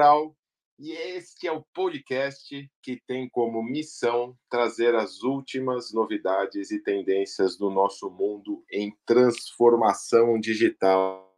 Grau 0.00 0.34
e 0.78 0.92
este 0.92 1.46
é 1.46 1.52
o 1.52 1.62
podcast 1.74 2.72
que 2.82 3.02
tem 3.06 3.28
como 3.28 3.62
missão 3.62 4.34
trazer 4.48 4.94
as 4.94 5.22
últimas 5.22 5.92
novidades 5.92 6.70
e 6.70 6.82
tendências 6.82 7.58
do 7.58 7.68
nosso 7.68 8.08
mundo 8.08 8.64
em 8.72 8.96
transformação 9.04 10.40
digital. 10.40 11.36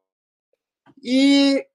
E 1.03 1.67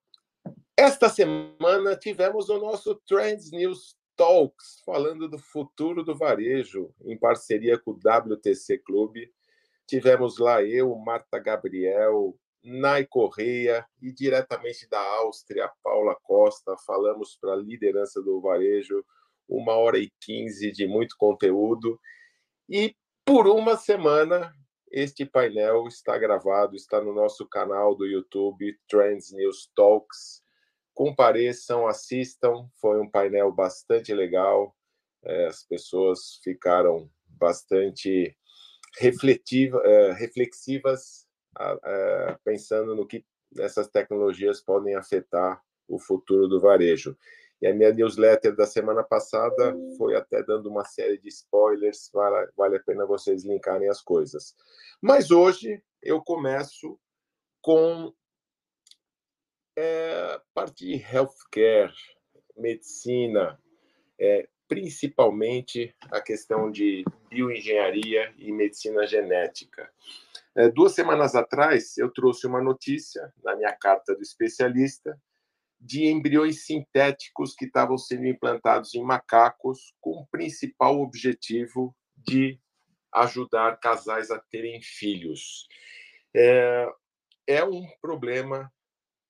esta 0.78 1.10
semana 1.10 1.98
tivemos 1.98 2.48
o 2.48 2.58
nosso 2.58 2.96
Trends 3.06 3.52
News 3.52 3.98
Talks, 4.16 4.82
falando 4.86 5.28
do 5.28 5.38
futuro 5.38 6.06
do 6.06 6.16
varejo, 6.16 6.96
em 7.04 7.20
parceria 7.20 7.78
com 7.78 7.92
o 7.92 8.00
WTC 8.00 8.78
Clube 8.78 9.30
Tivemos 9.88 10.38
lá 10.38 10.62
eu, 10.62 10.94
Marta 10.98 11.40
Gabriel, 11.40 12.38
Nai 12.68 13.06
Correia 13.06 13.88
e 14.02 14.12
diretamente 14.12 14.90
da 14.90 15.00
Áustria, 15.00 15.72
Paula 15.82 16.16
Costa. 16.22 16.76
Falamos 16.86 17.38
para 17.40 17.54
a 17.54 17.56
liderança 17.56 18.22
do 18.22 18.42
varejo, 18.42 19.05
uma 19.48 19.73
hora 19.73 19.98
e 19.98 20.11
quinze 20.20 20.70
de 20.72 20.86
muito 20.86 21.16
conteúdo. 21.17 21.98
E 22.70 22.94
por 23.26 23.48
uma 23.48 23.78
semana, 23.78 24.54
este 24.92 25.26
painel 25.26 25.88
está 25.88 26.17
gravado, 26.17 26.76
está 26.76 27.02
no 27.02 27.14
nosso 27.14 27.48
canal 27.48 27.95
do 27.95 28.05
YouTube, 28.05 28.78
Trends 28.89 29.32
News 29.32 29.72
Talks. 29.73 30.44
Compareçam, 30.94 31.88
assistam. 31.88 32.70
Foi 32.82 32.99
um 32.99 33.10
painel 33.10 33.49
bastante 33.49 34.14
legal. 34.14 34.76
É, 35.23 35.45
as 35.45 35.64
pessoas 35.64 36.42
ficaram 36.44 37.10
bastante 37.28 38.36
refletiva, 38.99 39.82
é, 39.86 40.11
reflexivas, 41.58 42.40
pensando 42.44 42.95
no 42.95 43.08
que 43.08 43.26
essas 43.58 43.88
tecnologias 43.88 44.62
podem 44.62 44.95
afetar 44.95 45.62
o 45.88 45.98
futuro 46.00 46.48
do 46.48 46.60
varejo. 46.60 47.18
E 47.62 47.68
a 47.68 47.73
minha 47.73 47.92
newsletter 47.92 48.56
da 48.56 48.68
semana 48.68 49.04
passada 49.04 49.76
foi 49.98 50.16
até 50.16 50.44
dando 50.44 50.70
uma 50.70 50.86
série 50.86 51.17
de 51.17 51.28
spoilers, 51.30 52.10
vale, 52.14 52.52
vale 52.56 52.78
a 52.78 52.84
pena 52.84 53.06
vocês 53.06 53.44
linkarem 53.44 53.90
as 53.90 54.02
coisas. 54.02 54.56
Mas 55.02 55.32
hoje 55.32 55.82
eu 56.02 56.22
começo 56.22 57.00
com 57.62 58.14
é, 59.76 60.40
parte 60.54 60.86
de 60.86 60.94
healthcare, 60.96 61.94
medicina, 62.56 63.60
é, 64.20 64.48
principalmente 64.67 65.96
a 66.12 66.22
questão 66.22 66.70
de 66.70 67.04
bioengenharia 67.30 68.34
e 68.38 68.52
medicina 68.52 69.08
genética. 69.08 69.92
É, 70.58 70.70
duas 70.70 70.95
semanas 70.95 71.36
atrás, 71.36 71.95
eu 72.00 72.12
trouxe 72.12 72.48
uma 72.48 72.60
notícia 72.60 73.32
na 73.44 73.56
minha 73.56 73.72
carta 73.73 74.16
do 74.16 74.23
especialista 74.23 75.16
de 75.80 76.08
embriões 76.08 76.66
sintéticos 76.66 77.54
que 77.54 77.66
estavam 77.66 77.95
sendo 77.95 78.26
implantados 78.26 78.96
em 78.96 79.04
macacos 79.04 79.94
com 80.02 80.22
o 80.22 80.26
principal 80.26 81.00
objetivo 81.00 81.96
de 82.16 82.60
ajudar 83.14 83.80
casais 83.80 84.32
a 84.32 84.40
terem 84.50 84.82
filhos. 84.82 85.67
É, 86.36 86.90
é 87.46 87.64
um 87.64 87.86
problema 88.02 88.73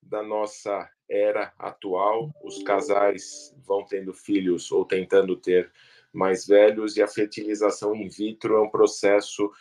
da 0.01 0.23
nossa 0.23 0.89
era 1.09 1.53
atual, 1.59 2.33
os 2.41 2.63
casais 2.63 3.53
vão 3.65 3.85
tendo 3.85 4.13
filhos 4.13 4.71
ou 4.71 4.85
tentando 4.85 5.35
ter 5.35 5.69
mais 6.13 6.47
velhos, 6.47 6.95
e 6.95 7.03
a 7.03 7.07
fertilização 7.07 7.93
in 7.93 8.07
vitro 8.07 8.55
é 8.55 8.61
um 8.61 8.69
processo 8.69 9.51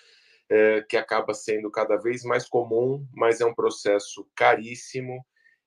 é, 0.50 0.82
que 0.82 0.96
acaba 0.96 1.34
sendo 1.34 1.70
cada 1.70 1.96
vez 1.96 2.22
mais 2.22 2.48
comum, 2.48 3.06
mas 3.14 3.40
é 3.40 3.46
um 3.46 3.54
processo 3.54 4.28
caríssimo 4.34 5.24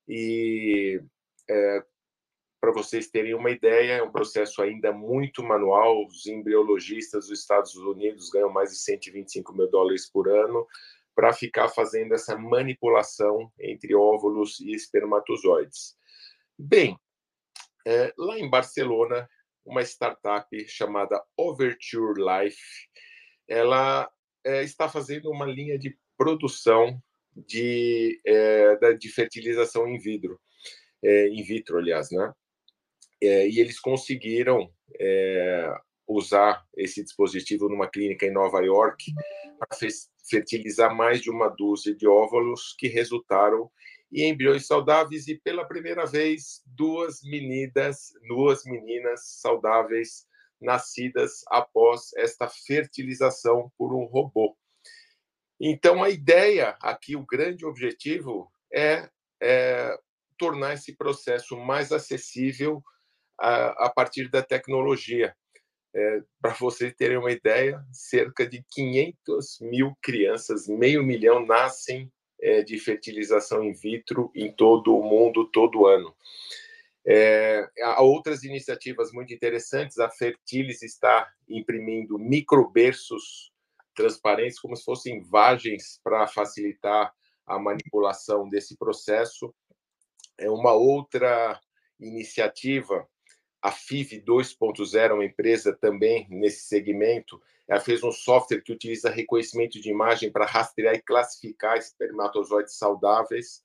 e 0.08 1.02
é, 1.50 1.84
para 2.62 2.72
vocês 2.72 3.10
terem 3.10 3.34
uma 3.34 3.52
ideia, 3.52 3.94
é 3.94 4.04
um 4.04 4.12
processo 4.12 4.62
ainda 4.62 4.92
muito 4.92 5.42
manual. 5.42 6.06
Os 6.06 6.26
embriologistas 6.26 7.28
dos 7.28 7.40
Estados 7.40 7.76
Unidos 7.76 8.30
ganham 8.30 8.52
mais 8.52 8.72
de 8.72 8.78
125 8.80 9.54
mil 9.54 9.70
dólares 9.70 10.10
por 10.12 10.28
ano 10.28 10.68
para 11.16 11.32
ficar 11.34 11.70
fazendo 11.70 12.14
essa 12.14 12.38
manipulação 12.38 13.52
entre 13.60 13.96
óvulos 13.96 14.60
e 14.60 14.72
espermatozoides. 14.72 15.96
Bem, 16.58 16.98
é, 17.88 18.14
lá 18.18 18.38
em 18.38 18.50
Barcelona, 18.50 19.30
uma 19.66 19.82
startup 19.82 20.48
chamada 20.68 21.24
Overture 21.38 22.22
Life, 22.22 22.90
ela 23.48 24.10
é, 24.44 24.64
está 24.64 24.88
fazendo 24.88 25.30
uma 25.30 25.46
linha 25.46 25.78
de 25.78 25.98
produção 26.18 27.02
de, 27.36 28.20
é, 28.26 28.94
de 28.94 29.10
fertilização 29.10 29.88
in 29.88 29.98
vitro, 29.98 30.40
é, 31.04 31.28
in 31.30 31.44
vitro, 31.44 31.78
aliás, 31.78 32.10
né? 32.12 32.34
E 33.22 33.60
eles 33.60 33.82
conseguiram 33.82 34.72
usar 36.08 36.66
esse 36.78 37.04
dispositivo 37.04 37.68
numa 37.68 37.90
clínica 37.90 38.26
em 38.26 38.32
Nova 38.32 38.62
York 38.62 39.12
para 39.60 39.78
fertilizar 40.30 40.96
mais 40.96 41.22
de 41.22 41.30
uma 41.30 41.50
dúzia 41.50 41.94
de 41.94 42.08
óvulos 42.08 42.74
que 42.78 42.88
resultaram 42.88 43.70
em 44.12 44.30
embriões 44.30 44.66
saudáveis 44.66 45.28
e 45.28 45.36
pela 45.36 45.68
primeira 45.68 46.06
vez 46.06 46.64
duas 46.66 47.22
meninas, 47.24 48.14
duas 48.28 48.64
meninas 48.64 49.22
saudáveis 49.42 50.26
nascidas 50.62 51.44
após 51.48 52.12
esta 52.16 52.48
fertilização 52.48 53.72
por 53.78 53.94
um 53.94 54.06
robô. 54.06 54.58
Então 55.60 56.04
a 56.04 56.10
ideia 56.10 56.78
aqui, 56.82 57.16
o 57.16 57.26
grande 57.26 57.66
objetivo 57.66 58.52
é, 58.74 59.10
é 59.42 59.98
tornar 60.38 60.74
esse 60.74 60.96
processo 60.96 61.58
mais 61.58 61.92
acessível 61.92 62.82
a, 63.40 63.88
a 63.88 63.90
partir 63.90 64.30
da 64.30 64.42
tecnologia. 64.42 65.36
É, 65.94 66.22
Para 66.42 66.54
vocês 66.54 66.94
terem 66.96 67.18
uma 67.18 67.32
ideia, 67.32 67.84
cerca 67.92 68.48
de 68.48 68.64
500 68.70 69.58
mil 69.62 69.98
crianças, 70.02 70.68
meio 70.68 71.04
milhão, 71.04 71.46
nascem 71.46 72.12
é, 72.42 72.62
de 72.62 72.78
fertilização 72.78 73.64
in 73.64 73.74
vitro 73.74 74.32
em 74.34 74.52
todo 74.52 74.96
o 74.96 75.04
mundo, 75.04 75.50
todo 75.52 75.88
ano. 75.88 76.16
É, 77.10 77.68
há 77.82 78.02
outras 78.04 78.44
iniciativas 78.44 79.12
muito 79.12 79.34
interessantes. 79.34 79.98
A 79.98 80.10
Fertilis 80.10 80.84
está 80.84 81.28
imprimindo 81.48 82.20
microberços 82.20 83.52
transparentes, 83.96 84.60
como 84.60 84.76
se 84.76 84.84
fossem 84.84 85.24
vagens 85.24 86.00
para 86.04 86.28
facilitar 86.28 87.12
a 87.48 87.58
manipulação 87.58 88.48
desse 88.48 88.78
processo. 88.78 89.54
É 90.38 90.50
uma 90.50 90.74
outra 90.74 91.60
iniciativa 92.00 93.08
a 93.62 93.72
FIV 93.72 94.24
2.0, 94.24 95.14
uma 95.14 95.26
empresa 95.26 95.74
também 95.74 96.26
nesse 96.30 96.68
segmento, 96.68 97.42
ela 97.68 97.80
fez 97.80 98.04
um 98.04 98.12
software 98.12 98.62
que 98.62 98.72
utiliza 98.72 99.10
reconhecimento 99.10 99.80
de 99.80 99.92
imagem 99.92 100.32
para 100.32 100.46
rastrear 100.46 100.96
e 100.96 101.02
classificar 101.02 101.78
espermatozoides 101.78 102.76
saudáveis. 102.76 103.64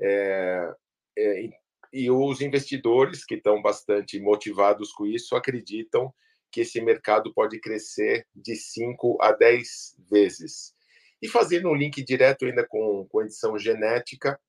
É, 0.00 0.72
é, 1.18 1.50
e 1.92 2.10
os 2.10 2.40
investidores, 2.40 3.24
que 3.24 3.34
estão 3.34 3.60
bastante 3.60 4.20
motivados 4.20 4.92
com 4.92 5.06
isso, 5.06 5.34
acreditam 5.34 6.12
que 6.50 6.62
esse 6.62 6.80
mercado 6.80 7.32
pode 7.32 7.60
crescer 7.60 8.26
de 8.34 8.56
5 8.56 9.18
a 9.20 9.32
10 9.32 9.96
vezes. 10.10 10.74
E 11.22 11.28
fazendo 11.28 11.68
um 11.68 11.74
link 11.74 12.02
direto 12.02 12.44
ainda 12.44 12.66
com, 12.66 13.06
com 13.08 13.22
edição 13.22 13.58
genética, 13.58 14.40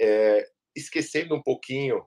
é, 0.00 0.48
esquecendo 0.74 1.34
um 1.34 1.42
pouquinho 1.42 2.04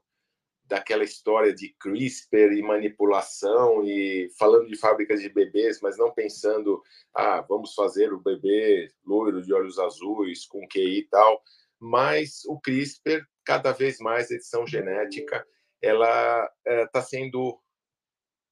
daquela 0.65 1.03
história 1.03 1.53
de 1.53 1.75
CRISPR 1.79 2.53
e 2.53 2.61
manipulação 2.61 3.83
e 3.83 4.29
falando 4.39 4.67
de 4.67 4.77
fábricas 4.77 5.21
de 5.21 5.27
bebês, 5.27 5.81
mas 5.81 5.97
não 5.97 6.13
pensando, 6.13 6.81
ah, 7.13 7.41
vamos 7.41 7.73
fazer 7.73 8.13
o 8.13 8.21
bebê 8.21 8.89
loiro 9.05 9.41
de 9.41 9.53
olhos 9.53 9.77
azuis 9.77 10.45
com 10.45 10.65
QI 10.67 10.99
e 10.99 11.07
tal, 11.09 11.43
mas 11.77 12.45
o 12.45 12.57
CRISPR, 12.59 13.27
cada 13.45 13.71
vez 13.71 13.99
mais 13.99 14.31
edição 14.31 14.65
genética, 14.65 15.45
ela 15.81 16.49
está 16.65 16.99
eh, 16.99 17.01
é, 17.01 17.01
sendo 17.01 17.59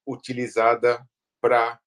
utilizada 0.06 1.00
para 1.40 1.78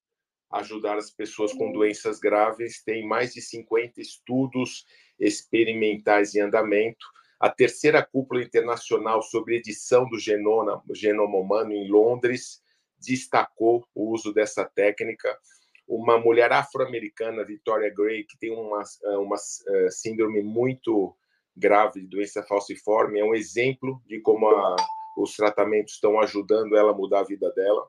ajudar 0.52 0.96
as 0.96 1.10
pessoas 1.10 1.52
com 1.52 1.72
doenças 1.72 2.18
graves. 2.18 2.82
Tem 2.82 3.06
mais 3.06 3.34
de 3.34 3.42
50 3.42 4.00
estudos 4.00 4.84
experimentais 5.18 6.34
em 6.34 6.40
andamento 6.40 7.04
a 7.44 7.50
terceira 7.50 8.02
cúpula 8.02 8.42
internacional 8.42 9.20
sobre 9.20 9.56
edição 9.56 10.08
do 10.08 10.18
genoma, 10.18 10.82
genoma 10.94 11.36
humano 11.36 11.72
em 11.72 11.90
Londres 11.90 12.62
destacou 12.98 13.86
o 13.94 14.12
uso 14.12 14.32
dessa 14.32 14.64
técnica. 14.64 15.38
Uma 15.86 16.18
mulher 16.18 16.50
afro-americana, 16.52 17.44
Victoria 17.44 17.92
Gray, 17.94 18.24
que 18.24 18.38
tem 18.38 18.50
uma, 18.50 18.82
uma 19.18 19.36
uh, 19.36 19.90
síndrome 19.90 20.42
muito 20.42 21.14
grave 21.56 22.00
de 22.00 22.06
doença 22.06 22.42
falciforme, 22.42 23.20
é 23.20 23.24
um 23.24 23.34
exemplo 23.34 24.02
de 24.06 24.20
como 24.20 24.48
a, 24.48 24.76
os 25.16 25.36
tratamentos 25.36 25.94
estão 25.94 26.18
ajudando 26.20 26.76
ela 26.76 26.92
a 26.92 26.94
mudar 26.94 27.20
a 27.20 27.24
vida 27.24 27.50
dela. 27.52 27.88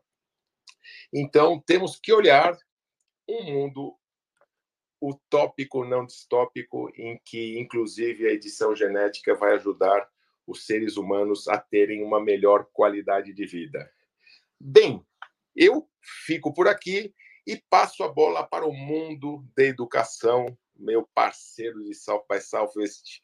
Então, 1.13 1.59
temos 1.65 1.99
que 1.99 2.13
olhar 2.13 2.55
um 3.27 3.43
mundo 3.43 3.97
utópico 5.01 5.83
não 5.83 6.05
distópico 6.05 6.91
em 6.95 7.19
que, 7.23 7.59
inclusive, 7.59 8.27
a 8.27 8.31
edição 8.31 8.75
genética 8.75 9.35
vai 9.35 9.53
ajudar 9.55 10.07
os 10.47 10.65
seres 10.65 10.95
humanos 10.97 11.47
a 11.47 11.57
terem 11.57 12.03
uma 12.03 12.23
melhor 12.23 12.67
qualidade 12.71 13.33
de 13.33 13.45
vida. 13.45 13.91
Bem, 14.59 15.05
eu 15.55 15.89
fico 16.25 16.53
por 16.53 16.67
aqui 16.67 17.13
e 17.47 17.61
passo 17.69 18.03
a 18.03 18.07
bola 18.07 18.43
para 18.43 18.65
o 18.65 18.73
mundo 18.73 19.45
da 19.55 19.63
educação, 19.63 20.57
meu 20.75 21.07
parceiro 21.13 21.83
de 21.83 21.93
South 21.93 22.25
by 22.29 22.39
Southwest. 22.39 23.21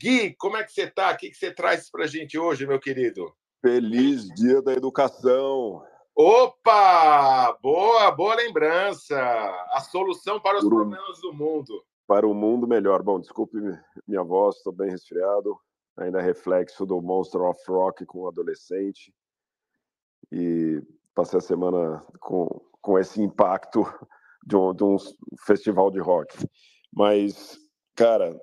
Gui, 0.00 0.32
como 0.34 0.56
é 0.56 0.62
que 0.62 0.70
você 0.70 0.82
está? 0.82 1.10
O 1.10 1.16
que 1.16 1.34
você 1.34 1.52
traz 1.52 1.90
para 1.90 2.04
a 2.04 2.06
gente 2.06 2.38
hoje, 2.38 2.64
meu 2.64 2.78
querido? 2.78 3.34
Feliz 3.60 4.28
Dia 4.28 4.62
da 4.62 4.72
Educação! 4.72 5.84
Opa! 6.14 7.58
Boa, 7.60 8.08
boa 8.12 8.36
lembrança! 8.36 9.18
A 9.72 9.80
solução 9.80 10.38
para 10.38 10.58
os 10.58 10.64
um, 10.64 10.68
problemas 10.68 11.20
do 11.20 11.32
mundo. 11.32 11.84
Para 12.06 12.28
o 12.28 12.32
mundo 12.32 12.68
melhor. 12.68 13.02
Bom, 13.02 13.18
desculpe 13.18 13.56
minha 14.06 14.22
voz, 14.22 14.56
estou 14.58 14.72
bem 14.72 14.88
resfriado. 14.88 15.58
Ainda 15.96 16.20
é 16.20 16.22
reflexo 16.22 16.86
do 16.86 17.02
Monster 17.02 17.40
of 17.42 17.60
Rock 17.66 18.06
com 18.06 18.20
o 18.20 18.28
adolescente. 18.28 19.12
E 20.30 20.80
passei 21.12 21.38
a 21.38 21.42
semana 21.42 22.06
com, 22.20 22.46
com 22.80 22.96
esse 22.96 23.20
impacto 23.20 23.84
de 24.46 24.54
um, 24.54 24.72
de 24.72 24.84
um 24.84 24.96
festival 25.44 25.90
de 25.90 25.98
rock. 25.98 26.38
Mas, 26.92 27.58
cara, 27.96 28.40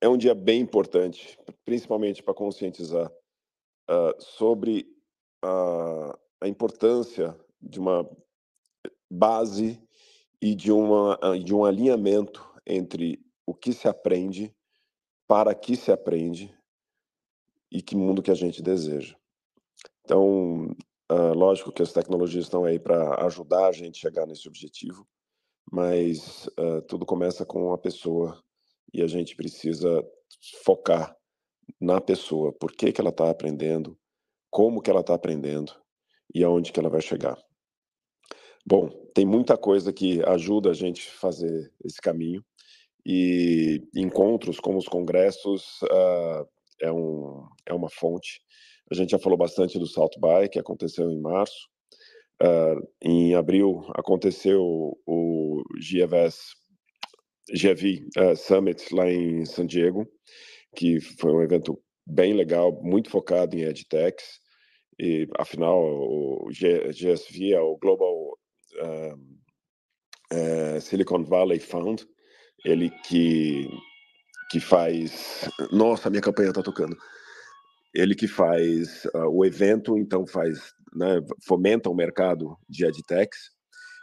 é 0.00 0.08
um 0.08 0.16
dia 0.16 0.34
bem 0.34 0.60
importante, 0.60 1.38
principalmente 1.64 2.22
para 2.22 2.34
conscientizar 2.34 3.10
uh, 3.90 4.14
sobre 4.20 4.86
a 5.42 6.18
a 6.42 6.48
importância 6.48 7.38
de 7.60 7.78
uma 7.78 8.08
base 9.08 9.80
e 10.40 10.56
de, 10.56 10.72
uma, 10.72 11.16
de 11.42 11.54
um 11.54 11.64
alinhamento 11.64 12.44
entre 12.66 13.24
o 13.46 13.54
que 13.54 13.72
se 13.72 13.86
aprende, 13.86 14.52
para 15.28 15.54
que 15.54 15.76
se 15.76 15.92
aprende 15.92 16.52
e 17.70 17.80
que 17.80 17.94
mundo 17.94 18.22
que 18.22 18.30
a 18.30 18.34
gente 18.34 18.60
deseja. 18.60 19.16
Então, 20.04 20.74
uh, 21.10 21.32
lógico 21.32 21.70
que 21.70 21.82
as 21.82 21.92
tecnologias 21.92 22.44
estão 22.44 22.64
aí 22.64 22.78
para 22.78 23.24
ajudar 23.24 23.68
a 23.68 23.72
gente 23.72 23.98
a 23.98 24.10
chegar 24.10 24.26
nesse 24.26 24.48
objetivo, 24.48 25.06
mas 25.70 26.48
uh, 26.58 26.82
tudo 26.88 27.06
começa 27.06 27.46
com 27.46 27.72
a 27.72 27.78
pessoa 27.78 28.42
e 28.92 29.02
a 29.02 29.06
gente 29.06 29.36
precisa 29.36 30.04
focar 30.64 31.16
na 31.80 32.00
pessoa, 32.00 32.52
por 32.52 32.72
que, 32.72 32.92
que 32.92 33.00
ela 33.00 33.10
está 33.10 33.30
aprendendo, 33.30 33.98
como 34.50 34.80
que 34.80 34.90
ela 34.90 35.00
está 35.00 35.14
aprendendo, 35.14 35.72
e 36.34 36.42
aonde 36.42 36.72
que 36.72 36.80
ela 36.80 36.88
vai 36.88 37.00
chegar. 37.00 37.38
Bom, 38.64 38.88
tem 39.14 39.26
muita 39.26 39.56
coisa 39.56 39.92
que 39.92 40.22
ajuda 40.24 40.70
a 40.70 40.74
gente 40.74 41.08
a 41.08 41.18
fazer 41.18 41.72
esse 41.84 42.00
caminho 42.00 42.44
e 43.04 43.82
encontros 43.94 44.60
como 44.60 44.78
os 44.78 44.86
congressos 44.86 45.82
uh, 45.82 46.46
é, 46.80 46.92
um, 46.92 47.44
é 47.66 47.74
uma 47.74 47.90
fonte. 47.90 48.40
A 48.90 48.94
gente 48.94 49.10
já 49.10 49.18
falou 49.18 49.36
bastante 49.36 49.78
do 49.78 49.86
South 49.86 50.12
By, 50.18 50.48
que 50.48 50.58
aconteceu 50.58 51.10
em 51.10 51.20
março. 51.20 51.68
Uh, 52.40 52.86
em 53.00 53.34
abril 53.34 53.84
aconteceu 53.94 54.62
o 55.06 55.62
GFS, 55.78 56.54
GV 57.52 58.06
uh, 58.18 58.36
Summit 58.36 58.94
lá 58.94 59.10
em 59.10 59.44
San 59.44 59.66
Diego, 59.66 60.06
que 60.74 61.00
foi 61.00 61.32
um 61.32 61.42
evento 61.42 61.78
bem 62.06 62.34
legal, 62.34 62.72
muito 62.82 63.10
focado 63.10 63.56
em 63.56 63.62
EdTechs 63.62 64.40
e 64.98 65.28
afinal 65.38 65.82
o 65.82 66.48
GSV 66.50 67.52
é 67.52 67.60
o 67.60 67.76
Global 67.76 68.38
um, 68.82 69.38
é, 70.30 70.80
Silicon 70.80 71.24
Valley 71.24 71.58
Fund, 71.58 72.04
ele 72.64 72.90
que 73.04 73.68
que 74.50 74.60
faz, 74.60 75.48
nossa, 75.72 76.10
minha 76.10 76.20
campanha 76.20 76.50
está 76.50 76.62
tocando. 76.62 76.94
Ele 77.94 78.14
que 78.14 78.28
faz 78.28 79.06
o 79.30 79.46
evento, 79.46 79.96
então 79.96 80.26
faz, 80.26 80.74
né, 80.94 81.22
fomenta 81.42 81.88
o 81.88 81.94
mercado 81.94 82.58
de 82.68 82.84
edtechs. 82.84 83.50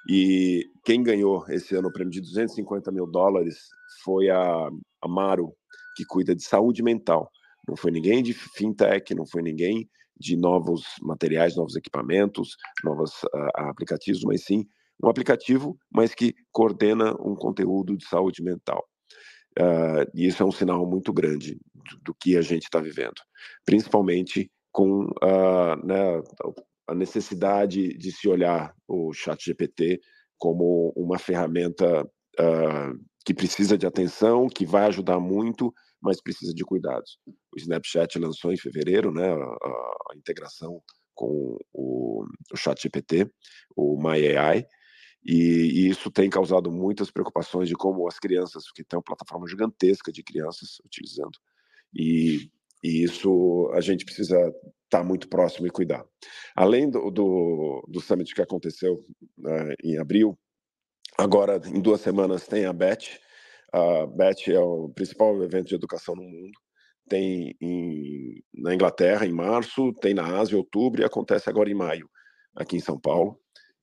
E 0.08 0.65
quem 0.84 1.03
ganhou 1.03 1.46
esse 1.50 1.75
ano 1.75 1.89
o 1.89 1.91
prêmio 1.91 2.12
de 2.12 2.22
250 2.22 2.91
mil 2.91 3.06
dólares 3.06 3.58
foi 4.03 4.29
a 4.29 4.70
Amaro, 5.01 5.53
que 5.96 6.06
cuida 6.06 6.36
de 6.36 6.44
saúde 6.44 6.82
mental. 6.82 7.29
Não 7.68 7.75
foi 7.75 7.91
ninguém 7.91 8.24
de 8.24 8.34
fintech, 8.34 9.13
não 9.13 9.25
foi 9.25 9.41
ninguém 9.41 9.89
de 10.20 10.36
novos 10.36 10.84
materiais, 11.01 11.56
novos 11.56 11.75
equipamentos, 11.75 12.56
novos 12.84 13.24
uh, 13.24 13.50
aplicativos, 13.56 14.24
mas 14.24 14.44
sim 14.44 14.65
um 15.01 15.08
aplicativo, 15.08 15.77
mas 15.89 16.13
que 16.13 16.34
coordena 16.51 17.15
um 17.22 17.36
conteúdo 17.36 17.96
de 17.96 18.06
saúde 18.06 18.44
mental. 18.44 18.86
Uh, 19.58 20.06
e 20.13 20.27
isso 20.27 20.44
é 20.44 20.46
um 20.46 20.51
sinal 20.51 20.86
muito 20.86 21.13
grande 21.13 21.60
do, 21.74 22.00
do 22.03 22.13
que 22.13 22.38
a 22.38 22.41
gente 22.41 22.63
está 22.63 22.79
vivendo, 22.79 23.22
principalmente 23.65 24.51
com 24.72 25.06
uh, 25.06 25.75
né, 25.86 26.22
a 26.89 26.96
necessidade 26.96 27.96
de 27.98 28.12
se 28.12 28.27
olhar 28.27 28.74
o 28.88 29.13
Chat 29.13 29.46
GPT 29.46 30.01
como 30.38 30.91
uma 30.96 31.19
ferramenta 31.19 32.03
uh, 32.03 33.05
que 33.24 33.34
precisa 33.34 33.77
de 33.77 33.86
atenção, 33.86 34.48
que 34.48 34.65
vai 34.65 34.88
ajudar 34.88 35.19
muito, 35.19 35.72
mas 36.01 36.22
precisa 36.22 36.53
de 36.53 36.63
cuidados. 36.63 37.19
O 37.53 37.58
Snapchat 37.58 38.17
lançou 38.17 38.51
em 38.51 38.58
fevereiro 38.58 39.12
né, 39.12 39.29
a, 39.29 39.36
a 39.36 40.15
integração 40.15 40.81
com 41.13 41.58
o, 41.72 42.25
o 42.51 42.58
ChatGPT, 42.58 43.29
o 43.75 44.01
MyAI, 44.01 44.65
e, 45.24 45.34
e, 45.34 45.89
isso 45.89 46.10
tem 46.10 46.29
causado 46.29 46.72
muitas 46.72 47.12
preocupações 47.12 47.67
de 47.67 47.75
como 47.75 48.08
as 48.08 48.17
crianças, 48.17 48.63
porque 48.63 48.86
tem 48.86 48.98
uma 48.98 49.03
plataforma 49.03 49.48
gigantesca 49.48 50.13
de 50.13 50.24
crianças 50.24 50.79
utilizando, 50.86 51.38
e, 51.93 52.50
e 52.84 53.04
isso 53.04 53.70
a 53.74 53.82
gente 53.82 54.06
precisa 54.06 54.38
estar 54.38 54.64
tá 54.90 55.04
muito 55.04 55.28
próximo 55.28 55.68
e 55.68 55.72
cuidar. 55.72 56.04
Além 56.56 56.90
do, 56.90 57.12
do, 57.12 57.86
do 57.88 58.02
summit 58.02 58.34
que 58.34 58.42
aconteceu 58.42 59.06
né, 59.38 59.74
em 59.84 59.98
abril, 59.98 60.38
agora 61.18 61.62
em 61.66 61.80
duas 61.80 62.02
semanas 62.02 62.48
tem 62.48 62.66
a 62.66 62.74
BET, 62.74 63.20
a 63.72 64.06
BET 64.08 64.52
é 64.52 64.60
o 64.60 64.90
principal 64.90 65.42
evento 65.44 65.68
de 65.68 65.76
educação 65.76 66.16
no 66.16 66.24
mundo. 66.24 66.58
Tem 67.08 67.56
em, 67.60 68.44
na 68.54 68.74
Inglaterra 68.74 69.26
em 69.26 69.32
março, 69.32 69.94
tem 69.94 70.14
na 70.14 70.40
Ásia 70.40 70.56
em 70.56 70.58
outubro 70.58 71.02
e 71.02 71.06
acontece 71.06 71.50
agora 71.50 71.70
em 71.70 71.74
maio, 71.74 72.10
aqui 72.56 72.78
em 72.78 72.82
São 72.82 73.00
Paulo. 73.00 73.40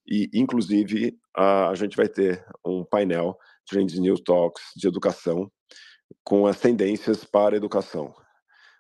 E, 0.07 0.29
inclusive, 0.33 1.19
a, 1.35 1.69
a 1.69 1.75
gente 1.75 1.97
vai 1.97 2.09
ter 2.09 2.45
um 2.65 2.85
painel 2.85 3.37
Trends 3.69 3.99
News 3.99 4.21
Talks 4.21 4.63
de 4.77 4.87
educação 4.87 5.51
com 6.23 6.47
as 6.47 6.61
tendências 6.61 7.25
para 7.25 7.55
a 7.55 7.59
educação. 7.59 8.15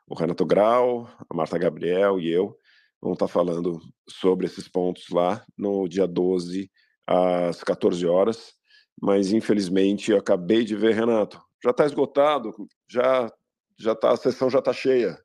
O 0.06 0.14
Renato 0.14 0.44
Grau, 0.46 1.08
a 1.28 1.34
Marta 1.34 1.58
Gabriel 1.58 2.18
e 2.20 2.30
eu 2.30 2.56
vamos 3.00 3.16
estar 3.16 3.28
falando 3.28 3.78
sobre 4.08 4.46
esses 4.46 4.68
pontos 4.68 5.08
lá 5.10 5.44
no 5.56 5.86
dia 5.86 6.06
12, 6.06 6.70
às 7.06 7.62
14 7.62 8.06
horas 8.06 8.56
mas 9.00 9.32
infelizmente 9.32 10.10
eu 10.10 10.18
acabei 10.18 10.64
de 10.64 10.74
ver, 10.74 10.94
Renato, 10.94 11.40
já 11.62 11.70
está 11.70 11.84
esgotado, 11.84 12.54
já 12.88 13.30
já 13.78 13.94
tá, 13.94 14.12
a 14.12 14.16
sessão 14.16 14.48
já 14.48 14.58
está 14.58 14.72
cheia. 14.72 15.18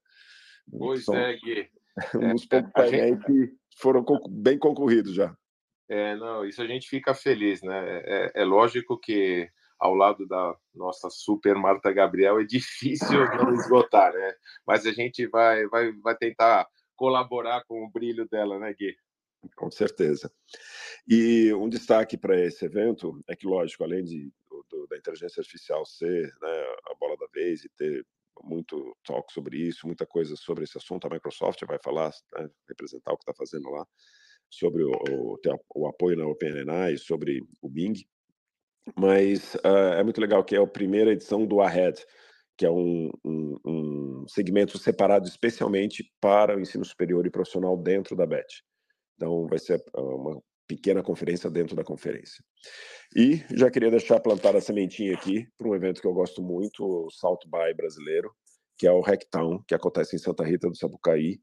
Pois 0.69 1.05
São 1.05 1.15
é, 1.15 1.37
Gui. 1.37 1.69
Uns 2.15 2.43
é, 2.43 2.47
poucos 2.49 2.71
painéis 2.73 3.17
gente... 3.17 3.25
que 3.25 3.53
foram 3.77 4.03
bem 4.29 4.59
concorridos 4.59 5.13
já. 5.13 5.33
É, 5.89 6.15
não, 6.17 6.45
isso 6.45 6.61
a 6.61 6.67
gente 6.67 6.87
fica 6.87 7.13
feliz, 7.13 7.61
né? 7.61 8.01
É, 8.03 8.31
é, 8.41 8.43
lógico 8.43 8.99
que 8.99 9.49
ao 9.81 9.95
lado 9.95 10.27
da 10.27 10.55
nossa 10.75 11.09
super 11.09 11.55
Marta 11.55 11.91
Gabriel 11.91 12.39
é 12.39 12.43
difícil 12.43 13.19
não 13.35 13.53
esgotar, 13.55 14.13
né? 14.13 14.35
Mas 14.65 14.85
a 14.85 14.91
gente 14.91 15.25
vai, 15.25 15.67
vai, 15.67 15.91
vai 15.93 16.15
tentar 16.15 16.67
colaborar 16.95 17.63
com 17.65 17.83
o 17.83 17.89
brilho 17.89 18.29
dela, 18.29 18.59
né, 18.59 18.71
Gui? 18.73 18.95
Com 19.55 19.71
certeza. 19.71 20.31
E 21.07 21.51
um 21.55 21.67
destaque 21.67 22.15
para 22.15 22.39
esse 22.39 22.63
evento 22.63 23.19
é 23.27 23.35
que, 23.35 23.47
lógico, 23.47 23.83
além 23.83 24.03
de, 24.03 24.31
do, 24.69 24.85
da 24.85 24.95
inteligência 24.95 25.41
artificial 25.41 25.83
ser 25.83 26.31
né, 26.39 26.63
a 26.91 26.95
bola 26.99 27.17
da 27.17 27.25
vez 27.33 27.65
e 27.65 27.69
ter 27.69 28.05
muito 28.43 28.95
talk 29.03 29.33
sobre 29.33 29.57
isso, 29.57 29.87
muita 29.87 30.05
coisa 30.05 30.35
sobre 30.35 30.63
esse 30.63 30.77
assunto, 30.77 31.07
a 31.07 31.09
Microsoft 31.09 31.59
vai 31.65 31.79
falar, 31.83 32.11
né, 32.37 32.47
representar 32.69 33.13
o 33.13 33.17
que 33.17 33.23
está 33.23 33.33
fazendo 33.33 33.67
lá, 33.71 33.85
sobre 34.47 34.83
o, 34.83 34.91
o, 34.91 35.39
o, 35.75 35.87
apoio 35.87 36.17
na 36.17 36.27
OpenAI, 36.27 36.97
sobre 36.97 37.41
o 37.61 37.69
Bing. 37.69 37.93
Mas 38.97 39.55
uh, 39.55 39.93
é 39.97 40.03
muito 40.03 40.19
legal 40.19 40.43
que 40.43 40.55
é 40.55 40.59
a 40.59 40.67
primeira 40.67 41.11
edição 41.11 41.45
do 41.45 41.61
Ahead, 41.61 42.03
que 42.57 42.65
é 42.65 42.69
um, 42.69 43.09
um, 43.25 43.57
um 43.65 44.25
segmento 44.27 44.77
separado 44.77 45.27
especialmente 45.27 46.11
para 46.19 46.55
o 46.55 46.59
ensino 46.59 46.85
superior 46.85 47.25
e 47.25 47.31
profissional 47.31 47.77
dentro 47.77 48.15
da 48.15 48.25
BET. 48.25 48.47
Então, 49.15 49.47
vai 49.47 49.59
ser 49.59 49.83
ah, 49.93 50.01
uma 50.01 50.41
pequena 50.67 51.03
conferência 51.03 51.49
dentro 51.49 51.75
da 51.75 51.83
conferência. 51.83 52.43
E 53.15 53.43
já 53.55 53.69
queria 53.69 53.91
deixar 53.91 54.19
plantar 54.19 54.55
a 54.55 54.61
sementinha 54.61 55.13
aqui 55.13 55.47
para 55.57 55.67
um 55.67 55.75
evento 55.75 56.01
que 56.01 56.07
eu 56.07 56.13
gosto 56.13 56.41
muito, 56.41 56.83
o 56.83 57.09
South 57.09 57.39
by 57.45 57.73
brasileiro, 57.75 58.31
que 58.77 58.87
é 58.87 58.91
o 58.91 59.01
Hacktown, 59.01 59.61
que 59.67 59.75
acontece 59.75 60.15
em 60.15 60.19
Santa 60.19 60.43
Rita 60.43 60.69
do 60.69 60.77
Sapucaí, 60.77 61.39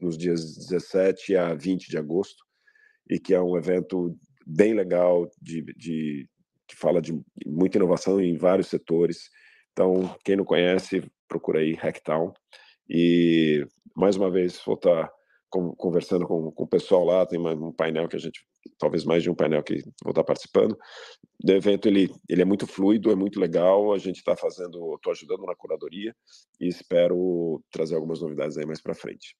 nos 0.00 0.16
dias 0.16 0.56
17 0.56 1.36
a 1.36 1.54
20 1.54 1.88
de 1.88 1.98
agosto, 1.98 2.42
e 3.08 3.18
que 3.18 3.34
é 3.34 3.40
um 3.40 3.56
evento 3.56 4.16
bem 4.46 4.74
legal 4.74 5.28
de, 5.40 5.62
de 5.76 6.28
que 6.68 6.76
fala 6.76 7.00
de 7.00 7.18
muita 7.46 7.78
inovação 7.78 8.20
em 8.20 8.36
vários 8.36 8.68
setores. 8.68 9.30
Então, 9.72 10.14
quem 10.24 10.36
não 10.36 10.44
conhece, 10.44 11.02
procura 11.26 11.60
aí 11.60 11.72
Hacktown. 11.72 12.32
E, 12.88 13.66
mais 13.96 14.16
uma 14.16 14.30
vez, 14.30 14.60
vou 14.64 14.74
estar 14.74 15.10
conversando 15.50 16.26
com, 16.26 16.50
com 16.52 16.64
o 16.64 16.68
pessoal 16.68 17.04
lá, 17.04 17.24
tem 17.24 17.38
um 17.38 17.72
painel 17.72 18.06
que 18.06 18.16
a 18.16 18.18
gente, 18.18 18.44
talvez 18.78 19.04
mais 19.04 19.22
de 19.22 19.30
um 19.30 19.34
painel 19.34 19.62
que 19.62 19.82
vou 20.02 20.10
estar 20.10 20.24
participando. 20.24 20.76
O 21.42 21.50
evento, 21.50 21.88
ele, 21.88 22.10
ele 22.28 22.42
é 22.42 22.44
muito 22.44 22.66
fluido, 22.66 23.10
é 23.10 23.14
muito 23.14 23.40
legal, 23.40 23.92
a 23.92 23.98
gente 23.98 24.16
está 24.16 24.36
fazendo, 24.36 24.94
estou 24.94 25.12
ajudando 25.12 25.46
na 25.46 25.56
curadoria 25.56 26.14
e 26.60 26.68
espero 26.68 27.62
trazer 27.70 27.94
algumas 27.94 28.20
novidades 28.20 28.58
aí 28.58 28.66
mais 28.66 28.82
para 28.82 28.94
frente. 28.94 29.34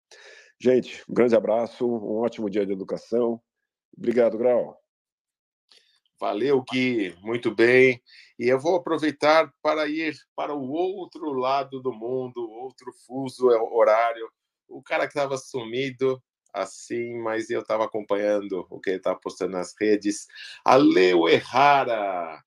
Gente, 0.61 1.03
um 1.09 1.15
grande 1.15 1.37
abraço, 1.37 1.87
um 1.87 2.21
ótimo 2.21 2.49
dia 2.49 2.65
de 2.65 2.73
educação. 2.73 3.41
Obrigado, 3.97 4.39
Grau. 4.39 4.88
Valeu, 6.21 6.63
Gui, 6.63 7.17
muito 7.23 7.55
bem. 7.55 8.03
E 8.39 8.49
eu 8.49 8.59
vou 8.59 8.77
aproveitar 8.77 9.53
para 9.63 9.87
ir 9.89 10.17
para 10.35 10.53
o 10.53 10.69
outro 10.71 11.33
lado 11.33 11.81
do 11.81 11.93
mundo, 11.93 12.41
outro 12.51 12.93
fuso 13.07 13.47
horário. 13.47 14.29
O 14.69 14.83
cara 14.83 15.07
que 15.07 15.13
estava 15.13 15.37
sumido 15.37 16.21
assim, 16.53 17.17
mas 17.19 17.51
eu 17.51 17.61
estava 17.61 17.85
acompanhando 17.85 18.67
o 18.69 18.81
que 18.81 18.91
ele 18.91 18.97
estava 18.97 19.19
postando 19.19 19.53
nas 19.53 19.75
redes. 19.81 20.27
Aleu 20.65 21.29
Errara, 21.29 22.43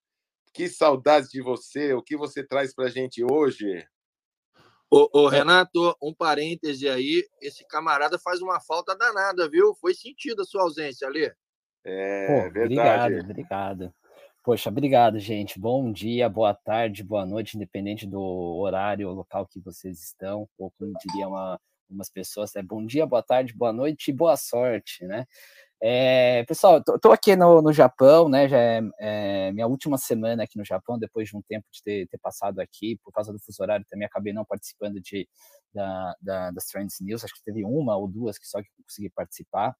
que 0.53 0.67
saudade 0.67 1.29
de 1.29 1.41
você. 1.41 1.93
O 1.93 2.01
que 2.01 2.17
você 2.17 2.43
traz 2.43 2.73
para 2.73 2.85
a 2.85 2.89
gente 2.89 3.23
hoje? 3.23 3.87
Ô, 4.89 5.07
ô, 5.13 5.27
Renato, 5.29 5.95
um 6.01 6.13
parêntese 6.13 6.89
aí. 6.89 7.25
Esse 7.41 7.65
camarada 7.67 8.19
faz 8.19 8.41
uma 8.41 8.59
falta 8.59 8.93
danada, 8.95 9.49
viu? 9.49 9.73
Foi 9.75 9.93
sentido 9.93 10.41
a 10.41 10.45
sua 10.45 10.63
ausência, 10.63 11.07
ali. 11.07 11.31
É 11.83 12.27
Pô, 12.27 12.51
verdade. 12.51 13.15
Obrigado, 13.15 13.19
obrigado. 13.23 13.93
Poxa, 14.43 14.69
obrigado, 14.69 15.19
gente. 15.19 15.59
Bom 15.59 15.91
dia, 15.91 16.27
boa 16.27 16.53
tarde, 16.53 17.03
boa 17.03 17.25
noite, 17.25 17.55
independente 17.55 18.07
do 18.07 18.19
horário 18.19 19.07
ou 19.07 19.15
local 19.15 19.45
que 19.45 19.59
vocês 19.59 20.01
estão, 20.01 20.47
ou 20.57 20.71
como 20.71 20.93
diria 20.99 21.27
uma, 21.27 21.59
umas 21.89 22.09
pessoas, 22.09 22.55
é 22.55 22.63
bom 22.63 22.83
dia, 22.85 23.05
boa 23.05 23.21
tarde, 23.21 23.53
boa 23.53 23.71
noite 23.71 24.09
e 24.09 24.13
boa 24.13 24.35
sorte, 24.35 25.05
né? 25.05 25.25
É, 25.83 26.43
pessoal, 26.45 26.83
tô, 26.83 27.11
aqui 27.11 27.35
no, 27.35 27.61
no 27.61 27.73
Japão, 27.73 28.29
né? 28.29 28.47
Já 28.47 28.57
é, 28.57 28.81
é, 28.99 29.51
minha 29.51 29.67
última 29.67 29.97
semana 29.97 30.43
aqui 30.43 30.57
no 30.57 30.65
Japão, 30.65 30.97
depois 30.97 31.29
de 31.29 31.35
um 31.35 31.41
tempo 31.41 31.65
de 31.71 31.81
ter, 31.83 32.07
ter, 32.07 32.19
passado 32.19 32.59
aqui, 32.59 32.99
por 33.03 33.11
causa 33.11 33.33
do 33.33 33.39
fuso 33.39 33.61
horário, 33.63 33.85
também 33.89 34.05
acabei 34.05 34.31
não 34.31 34.45
participando 34.45 35.01
de, 35.01 35.27
da, 35.73 36.15
da, 36.21 36.51
das 36.51 36.65
Trends 36.65 36.97
News, 37.01 37.23
acho 37.23 37.33
que 37.33 37.43
teve 37.43 37.65
uma 37.65 37.97
ou 37.97 38.07
duas 38.07 38.37
que 38.37 38.47
só 38.47 38.61
que 38.61 38.69
consegui 38.83 39.09
participar. 39.09 39.75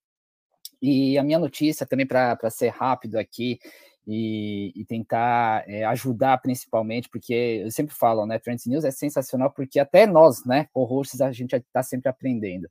E 0.81 1.17
a 1.17 1.23
minha 1.23 1.39
notícia 1.39 1.85
também 1.85 2.07
para 2.07 2.49
ser 2.49 2.69
rápido 2.69 3.17
aqui 3.17 3.59
e, 4.07 4.71
e 4.75 4.85
tentar 4.85 5.63
é, 5.67 5.83
ajudar 5.85 6.37
principalmente, 6.39 7.07
porque 7.09 7.61
eu 7.63 7.71
sempre 7.71 7.93
falo, 7.93 8.25
né, 8.25 8.39
Trends 8.39 8.65
News 8.65 8.83
é 8.83 8.91
sensacional 8.91 9.51
porque 9.51 9.79
até 9.79 10.07
nós, 10.07 10.43
né, 10.45 10.67
co-hosts, 10.73 11.21
a 11.21 11.31
gente 11.31 11.55
está 11.55 11.83
sempre 11.83 12.09
aprendendo. 12.09 12.67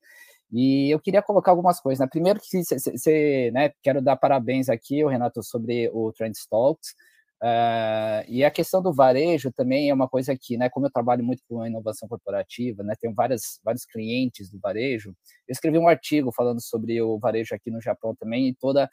E 0.52 0.90
eu 0.90 0.98
queria 0.98 1.22
colocar 1.22 1.52
algumas 1.52 1.80
coisas. 1.80 2.00
Né? 2.00 2.08
Primeiro 2.10 2.40
que 2.40 2.62
você, 2.64 3.50
né, 3.52 3.72
quero 3.82 4.02
dar 4.02 4.16
parabéns 4.16 4.68
aqui, 4.68 5.04
o 5.04 5.08
Renato, 5.08 5.42
sobre 5.42 5.88
o 5.92 6.12
Trends 6.12 6.46
Talks. 6.46 6.94
Uh, 7.42 8.20
e 8.28 8.44
a 8.44 8.50
questão 8.50 8.82
do 8.82 8.92
varejo 8.92 9.50
também 9.50 9.88
é 9.88 9.94
uma 9.94 10.06
coisa 10.06 10.36
que, 10.36 10.58
né, 10.58 10.68
como 10.68 10.84
eu 10.86 10.90
trabalho 10.90 11.24
muito 11.24 11.42
com 11.48 11.64
inovação 11.66 12.06
corporativa, 12.06 12.82
né, 12.82 12.94
tenho 13.00 13.14
várias, 13.14 13.58
vários 13.64 13.86
clientes 13.86 14.50
do 14.50 14.58
varejo, 14.58 15.10
eu 15.48 15.52
escrevi 15.52 15.78
um 15.78 15.88
artigo 15.88 16.30
falando 16.32 16.60
sobre 16.60 17.00
o 17.00 17.18
varejo 17.18 17.54
aqui 17.54 17.70
no 17.70 17.80
Japão 17.80 18.14
também 18.14 18.48
e 18.48 18.54
todo 18.54 18.76
uh, 18.78 18.88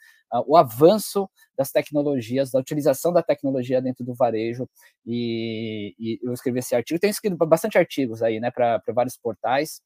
o 0.46 0.56
avanço 0.56 1.28
das 1.58 1.70
tecnologias, 1.70 2.50
da 2.50 2.58
utilização 2.58 3.12
da 3.12 3.22
tecnologia 3.22 3.82
dentro 3.82 4.02
do 4.02 4.14
varejo, 4.14 4.66
e, 5.04 5.94
e 5.98 6.18
eu 6.22 6.32
escrevi 6.32 6.60
esse 6.60 6.74
artigo, 6.74 6.98
tenho 6.98 7.10
escrito 7.10 7.36
bastante 7.36 7.76
artigos 7.76 8.22
aí, 8.22 8.40
né, 8.40 8.50
para 8.50 8.82
vários 8.94 9.18
portais, 9.18 9.82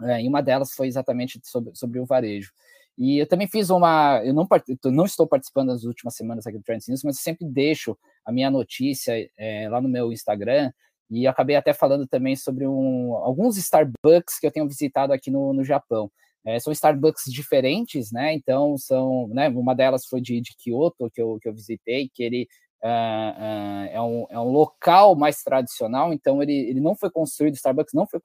uh, 0.00 0.18
e 0.18 0.26
uma 0.28 0.42
delas 0.42 0.72
foi 0.72 0.86
exatamente 0.88 1.40
sobre, 1.44 1.74
sobre 1.74 2.00
o 2.00 2.06
varejo. 2.06 2.52
E 2.98 3.18
eu 3.18 3.26
também 3.26 3.48
fiz 3.48 3.70
uma. 3.70 4.22
Eu 4.24 4.34
não, 4.34 4.46
não 4.86 5.04
estou 5.04 5.26
participando 5.26 5.68
das 5.68 5.84
últimas 5.84 6.14
semanas 6.14 6.46
aqui 6.46 6.58
do 6.58 6.64
Trends 6.64 6.88
News, 6.88 7.02
mas 7.04 7.16
eu 7.16 7.22
sempre 7.22 7.46
deixo 7.46 7.96
a 8.24 8.32
minha 8.32 8.50
notícia 8.50 9.14
é, 9.36 9.68
lá 9.68 9.80
no 9.80 9.88
meu 9.88 10.12
Instagram. 10.12 10.70
E 11.10 11.26
acabei 11.26 11.56
até 11.56 11.74
falando 11.74 12.06
também 12.06 12.34
sobre 12.36 12.66
um, 12.66 13.14
alguns 13.16 13.56
Starbucks 13.58 14.38
que 14.40 14.46
eu 14.46 14.50
tenho 14.50 14.66
visitado 14.66 15.12
aqui 15.12 15.30
no, 15.30 15.52
no 15.52 15.64
Japão. 15.64 16.10
É, 16.44 16.58
são 16.58 16.72
Starbucks 16.72 17.24
diferentes, 17.30 18.10
né? 18.10 18.34
Então, 18.34 18.76
são, 18.76 19.28
né? 19.28 19.48
Uma 19.48 19.74
delas 19.74 20.06
foi 20.06 20.20
de, 20.20 20.40
de 20.40 20.56
Kyoto, 20.56 21.10
que 21.10 21.20
eu, 21.20 21.38
que 21.40 21.48
eu 21.48 21.54
visitei, 21.54 22.10
que 22.12 22.22
ele 22.22 22.48
Uh, 22.84 22.88
uh, 22.88 23.86
é, 23.92 24.02
um, 24.02 24.26
é 24.28 24.40
um 24.40 24.50
local 24.50 25.14
mais 25.14 25.40
tradicional, 25.44 26.12
então 26.12 26.42
ele, 26.42 26.52
ele 26.52 26.80
não 26.80 26.96
foi 26.96 27.08
construído, 27.12 27.54
Starbucks 27.54 27.94
não 27.94 28.08
foi 28.08 28.18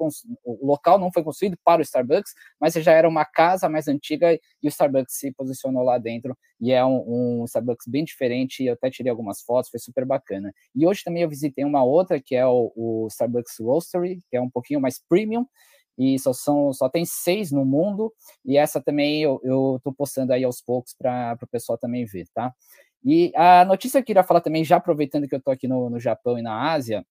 o 0.44 0.66
local 0.66 0.98
não 0.98 1.12
foi 1.12 1.22
construído 1.24 1.56
para 1.64 1.80
o 1.80 1.84
Starbucks, 1.84 2.34
mas 2.60 2.74
já 2.74 2.92
era 2.92 3.08
uma 3.08 3.24
casa 3.24 3.70
mais 3.70 3.88
antiga 3.88 4.34
e 4.34 4.40
o 4.64 4.68
Starbucks 4.68 5.16
se 5.16 5.32
posicionou 5.32 5.84
lá 5.84 6.00
dentro 6.00 6.36
e 6.60 6.72
é 6.72 6.84
um, 6.84 7.42
um 7.42 7.46
Starbucks 7.46 7.86
bem 7.88 8.04
diferente, 8.04 8.64
eu 8.66 8.74
até 8.74 8.90
tirei 8.90 9.12
algumas 9.12 9.42
fotos, 9.44 9.70
foi 9.70 9.80
super 9.80 10.06
bacana. 10.06 10.52
E 10.76 10.88
hoje 10.88 11.04
também 11.04 11.22
eu 11.22 11.30
visitei 11.30 11.64
uma 11.64 11.84
outra 11.84 12.20
que 12.20 12.36
é 12.36 12.46
o, 12.48 12.72
o 12.76 13.08
Starbucks 13.12 13.60
Roastery, 13.60 14.22
que 14.28 14.38
é 14.38 14.42
um 14.42 14.50
pouquinho 14.50 14.82
mais 14.82 15.00
premium, 15.08 15.46
e 15.98 16.18
só 16.20 16.32
são 16.34 16.72
só 16.74 16.88
tem 16.90 17.06
seis 17.06 17.52
no 17.52 17.66
mundo 17.66 18.14
e 18.46 18.58
essa 18.58 18.82
também 18.82 19.22
eu, 19.22 19.40
eu 19.44 19.80
postando 19.98 20.32
aí 20.34 20.44
aos 20.44 20.62
poucos 20.62 20.94
para 20.94 21.38
o 21.42 21.48
pessoal 21.48 21.78
também 21.78 22.06
ver, 22.06 22.28
tá? 22.34 22.54
E 23.10 23.32
a 23.38 23.64
notícia 23.64 24.02
que 24.02 24.04
eu 24.04 24.08
queria 24.08 24.24
falar 24.24 24.42
também, 24.42 24.66
já 24.66 24.76
aproveitando 24.76 25.30
que 25.30 25.34
eu 25.34 25.40
estou 25.40 25.54
aqui 25.54 25.66
no, 25.66 25.90
no 25.90 25.98
Japão 25.98 26.38
e 26.38 26.42
na 26.42 26.74
Ásia, 26.74 27.06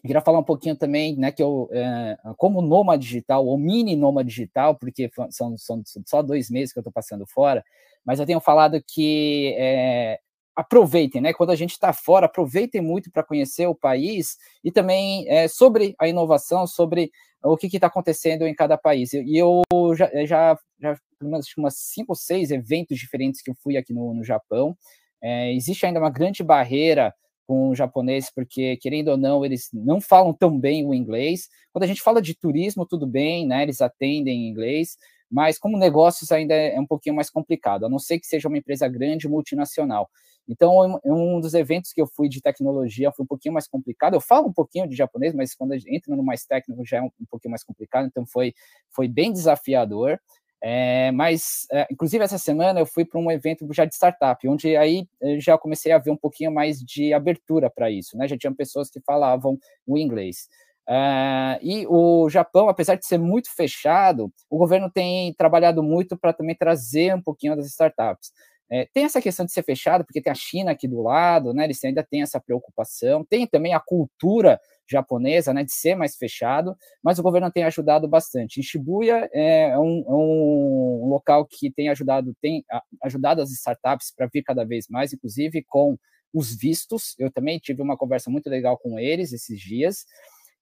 queria 0.00 0.20
falar 0.20 0.38
um 0.38 0.44
pouquinho 0.44 0.76
também, 0.76 1.16
né, 1.16 1.32
que 1.32 1.42
eu, 1.42 1.68
é, 1.72 2.16
como 2.36 2.62
nômade 2.62 3.02
digital, 3.02 3.44
ou 3.44 3.58
mini 3.58 3.96
nômade 3.96 4.28
digital, 4.28 4.76
porque 4.76 5.10
são, 5.30 5.58
são 5.58 5.82
só 6.06 6.22
dois 6.22 6.48
meses 6.48 6.72
que 6.72 6.78
eu 6.78 6.82
estou 6.82 6.92
passando 6.92 7.26
fora, 7.26 7.64
mas 8.04 8.20
eu 8.20 8.26
tenho 8.26 8.38
falado 8.38 8.80
que 8.86 9.52
é, 9.58 10.20
aproveitem, 10.54 11.20
né, 11.20 11.32
quando 11.32 11.50
a 11.50 11.56
gente 11.56 11.72
está 11.72 11.92
fora, 11.92 12.26
aproveitem 12.26 12.80
muito 12.80 13.10
para 13.10 13.24
conhecer 13.24 13.66
o 13.66 13.74
país 13.74 14.36
e 14.62 14.70
também 14.70 15.28
é, 15.28 15.48
sobre 15.48 15.96
a 15.98 16.06
inovação, 16.06 16.68
sobre 16.68 17.10
o 17.42 17.56
que 17.56 17.66
está 17.66 17.88
acontecendo 17.88 18.46
em 18.46 18.54
cada 18.54 18.78
país. 18.78 19.12
E 19.12 19.36
eu 19.36 19.62
já, 19.96 20.08
já, 20.24 20.56
já 20.80 20.96
pelo 21.18 21.32
menos 21.32 21.48
umas 21.58 21.74
cinco 21.78 22.12
ou 22.12 22.16
seis 22.16 22.52
eventos 22.52 22.96
diferentes 22.96 23.42
que 23.42 23.50
eu 23.50 23.56
fui 23.60 23.76
aqui 23.76 23.92
no, 23.92 24.14
no 24.14 24.22
Japão, 24.22 24.76
é, 25.22 25.52
existe 25.52 25.86
ainda 25.86 26.00
uma 26.00 26.10
grande 26.10 26.42
barreira 26.42 27.14
com 27.46 27.70
o 27.70 27.74
japonês, 27.74 28.30
porque, 28.34 28.76
querendo 28.78 29.08
ou 29.08 29.16
não, 29.16 29.44
eles 29.44 29.68
não 29.72 30.00
falam 30.00 30.32
tão 30.32 30.58
bem 30.58 30.86
o 30.86 30.94
inglês. 30.94 31.48
Quando 31.72 31.84
a 31.84 31.86
gente 31.86 32.02
fala 32.02 32.22
de 32.22 32.34
turismo, 32.34 32.86
tudo 32.86 33.06
bem, 33.06 33.46
né? 33.46 33.62
Eles 33.62 33.80
atendem 33.80 34.44
em 34.46 34.48
inglês, 34.48 34.96
mas 35.30 35.58
como 35.58 35.78
negócios 35.78 36.30
ainda 36.30 36.54
é 36.54 36.78
um 36.78 36.86
pouquinho 36.86 37.16
mais 37.16 37.30
complicado, 37.30 37.86
a 37.86 37.88
não 37.88 37.98
ser 37.98 38.18
que 38.18 38.26
seja 38.26 38.48
uma 38.48 38.58
empresa 38.58 38.88
grande, 38.88 39.28
multinacional. 39.28 40.08
Então, 40.48 41.00
um 41.04 41.40
dos 41.40 41.54
eventos 41.54 41.92
que 41.92 42.02
eu 42.02 42.06
fui 42.06 42.28
de 42.28 42.40
tecnologia 42.40 43.12
foi 43.12 43.24
um 43.24 43.26
pouquinho 43.26 43.54
mais 43.54 43.68
complicado. 43.68 44.14
Eu 44.14 44.20
falo 44.20 44.48
um 44.48 44.52
pouquinho 44.52 44.88
de 44.88 44.96
japonês, 44.96 45.34
mas 45.34 45.54
quando 45.54 45.72
entra 45.86 46.16
no 46.16 46.22
mais 46.22 46.44
técnico 46.44 46.84
já 46.84 46.98
é 46.98 47.02
um, 47.02 47.10
um 47.20 47.26
pouquinho 47.30 47.50
mais 47.52 47.62
complicado, 47.64 48.06
então 48.06 48.26
foi, 48.26 48.52
foi 48.90 49.08
bem 49.08 49.32
desafiador. 49.32 50.18
É, 50.64 51.10
mas, 51.10 51.66
é, 51.72 51.88
inclusive, 51.90 52.22
essa 52.22 52.38
semana 52.38 52.78
eu 52.80 52.86
fui 52.86 53.04
para 53.04 53.18
um 53.18 53.30
evento 53.30 53.66
já 53.72 53.84
de 53.84 53.94
startup, 53.94 54.46
onde 54.48 54.76
aí 54.76 55.08
já 55.38 55.58
comecei 55.58 55.90
a 55.90 55.98
ver 55.98 56.10
um 56.12 56.16
pouquinho 56.16 56.52
mais 56.52 56.78
de 56.78 57.12
abertura 57.12 57.68
para 57.68 57.90
isso, 57.90 58.16
né? 58.16 58.28
Já 58.28 58.38
tinham 58.38 58.54
pessoas 58.54 58.88
que 58.88 59.00
falavam 59.04 59.58
o 59.86 59.98
inglês. 59.98 60.48
É, 60.88 61.58
e 61.62 61.86
o 61.88 62.28
Japão, 62.28 62.68
apesar 62.68 62.96
de 62.96 63.06
ser 63.06 63.18
muito 63.18 63.52
fechado, 63.54 64.32
o 64.50 64.58
governo 64.58 64.90
tem 64.90 65.32
trabalhado 65.34 65.82
muito 65.82 66.16
para 66.16 66.32
também 66.32 66.54
trazer 66.56 67.14
um 67.14 67.22
pouquinho 67.22 67.56
das 67.56 67.66
startups. 67.66 68.30
É, 68.70 68.86
tem 68.92 69.04
essa 69.04 69.20
questão 69.20 69.44
de 69.44 69.52
ser 69.52 69.62
fechado, 69.64 70.04
porque 70.04 70.20
tem 70.22 70.30
a 70.30 70.34
China 70.34 70.70
aqui 70.70 70.88
do 70.88 71.02
lado, 71.02 71.52
né? 71.52 71.64
Eles 71.64 71.82
ainda 71.84 72.02
têm 72.02 72.22
essa 72.22 72.40
preocupação. 72.40 73.24
Tem 73.24 73.46
também 73.46 73.74
a 73.74 73.80
cultura 73.80 74.58
japonesa, 74.88 75.52
né, 75.52 75.64
de 75.64 75.72
ser 75.72 75.94
mais 75.94 76.16
fechado, 76.16 76.76
mas 77.02 77.18
o 77.18 77.22
governo 77.22 77.50
tem 77.50 77.64
ajudado 77.64 78.08
bastante. 78.08 78.60
Em 78.60 78.62
Shibuya 78.62 79.28
é 79.32 79.78
um, 79.78 80.04
é 80.06 80.12
um 80.12 81.08
local 81.08 81.46
que 81.46 81.70
tem 81.70 81.88
ajudado, 81.88 82.34
tem 82.40 82.64
ajudado 83.02 83.40
as 83.42 83.50
startups 83.50 84.12
para 84.14 84.28
vir 84.32 84.42
cada 84.42 84.64
vez 84.64 84.86
mais, 84.88 85.12
inclusive 85.12 85.62
com 85.64 85.96
os 86.32 86.54
vistos. 86.56 87.14
Eu 87.18 87.30
também 87.30 87.58
tive 87.58 87.82
uma 87.82 87.96
conversa 87.96 88.30
muito 88.30 88.48
legal 88.48 88.78
com 88.78 88.98
eles 88.98 89.32
esses 89.32 89.60
dias. 89.60 90.04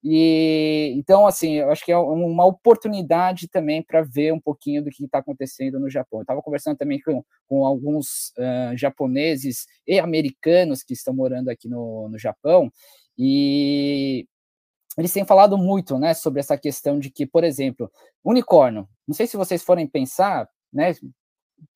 E 0.03 0.95
então, 0.97 1.27
assim, 1.27 1.57
eu 1.57 1.71
acho 1.71 1.85
que 1.85 1.93
é 1.93 1.99
uma 1.99 2.47
oportunidade 2.47 3.49
também 3.49 3.83
para 3.83 4.01
ver 4.01 4.33
um 4.33 4.41
pouquinho 4.41 4.83
do 4.83 4.91
que 4.91 5.05
está 5.05 5.19
acontecendo 5.19 5.79
no 5.79 5.91
Japão. 5.91 6.21
Eu 6.21 6.23
estava 6.23 6.41
conversando 6.41 6.79
também 6.79 6.99
com, 7.01 7.23
com 7.47 7.67
alguns 7.67 8.33
uh, 8.39 8.77
japoneses 8.77 9.67
e 9.87 9.99
americanos 9.99 10.83
que 10.83 10.95
estão 10.95 11.13
morando 11.13 11.51
aqui 11.51 11.69
no, 11.69 12.09
no 12.09 12.19
Japão, 12.19 12.73
e 13.23 14.27
eles 14.97 15.13
têm 15.13 15.27
falado 15.27 15.59
muito, 15.59 15.99
né, 15.99 16.15
sobre 16.15 16.41
essa 16.41 16.57
questão 16.57 16.99
de 16.99 17.11
que, 17.11 17.27
por 17.27 17.45
exemplo, 17.45 17.91
unicórnio. 18.25 18.89
Não 19.07 19.15
sei 19.15 19.27
se 19.27 19.37
vocês 19.37 19.63
forem 19.63 19.87
pensar, 19.87 20.49
né, 20.73 20.95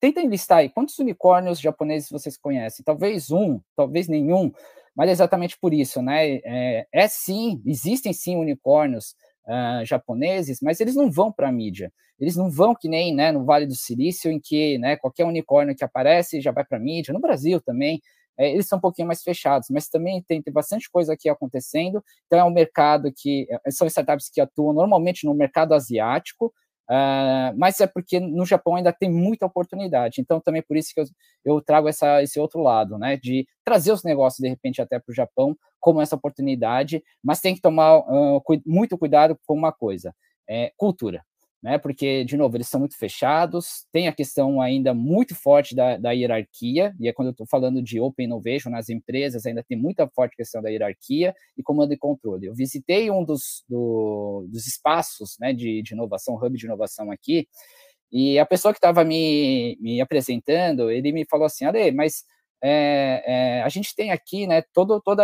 tentem 0.00 0.26
listar 0.26 0.58
aí 0.58 0.70
quantos 0.70 0.98
unicórnios 0.98 1.60
japoneses 1.60 2.08
vocês 2.08 2.38
conhecem. 2.38 2.82
Talvez 2.82 3.30
um, 3.30 3.60
talvez 3.76 4.08
nenhum, 4.08 4.50
mas 4.96 5.10
é 5.10 5.12
exatamente 5.12 5.58
por 5.58 5.74
isso, 5.74 6.00
né? 6.00 6.36
É, 6.44 6.86
é 6.90 7.08
sim, 7.08 7.60
existem 7.66 8.14
sim 8.14 8.36
unicórnios 8.36 9.14
uh, 9.46 9.84
japoneses, 9.84 10.60
mas 10.62 10.80
eles 10.80 10.96
não 10.96 11.10
vão 11.10 11.30
para 11.30 11.50
a 11.50 11.52
mídia. 11.52 11.92
Eles 12.18 12.36
não 12.36 12.48
vão 12.48 12.74
que 12.74 12.88
nem 12.88 13.14
né, 13.14 13.32
no 13.32 13.44
Vale 13.44 13.66
do 13.66 13.74
Silício, 13.74 14.30
em 14.30 14.40
que 14.40 14.78
né, 14.78 14.96
qualquer 14.96 15.26
unicórnio 15.26 15.76
que 15.76 15.84
aparece 15.84 16.40
já 16.40 16.52
vai 16.52 16.64
para 16.64 16.78
a 16.78 16.80
mídia. 16.80 17.12
No 17.12 17.20
Brasil 17.20 17.60
também, 17.60 18.00
é, 18.38 18.50
eles 18.50 18.66
são 18.66 18.78
um 18.78 18.80
pouquinho 18.80 19.06
mais 19.06 19.22
fechados, 19.22 19.68
mas 19.70 19.88
também 19.88 20.22
tem, 20.22 20.42
tem, 20.42 20.52
bastante 20.52 20.90
coisa 20.90 21.12
aqui 21.12 21.28
acontecendo. 21.28 22.02
Então, 22.26 22.38
é 22.38 22.44
um 22.44 22.52
mercado 22.52 23.12
que 23.14 23.46
é, 23.50 23.70
são 23.70 23.86
startups 23.86 24.28
que 24.30 24.40
atuam 24.40 24.72
normalmente 24.72 25.26
no 25.26 25.34
mercado 25.34 25.74
asiático, 25.74 26.52
Uh, 26.86 27.56
mas 27.56 27.80
é 27.80 27.86
porque 27.86 28.20
no 28.20 28.44
Japão 28.44 28.76
ainda 28.76 28.92
tem 28.92 29.10
muita 29.10 29.46
oportunidade. 29.46 30.20
Então, 30.20 30.38
também 30.38 30.62
por 30.62 30.76
isso 30.76 30.92
que 30.92 31.00
eu, 31.00 31.06
eu 31.42 31.60
trago 31.62 31.88
essa, 31.88 32.22
esse 32.22 32.38
outro 32.38 32.60
lado, 32.60 32.98
né? 32.98 33.16
De 33.16 33.46
trazer 33.64 33.90
os 33.90 34.04
negócios, 34.04 34.38
de 34.38 34.48
repente, 34.50 34.82
até 34.82 34.98
para 34.98 35.10
o 35.10 35.14
Japão, 35.14 35.56
como 35.80 36.02
essa 36.02 36.14
oportunidade, 36.14 37.02
mas 37.22 37.40
tem 37.40 37.54
que 37.54 37.62
tomar 37.62 38.00
uh, 38.00 38.42
muito 38.66 38.98
cuidado 38.98 39.38
com 39.46 39.54
uma 39.54 39.72
coisa: 39.72 40.14
é 40.46 40.72
cultura 40.76 41.24
né? 41.64 41.78
Porque, 41.78 42.26
de 42.26 42.36
novo, 42.36 42.58
eles 42.58 42.68
são 42.68 42.78
muito 42.78 42.94
fechados, 42.98 43.86
tem 43.90 44.06
a 44.06 44.12
questão 44.12 44.60
ainda 44.60 44.92
muito 44.92 45.34
forte 45.34 45.74
da, 45.74 45.96
da 45.96 46.10
hierarquia, 46.10 46.94
e 47.00 47.08
é 47.08 47.12
quando 47.12 47.28
eu 47.28 47.32
estou 47.32 47.46
falando 47.46 47.82
de 47.82 47.98
Open 47.98 48.26
Innovation 48.26 48.68
nas 48.68 48.90
empresas, 48.90 49.46
ainda 49.46 49.64
tem 49.66 49.78
muita 49.78 50.06
forte 50.14 50.36
questão 50.36 50.60
da 50.60 50.68
hierarquia 50.68 51.34
e 51.56 51.62
comando 51.62 51.94
e 51.94 51.96
controle. 51.96 52.46
Eu 52.46 52.54
visitei 52.54 53.10
um 53.10 53.24
dos, 53.24 53.64
do, 53.66 54.46
dos 54.50 54.66
espaços 54.66 55.36
né, 55.40 55.54
de, 55.54 55.80
de 55.80 55.94
inovação, 55.94 56.34
hub 56.34 56.54
de 56.54 56.66
inovação 56.66 57.10
aqui, 57.10 57.48
e 58.12 58.38
a 58.38 58.44
pessoa 58.44 58.74
que 58.74 58.78
estava 58.78 59.02
me, 59.02 59.78
me 59.80 60.02
apresentando, 60.02 60.90
ele 60.90 61.12
me 61.12 61.24
falou 61.24 61.46
assim, 61.46 61.64
Ale, 61.64 61.90
mas 61.92 62.24
é, 62.66 63.22
é, 63.26 63.62
a 63.62 63.68
gente 63.68 63.94
tem 63.94 64.10
aqui 64.10 64.46
né, 64.46 64.62
todo, 64.72 64.98
toda 65.02 65.22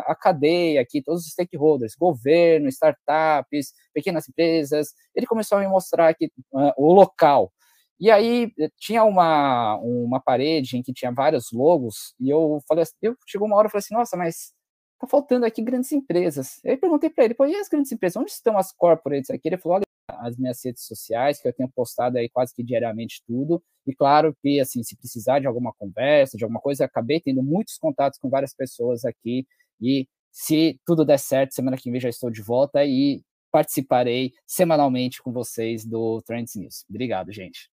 a 0.00 0.14
cadeia 0.16 0.80
aqui, 0.80 1.00
todos 1.00 1.22
os 1.24 1.30
stakeholders, 1.30 1.94
governo, 1.94 2.68
startups, 2.68 3.72
pequenas 3.94 4.28
empresas. 4.28 4.88
Ele 5.14 5.24
começou 5.24 5.58
a 5.58 5.60
me 5.60 5.68
mostrar 5.68 6.08
aqui 6.08 6.32
uh, 6.52 6.72
o 6.76 6.92
local. 6.92 7.52
E 8.00 8.10
aí 8.10 8.52
eh, 8.58 8.70
tinha 8.78 9.04
uma, 9.04 9.76
uma 9.76 10.20
parede 10.20 10.78
em 10.78 10.82
que 10.82 10.92
tinha 10.92 11.12
vários 11.12 11.52
logos, 11.52 12.14
e 12.18 12.30
eu 12.30 12.58
falei 12.66 12.82
assim, 12.82 12.94
eu 13.02 13.14
chegou 13.26 13.46
uma 13.46 13.56
hora 13.56 13.68
e 13.68 13.70
falei 13.70 13.80
assim, 13.84 13.94
nossa, 13.94 14.16
mas 14.16 14.52
tá 14.98 15.06
faltando 15.06 15.46
aqui 15.46 15.62
grandes 15.62 15.92
empresas. 15.92 16.60
Aí 16.64 16.76
perguntei 16.78 17.10
para 17.10 17.24
ele, 17.24 17.34
pô, 17.34 17.46
e 17.46 17.54
as 17.54 17.68
grandes 17.68 17.92
empresas, 17.92 18.16
onde 18.16 18.30
estão 18.30 18.56
as 18.58 18.72
corporates 18.72 19.30
aqui? 19.30 19.48
Ele 19.48 19.58
falou, 19.58 19.76
olha, 19.76 19.84
as 20.20 20.36
minhas 20.36 20.64
redes 20.64 20.84
sociais, 20.84 21.40
que 21.40 21.48
eu 21.48 21.52
tenho 21.52 21.68
postado 21.68 22.18
aí 22.18 22.28
quase 22.28 22.54
que 22.54 22.62
diariamente 22.62 23.22
tudo. 23.26 23.62
E 23.86 23.94
claro 23.94 24.36
que, 24.42 24.60
assim, 24.60 24.82
se 24.82 24.96
precisar 24.96 25.40
de 25.40 25.46
alguma 25.46 25.72
conversa, 25.72 26.36
de 26.36 26.44
alguma 26.44 26.60
coisa, 26.60 26.84
acabei 26.84 27.20
tendo 27.20 27.42
muitos 27.42 27.78
contatos 27.78 28.18
com 28.18 28.28
várias 28.28 28.54
pessoas 28.54 29.04
aqui. 29.04 29.46
E 29.80 30.08
se 30.30 30.78
tudo 30.86 31.04
der 31.04 31.18
certo, 31.18 31.54
semana 31.54 31.76
que 31.76 31.90
vem 31.90 32.00
já 32.00 32.08
estou 32.08 32.30
de 32.30 32.42
volta 32.42 32.84
e 32.84 33.22
participarei 33.50 34.32
semanalmente 34.46 35.22
com 35.22 35.32
vocês 35.32 35.84
do 35.84 36.22
Trends 36.22 36.54
News. 36.54 36.84
Obrigado, 36.88 37.32
gente. 37.32 37.70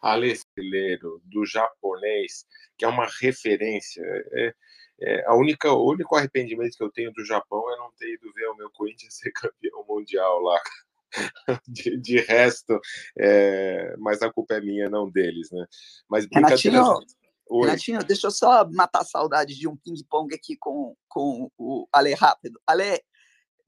Alessandro, 0.00 1.20
do 1.24 1.46
japonês, 1.46 2.46
que 2.76 2.84
é 2.84 2.88
uma 2.88 3.06
referência. 3.20 4.02
É, 4.32 4.54
é, 5.00 5.24
a 5.26 5.34
única, 5.34 5.72
o 5.72 5.90
único 5.90 6.14
arrependimento 6.14 6.76
que 6.76 6.84
eu 6.84 6.92
tenho 6.92 7.12
do 7.12 7.24
Japão 7.24 7.72
é 7.72 7.76
não 7.78 7.90
ter 7.98 8.12
ido 8.12 8.32
ver 8.32 8.46
o 8.48 8.56
meu 8.56 8.70
Corinthians 8.70 9.14
ser 9.18 9.32
campeão 9.32 9.84
mundial 9.88 10.40
lá. 10.40 10.60
de, 11.68 11.96
de 11.98 12.20
resto, 12.20 12.78
é, 13.18 13.94
mas 13.98 14.22
a 14.22 14.32
culpa 14.32 14.54
é 14.54 14.60
minha, 14.60 14.88
não 14.88 15.10
deles, 15.10 15.50
né? 15.50 15.66
Mas 16.08 16.26
Renatinho, 16.32 17.00
Renatinho, 17.50 18.04
deixa 18.04 18.26
eu 18.26 18.30
só 18.30 18.68
matar 18.70 19.02
a 19.02 19.04
saudade 19.04 19.54
de 19.54 19.68
um 19.68 19.76
ping-pong 19.76 20.34
aqui 20.34 20.56
com, 20.56 20.94
com 21.08 21.50
o 21.58 21.86
Ale 21.92 22.14
rápido. 22.14 22.60
Ale, 22.66 23.00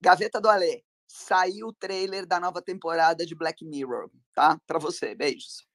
gaveta 0.01 0.41
do 0.41 0.49
Ale, 0.49 0.83
saiu 1.07 1.69
o 1.69 1.73
trailer 1.73 2.27
da 2.27 2.41
nova 2.41 2.63
temporada 2.63 3.25
de 3.25 3.35
Black 3.35 3.65
Mirror, 3.65 4.11
tá? 4.35 4.59
Para 4.67 4.79
você, 4.79 5.15
beijos. 5.15 5.67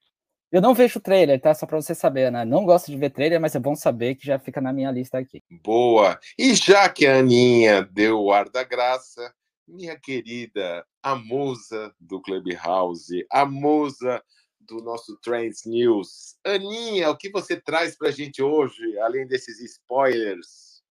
Eu 0.52 0.62
não 0.62 0.74
vejo 0.74 1.00
trailer, 1.00 1.40
tá? 1.40 1.54
Só 1.54 1.66
para 1.66 1.82
você 1.82 1.96
saber, 1.96 2.30
né? 2.30 2.44
Não 2.44 2.66
gosto 2.66 2.92
de 2.92 2.98
ver 2.98 3.12
trailer, 3.12 3.40
mas 3.40 3.56
é 3.56 3.60
bom 3.60 3.74
saber 3.74 4.16
que 4.16 4.26
já 4.26 4.38
fica 4.38 4.60
na 4.60 4.74
minha 4.74 4.92
lista 4.92 5.18
aqui. 5.18 5.42
Boa! 5.64 6.20
E 6.38 6.54
já 6.54 6.90
que 6.90 7.08
a 7.08 7.20
Aninha 7.20 7.84
deu 7.84 8.20
o 8.20 8.34
ar 8.34 8.50
da 8.50 8.62
graça, 8.62 9.34
minha 9.72 9.98
querida, 9.98 10.86
a 11.02 11.16
musa 11.16 11.96
do 12.00 12.22
Clubhouse, 12.22 13.26
a 13.32 13.46
musa 13.46 14.22
do 14.60 14.78
nosso 14.78 15.18
Trends 15.22 15.66
News. 15.66 16.36
Aninha, 16.46 17.10
o 17.10 17.18
que 17.18 17.30
você 17.32 17.60
traz 17.60 17.98
para 17.98 18.10
a 18.10 18.12
gente 18.12 18.44
hoje, 18.44 19.00
além 19.00 19.26
desses 19.26 19.60
spoilers? 19.62 20.84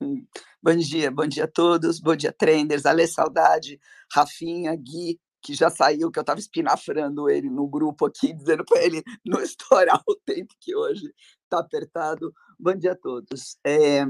Hum, 0.00 0.26
bom 0.62 0.74
dia, 0.76 1.10
bom 1.10 1.26
dia 1.26 1.44
a 1.44 1.48
todos, 1.48 2.00
bom 2.00 2.16
dia, 2.16 2.32
Trenders, 2.32 2.86
Ale 2.86 3.06
Saudade, 3.06 3.78
Rafinha, 4.12 4.74
Gui, 4.74 5.20
que 5.42 5.54
já 5.54 5.68
saiu, 5.68 6.10
que 6.10 6.18
eu 6.18 6.22
estava 6.22 6.40
espinafrando 6.40 7.28
ele 7.28 7.50
no 7.50 7.68
grupo 7.68 8.06
aqui, 8.06 8.32
dizendo 8.34 8.64
para 8.64 8.82
ele 8.82 9.02
não 9.24 9.40
estourar 9.42 10.02
o 10.08 10.14
tempo 10.24 10.54
que 10.58 10.74
hoje 10.74 11.12
está 11.44 11.58
apertado. 11.60 12.32
Bom 12.58 12.74
dia 12.74 12.92
a 12.92 12.96
todos. 12.96 13.58
É, 13.64 14.04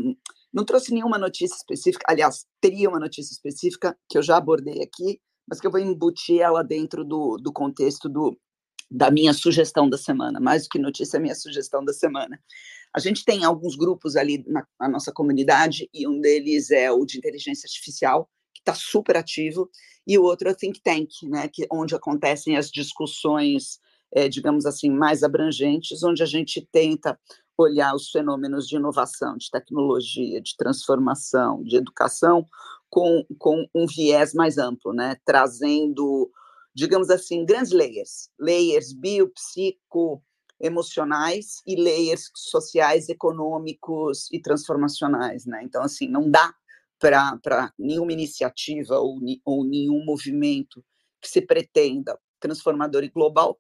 não 0.53 0.65
trouxe 0.65 0.93
nenhuma 0.93 1.19
notícia 1.19 1.57
específica, 1.57 2.05
aliás, 2.09 2.45
teria 2.61 2.89
uma 2.89 3.01
notícia 3.01 3.33
específica 3.33 3.97
que 4.09 4.19
eu 4.19 4.23
já 4.23 4.37
abordei 4.37 4.83
aqui, 4.83 5.21
mas 5.49 5.61
que 5.61 5.67
eu 5.67 5.71
vou 5.71 5.81
embutir 5.81 6.41
ela 6.41 6.63
dentro 6.63 7.05
do, 7.05 7.37
do 7.37 7.53
contexto 7.53 8.09
do, 8.09 8.39
da 8.91 9.11
minha 9.11 9.33
sugestão 9.33 9.89
da 9.89 9.97
semana. 9.97 10.39
Mais 10.39 10.65
do 10.65 10.69
que 10.69 10.79
notícia, 10.79 11.17
é 11.17 11.21
minha 11.21 11.35
sugestão 11.35 11.85
da 11.85 11.93
semana. 11.93 12.39
A 12.95 13.01
gente 13.01 13.25
tem 13.25 13.45
alguns 13.45 13.75
grupos 13.75 14.17
ali 14.17 14.45
na, 14.47 14.67
na 14.79 14.89
nossa 14.89 15.11
comunidade, 15.11 15.89
e 15.93 16.07
um 16.07 16.21
deles 16.21 16.71
é 16.71 16.93
o 16.93 17.05
de 17.07 17.19
inteligência 17.19 17.67
artificial, 17.67 18.29
que 18.55 18.61
está 18.61 18.75
super 18.75 19.17
ativo, 19.17 19.71
e 20.07 20.19
o 20.19 20.23
outro 20.23 20.49
é 20.49 20.53
o 20.53 20.55
Think 20.55 20.81
Tank, 20.83 21.09
né, 21.25 21.49
que, 21.49 21.67
onde 21.73 21.95
acontecem 21.95 22.57
as 22.57 22.71
discussões, 22.71 23.79
é, 24.15 24.29
digamos 24.29 24.67
assim, 24.67 24.91
mais 24.91 25.23
abrangentes, 25.23 26.03
onde 26.03 26.23
a 26.23 26.27
gente 26.27 26.69
tenta 26.71 27.19
olhar 27.57 27.95
os 27.95 28.11
fenômenos 28.11 28.67
de 28.67 28.77
inovação, 28.77 29.37
de 29.37 29.51
tecnologia, 29.51 30.41
de 30.41 30.57
transformação, 30.57 31.63
de 31.63 31.77
educação, 31.77 32.47
com, 32.89 33.25
com 33.39 33.67
um 33.75 33.87
viés 33.87 34.35
mais 34.35 34.59
amplo, 34.59 34.93
né? 34.93 35.17
trazendo, 35.25 36.31
digamos 36.75 37.11
assim, 37.11 37.45
grandes 37.45 37.73
layers, 37.73 38.29
layers 38.39 38.93
biopsico, 38.93 40.23
emocionais 40.61 41.61
e 41.67 41.75
layers 41.75 42.31
sociais, 42.35 43.09
econômicos 43.09 44.31
e 44.31 44.41
transformacionais. 44.41 45.47
Né? 45.47 45.63
Então, 45.65 45.83
assim, 45.83 46.09
não 46.09 46.31
dá 46.31 46.55
para 46.99 47.73
nenhuma 47.79 48.13
iniciativa 48.13 48.99
ou, 48.99 49.19
ou 49.45 49.65
nenhum 49.65 50.05
movimento 50.05 50.85
que 51.21 51.29
se 51.29 51.41
pretenda 51.41 52.19
transformador 52.39 53.03
e 53.05 53.09
global 53.09 53.59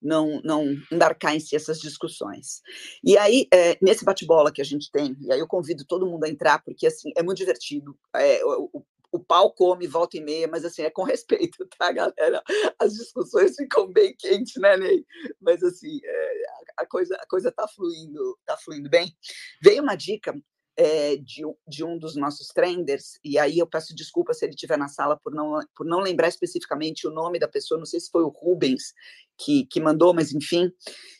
não, 0.00 0.40
não 0.44 0.66
embarcar 0.90 1.34
em 1.34 1.40
si 1.40 1.56
essas 1.56 1.80
discussões. 1.80 2.62
E 3.02 3.16
aí, 3.16 3.46
é, 3.52 3.78
nesse 3.80 4.04
bate-bola 4.04 4.52
que 4.52 4.60
a 4.60 4.64
gente 4.64 4.90
tem, 4.90 5.16
e 5.20 5.32
aí 5.32 5.38
eu 5.38 5.46
convido 5.46 5.84
todo 5.84 6.06
mundo 6.06 6.24
a 6.24 6.28
entrar, 6.28 6.62
porque 6.62 6.86
assim, 6.86 7.12
é 7.16 7.22
muito 7.22 7.38
divertido. 7.38 7.96
É, 8.14 8.44
o, 8.44 8.84
o 9.14 9.20
pau 9.20 9.52
come 9.52 9.86
volta 9.86 10.16
e 10.16 10.20
meia, 10.20 10.48
mas 10.48 10.64
assim, 10.64 10.82
é 10.82 10.90
com 10.90 11.04
respeito, 11.04 11.64
tá, 11.78 11.92
galera? 11.92 12.42
As 12.78 12.94
discussões 12.94 13.54
ficam 13.54 13.86
bem 13.92 14.12
quentes, 14.18 14.56
né, 14.56 14.76
Ney? 14.76 15.06
Mas 15.40 15.62
assim, 15.62 16.00
é, 16.04 16.42
a, 16.76 16.84
coisa, 16.84 17.14
a 17.14 17.26
coisa 17.26 17.52
tá 17.52 17.68
fluindo, 17.68 18.36
tá 18.44 18.56
fluindo 18.56 18.90
bem. 18.90 19.14
Veio 19.62 19.84
uma 19.84 19.94
dica 19.94 20.34
é, 20.76 21.16
de, 21.16 21.42
de, 21.66 21.84
um 21.84 21.98
dos 21.98 22.16
nossos 22.16 22.48
trenders, 22.48 23.18
e 23.24 23.38
aí 23.38 23.58
eu 23.58 23.66
peço 23.66 23.94
desculpa 23.94 24.34
se 24.34 24.44
ele 24.44 24.54
estiver 24.54 24.76
na 24.76 24.88
sala 24.88 25.16
por 25.16 25.32
não, 25.32 25.58
por 25.76 25.86
não 25.86 26.00
lembrar 26.00 26.28
especificamente 26.28 27.06
o 27.06 27.10
nome 27.10 27.38
da 27.38 27.48
pessoa, 27.48 27.78
não 27.78 27.86
sei 27.86 28.00
se 28.00 28.10
foi 28.10 28.22
o 28.22 28.28
Rubens 28.28 28.92
que, 29.38 29.66
que 29.66 29.80
mandou, 29.80 30.12
mas 30.12 30.32
enfim, 30.32 30.72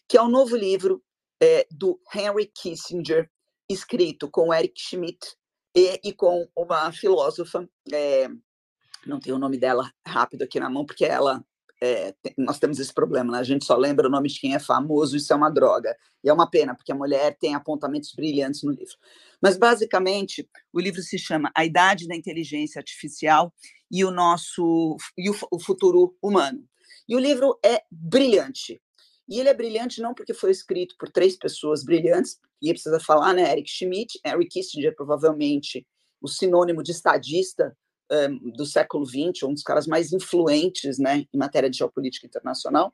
que 0.08 0.16
é 0.16 0.22
o 0.22 0.26
um 0.26 0.30
novo 0.30 0.56
livro 0.56 1.02
é, 1.40 1.66
do 1.70 2.00
Henry 2.14 2.46
Kissinger, 2.46 3.30
escrito 3.68 4.28
com 4.30 4.52
Eric 4.52 4.80
Schmidt 4.80 5.36
e, 5.74 6.00
e 6.04 6.12
com 6.12 6.48
uma 6.56 6.90
filósofa, 6.92 7.68
é, 7.92 8.28
não 9.06 9.20
tenho 9.20 9.36
o 9.36 9.38
nome 9.38 9.58
dela 9.58 9.90
rápido 10.06 10.42
aqui 10.42 10.58
na 10.58 10.70
mão, 10.70 10.84
porque 10.84 11.04
ela 11.04 11.44
é, 11.84 12.14
nós 12.38 12.58
temos 12.58 12.78
esse 12.78 12.92
problema, 12.92 13.32
né? 13.32 13.38
a 13.38 13.42
gente 13.42 13.64
só 13.64 13.76
lembra 13.76 14.08
o 14.08 14.10
nome 14.10 14.28
de 14.28 14.40
quem 14.40 14.54
é 14.54 14.58
famoso, 14.58 15.16
isso 15.16 15.32
é 15.32 15.36
uma 15.36 15.50
droga. 15.50 15.94
E 16.22 16.28
é 16.30 16.32
uma 16.32 16.48
pena, 16.48 16.74
porque 16.74 16.90
a 16.90 16.94
mulher 16.94 17.36
tem 17.38 17.54
apontamentos 17.54 18.14
brilhantes 18.14 18.62
no 18.62 18.70
livro. 18.70 18.94
Mas, 19.40 19.58
basicamente, 19.58 20.48
o 20.72 20.80
livro 20.80 21.02
se 21.02 21.18
chama 21.18 21.52
A 21.54 21.64
Idade 21.64 22.08
da 22.08 22.16
Inteligência 22.16 22.78
Artificial 22.78 23.52
e 23.90 24.04
o 24.04 24.10
nosso 24.10 24.96
e 25.18 25.28
o, 25.28 25.36
o 25.50 25.60
futuro 25.60 26.16
humano. 26.22 26.64
E 27.06 27.14
o 27.14 27.18
livro 27.18 27.58
é 27.62 27.82
brilhante. 27.90 28.80
E 29.28 29.38
ele 29.38 29.50
é 29.50 29.54
brilhante 29.54 30.00
não 30.00 30.14
porque 30.14 30.32
foi 30.32 30.50
escrito 30.50 30.94
por 30.98 31.10
três 31.10 31.36
pessoas 31.36 31.84
brilhantes, 31.84 32.38
e 32.62 32.72
precisa 32.72 32.98
falar, 32.98 33.34
né? 33.34 33.52
Eric 33.52 33.70
Schmidt, 33.70 34.18
Eric 34.24 34.48
Kissinger, 34.48 34.94
provavelmente 34.96 35.86
o 36.20 36.28
sinônimo 36.28 36.82
de 36.82 36.92
estadista 36.92 37.76
é, 38.10 38.28
do 38.28 38.66
século 38.66 39.04
XX, 39.06 39.42
um 39.44 39.54
dos 39.54 39.62
caras 39.62 39.86
mais 39.86 40.12
influentes 40.12 40.98
né, 40.98 41.24
em 41.32 41.38
matéria 41.38 41.70
de 41.70 41.78
geopolítica 41.78 42.26
internacional, 42.26 42.92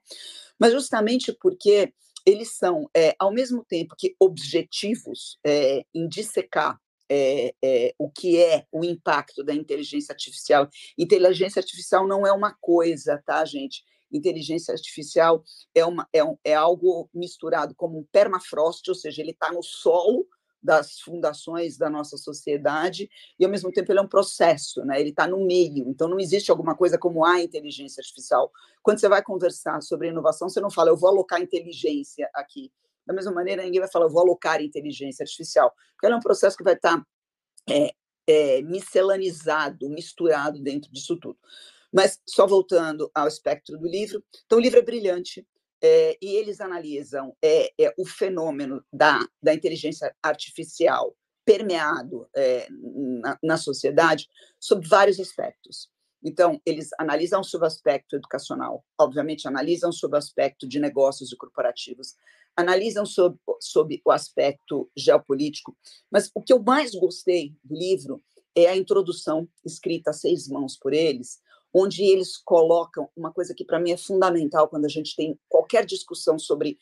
mas 0.59 0.73
justamente 0.73 1.33
porque 1.33 1.93
eles 2.27 2.57
são, 2.57 2.89
é, 2.95 3.15
ao 3.19 3.33
mesmo 3.33 3.65
tempo 3.65 3.95
que 3.99 4.15
objetivos 4.19 5.39
é, 5.45 5.85
em 5.95 6.09
dissecar 6.09 6.79
é, 7.11 7.53
é, 7.63 7.95
o 7.99 8.09
que 8.09 8.39
é 8.39 8.65
o 8.71 8.85
impacto 8.85 9.43
da 9.43 9.53
inteligência 9.53 10.13
artificial. 10.13 10.69
Inteligência 10.97 11.59
artificial 11.59 12.07
não 12.07 12.25
é 12.25 12.33
uma 12.33 12.55
coisa, 12.61 13.21
tá, 13.27 13.45
gente? 13.45 13.83
Inteligência 14.13 14.73
artificial 14.73 15.43
é, 15.75 15.85
uma, 15.85 16.09
é, 16.13 16.23
um, 16.23 16.37
é 16.45 16.55
algo 16.55 17.11
misturado 17.13 17.75
como 17.75 17.99
um 17.99 18.07
permafrost, 18.13 18.89
ou 18.89 18.95
seja, 18.95 19.23
ele 19.23 19.33
está 19.33 19.53
no 19.53 19.63
solo 19.63 20.27
das 20.63 21.01
fundações 21.01 21.79
da 21.79 21.89
nossa 21.89 22.17
sociedade 22.17 23.09
e 23.39 23.45
ao 23.45 23.51
mesmo 23.51 23.73
tempo 23.73 23.91
ele 23.91 23.99
é 23.99 24.03
um 24.03 24.09
processo, 24.09 24.85
né? 24.85 25.01
Ele 25.01 25.11
está 25.11 25.27
no 25.27 25.45
meio. 25.45 25.89
Então 25.89 26.09
não 26.09 26.21
existe 26.21 26.51
alguma 26.51 26.75
coisa 26.75 26.99
como 26.99 27.25
a 27.25 27.41
inteligência 27.41 28.01
artificial. 28.01 28.53
Quando 28.83 28.99
você 28.99 29.09
vai 29.09 29.23
conversar 29.23 29.81
sobre 29.83 30.09
inovação, 30.09 30.49
você 30.49 30.61
não 30.61 30.71
fala 30.71 30.91
eu 30.91 30.97
vou 30.97 31.09
alocar 31.09 31.41
inteligência 31.41 32.29
aqui. 32.35 32.71
Da 33.07 33.15
mesma 33.15 33.33
maneira, 33.33 33.63
ninguém 33.63 33.81
vai 33.81 33.91
falar 33.91 34.07
eu 34.07 34.11
vou 34.11 34.21
alocar 34.21 34.63
inteligência 34.63 35.23
artificial, 35.23 35.73
porque 35.93 36.07
ela 36.07 36.15
é 36.15 36.19
um 36.19 36.23
processo 36.23 36.57
que 36.57 36.63
vai 36.63 36.75
estar 36.75 36.99
tá, 36.99 37.07
é, 37.69 37.93
é, 38.27 38.63
miscelanizado, 38.63 39.89
misturado 39.89 40.63
dentro 40.63 40.93
disso 40.93 41.17
tudo. 41.17 41.39
Mas 41.93 42.21
só 42.29 42.47
voltando 42.47 43.11
ao 43.15 43.27
espectro 43.27 43.77
do 43.79 43.89
livro, 43.89 44.23
então 44.47 44.59
o 44.59 44.61
livro 44.61 44.79
é 44.79 44.83
brilhante, 44.83 45.45
é, 45.83 46.19
e 46.21 46.37
eles 46.37 46.61
analisam 46.61 47.35
é, 47.43 47.73
é, 47.79 47.95
o 47.99 48.07
fenômeno 48.07 48.85
da, 48.93 49.21
da 49.43 49.55
inteligência 49.55 50.15
artificial 50.23 51.17
permeado 51.45 52.29
na, 53.23 53.39
na, 53.43 53.57
sociedade 53.57 54.29
sob 54.61 54.87
vários 54.87 55.19
aspectos. 55.19 55.91
Então, 56.23 56.61
eles 56.67 56.91
analisam 56.99 57.43
sobre 57.43 57.65
o 57.65 57.67
aspecto 57.67 58.15
educacional, 58.15 58.85
obviamente, 58.99 59.49
analisam 59.49 59.91
sobre 59.91 60.17
o 60.17 60.19
aspecto 60.19 60.69
de 60.69 60.79
negócios 60.79 61.33
e 61.33 61.37
corporativos, 61.37 62.15
analisam 62.55 63.07
sobre, 63.07 63.39
sobre 63.59 64.03
o 64.05 64.11
aspecto 64.11 64.91
geopolítico, 64.97 65.77
mas 66.11 66.31
o 66.35 66.43
que 66.43 66.53
eu 66.53 66.63
mais 66.63 66.93
gostei 66.93 67.55
do 67.65 67.75
livro 67.75 68.23
é 68.55 68.67
a 68.67 68.77
introdução 68.77 69.49
escrita 69.65 70.11
a 70.11 70.15
seis 70.15 70.47
mãos 70.49 70.77
por 70.77 70.93
eles, 70.93 71.41
onde 71.75 72.03
eles 72.03 72.37
colocam 72.37 73.09
uma 73.17 73.33
coisa 73.33 73.55
que 73.55 73.65
para 73.65 73.79
mim 73.81 73.93
é 73.93 73.97
fundamental 73.97 74.69
quando 74.69 74.85
a 74.85 74.89
gente 74.89 75.15
tem 75.15 75.39
qualquer 75.49 75.85
discussão 75.85 76.39
sobre 76.39 76.79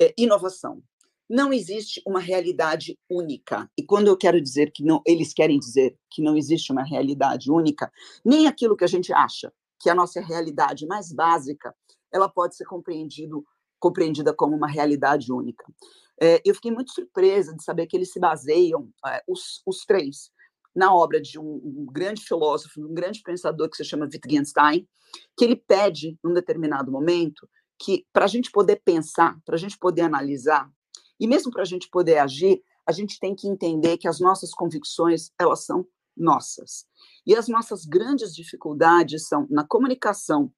é, 0.00 0.12
inovação. 0.16 0.82
Não 1.28 1.52
existe 1.52 2.02
uma 2.06 2.20
realidade 2.20 2.98
única. 3.08 3.70
E 3.78 3.82
quando 3.82 4.08
eu 4.08 4.16
quero 4.16 4.40
dizer 4.40 4.70
que 4.72 4.84
não, 4.84 5.00
eles 5.06 5.32
querem 5.32 5.58
dizer 5.58 5.96
que 6.10 6.20
não 6.20 6.36
existe 6.36 6.72
uma 6.72 6.84
realidade 6.84 7.50
única, 7.50 7.90
nem 8.24 8.46
aquilo 8.46 8.76
que 8.76 8.84
a 8.84 8.88
gente 8.88 9.12
acha 9.12 9.52
que 9.80 9.90
a 9.90 9.94
nossa 9.94 10.20
realidade 10.20 10.86
mais 10.86 11.12
básica, 11.12 11.74
ela 12.12 12.28
pode 12.28 12.56
ser 12.56 12.64
compreendido, 12.66 13.44
compreendida 13.80 14.32
como 14.32 14.54
uma 14.54 14.68
realidade 14.68 15.32
única. 15.32 15.64
É, 16.20 16.40
eu 16.44 16.54
fiquei 16.54 16.70
muito 16.70 16.92
surpresa 16.92 17.54
de 17.54 17.64
saber 17.64 17.86
que 17.86 17.96
eles 17.96 18.12
se 18.12 18.20
baseiam, 18.20 18.88
é, 19.06 19.22
os, 19.26 19.60
os 19.66 19.84
três, 19.84 20.30
na 20.74 20.94
obra 20.94 21.20
de 21.20 21.38
um, 21.38 21.60
um, 21.64 21.86
grande 21.90 22.22
filósofo, 22.22 22.80
um 22.80 22.94
grande 22.94 23.22
pensador 23.22 23.68
que 23.68 23.76
se 23.76 23.84
chama 23.84 24.06
Wittgenstein, 24.06 24.88
que 25.36 25.44
ele 25.44 25.56
pede, 25.56 26.18
num 26.22 26.32
determinado 26.32 26.90
momento, 26.90 27.48
que 27.78 28.06
para 28.12 28.24
a 28.24 28.28
gente 28.28 28.50
poder 28.50 28.80
pensar, 28.84 29.38
para 29.44 29.56
a 29.56 29.58
gente 29.58 29.78
poder 29.78 30.02
analisar, 30.02 30.70
e 31.20 31.26
mesmo 31.26 31.50
para 31.52 31.62
a 31.62 31.66
gente 31.66 31.88
poder 31.90 32.18
agir, 32.18 32.62
a 32.86 32.92
gente 32.92 33.18
tem 33.20 33.34
que 33.34 33.46
entender 33.46 33.98
que 33.98 34.08
as 34.08 34.18
nossas 34.18 34.50
convicções, 34.52 35.30
elas 35.38 35.64
são 35.64 35.86
nossas. 36.16 36.86
E 37.26 37.34
as 37.34 37.48
nossas 37.48 37.84
grandes 37.84 38.34
dificuldades 38.34 39.28
são 39.28 39.46
na 39.50 39.66
comunicação 39.66 40.52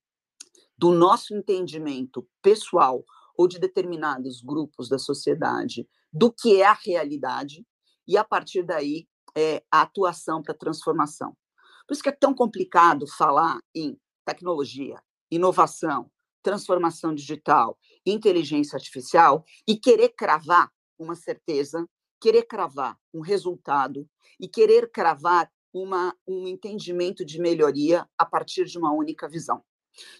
do 0.76 0.90
nosso 0.90 1.34
entendimento 1.34 2.26
pessoal 2.42 3.04
ou 3.36 3.46
de 3.46 3.58
determinados 3.58 4.40
grupos 4.40 4.88
da 4.88 4.98
sociedade 4.98 5.88
do 6.12 6.32
que 6.32 6.60
é 6.60 6.66
a 6.66 6.72
realidade, 6.72 7.66
e 8.06 8.16
a 8.16 8.24
partir 8.24 8.62
daí 8.62 9.08
é, 9.36 9.62
a 9.70 9.82
atuação 9.82 10.42
para 10.42 10.52
a 10.52 10.58
transformação. 10.58 11.36
Por 11.86 11.94
isso 11.94 12.02
que 12.02 12.08
é 12.08 12.12
tão 12.12 12.34
complicado 12.34 13.06
falar 13.06 13.60
em 13.74 13.98
tecnologia, 14.24 15.02
inovação, 15.30 16.10
transformação 16.42 17.14
digital, 17.14 17.78
inteligência 18.06 18.76
artificial 18.76 19.44
e 19.66 19.76
querer 19.76 20.10
cravar 20.10 20.70
uma 20.98 21.14
certeza, 21.14 21.86
querer 22.20 22.44
cravar 22.44 22.96
um 23.12 23.20
resultado 23.20 24.08
e 24.40 24.48
querer 24.48 24.90
cravar 24.90 25.50
uma, 25.72 26.14
um 26.26 26.46
entendimento 26.46 27.24
de 27.24 27.40
melhoria 27.40 28.08
a 28.16 28.24
partir 28.24 28.64
de 28.64 28.78
uma 28.78 28.92
única 28.92 29.28
visão. 29.28 29.62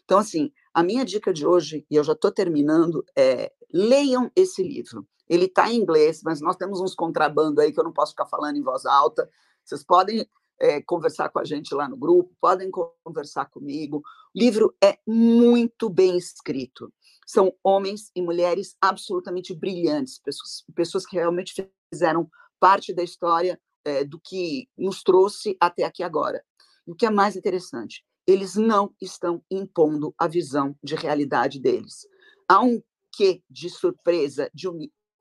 Então, 0.05 0.19
assim, 0.19 0.53
a 0.73 0.83
minha 0.83 1.05
dica 1.05 1.33
de 1.33 1.47
hoje, 1.47 1.87
e 1.91 1.97
eu 1.97 2.05
já 2.05 2.13
estou 2.13 2.33
terminando, 2.33 3.05
é 3.17 3.53
leiam 3.73 4.31
esse 4.37 4.63
livro. 4.63 5.07
Ele 5.29 5.47
está 5.47 5.71
em 5.71 5.77
inglês, 5.77 6.23
mas 6.23 6.41
nós 6.41 6.57
temos 6.57 6.81
uns 6.81 6.95
contrabando 6.95 7.61
aí 7.61 7.73
que 7.73 7.81
eu 7.81 7.85
não 7.85 7.93
posso 7.93 8.13
ficar 8.13 8.27
falando 8.27 8.57
em 8.57 8.63
voz 8.63 8.85
alta. 8.85 9.29
Vocês 9.65 9.83
podem 9.83 10.29
é, 10.59 10.81
conversar 10.83 11.29
com 11.31 11.39
a 11.39 11.45
gente 11.45 11.75
lá 11.75 11.89
no 11.89 11.97
grupo, 11.97 12.35
podem 12.41 12.71
conversar 12.71 13.47
comigo. 13.47 13.99
O 13.99 14.39
livro 14.39 14.75
é 14.83 14.99
muito 15.07 15.89
bem 15.89 16.17
escrito. 16.17 16.93
São 17.27 17.55
homens 17.63 18.11
e 18.15 18.21
mulheres 18.21 18.77
absolutamente 18.81 19.55
brilhantes, 19.55 20.19
pessoas, 20.19 20.65
pessoas 20.75 21.07
que 21.07 21.17
realmente 21.17 21.55
fizeram 21.91 22.29
parte 22.61 22.93
da 22.93 23.03
história 23.03 23.61
é, 23.85 24.05
do 24.05 24.19
que 24.19 24.69
nos 24.77 25.03
trouxe 25.03 25.57
até 25.61 25.85
aqui 25.85 26.03
agora. 26.03 26.45
E 26.87 26.93
o 26.93 26.95
que 26.95 27.07
é 27.07 27.11
mais 27.11 27.37
interessante, 27.37 28.05
eles 28.27 28.55
não 28.57 28.95
estão 29.01 29.43
impondo 29.51 30.15
a 30.19 30.27
visão 30.27 30.77
de 30.83 30.95
realidade 30.95 31.61
deles. 31.61 32.07
Há 32.49 32.61
um 32.63 32.83
quê 33.13 33.43
de 33.49 33.71
surpresa, 33.71 34.51
de 34.53 34.69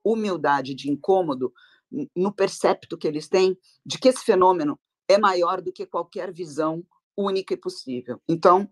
humildade, 0.03 0.73
de 0.73 0.89
incômodo, 0.89 1.53
no 2.15 2.33
percepto 2.33 2.97
que 2.97 3.07
eles 3.07 3.27
têm 3.27 3.57
de 3.85 3.99
que 3.99 4.09
esse 4.09 4.23
fenômeno 4.23 4.79
é 5.07 5.17
maior 5.17 5.61
do 5.61 5.71
que 5.71 5.85
qualquer 5.85 6.31
visão 6.31 6.83
única 7.15 7.53
e 7.53 7.57
possível. 7.57 8.19
Então, 8.27 8.67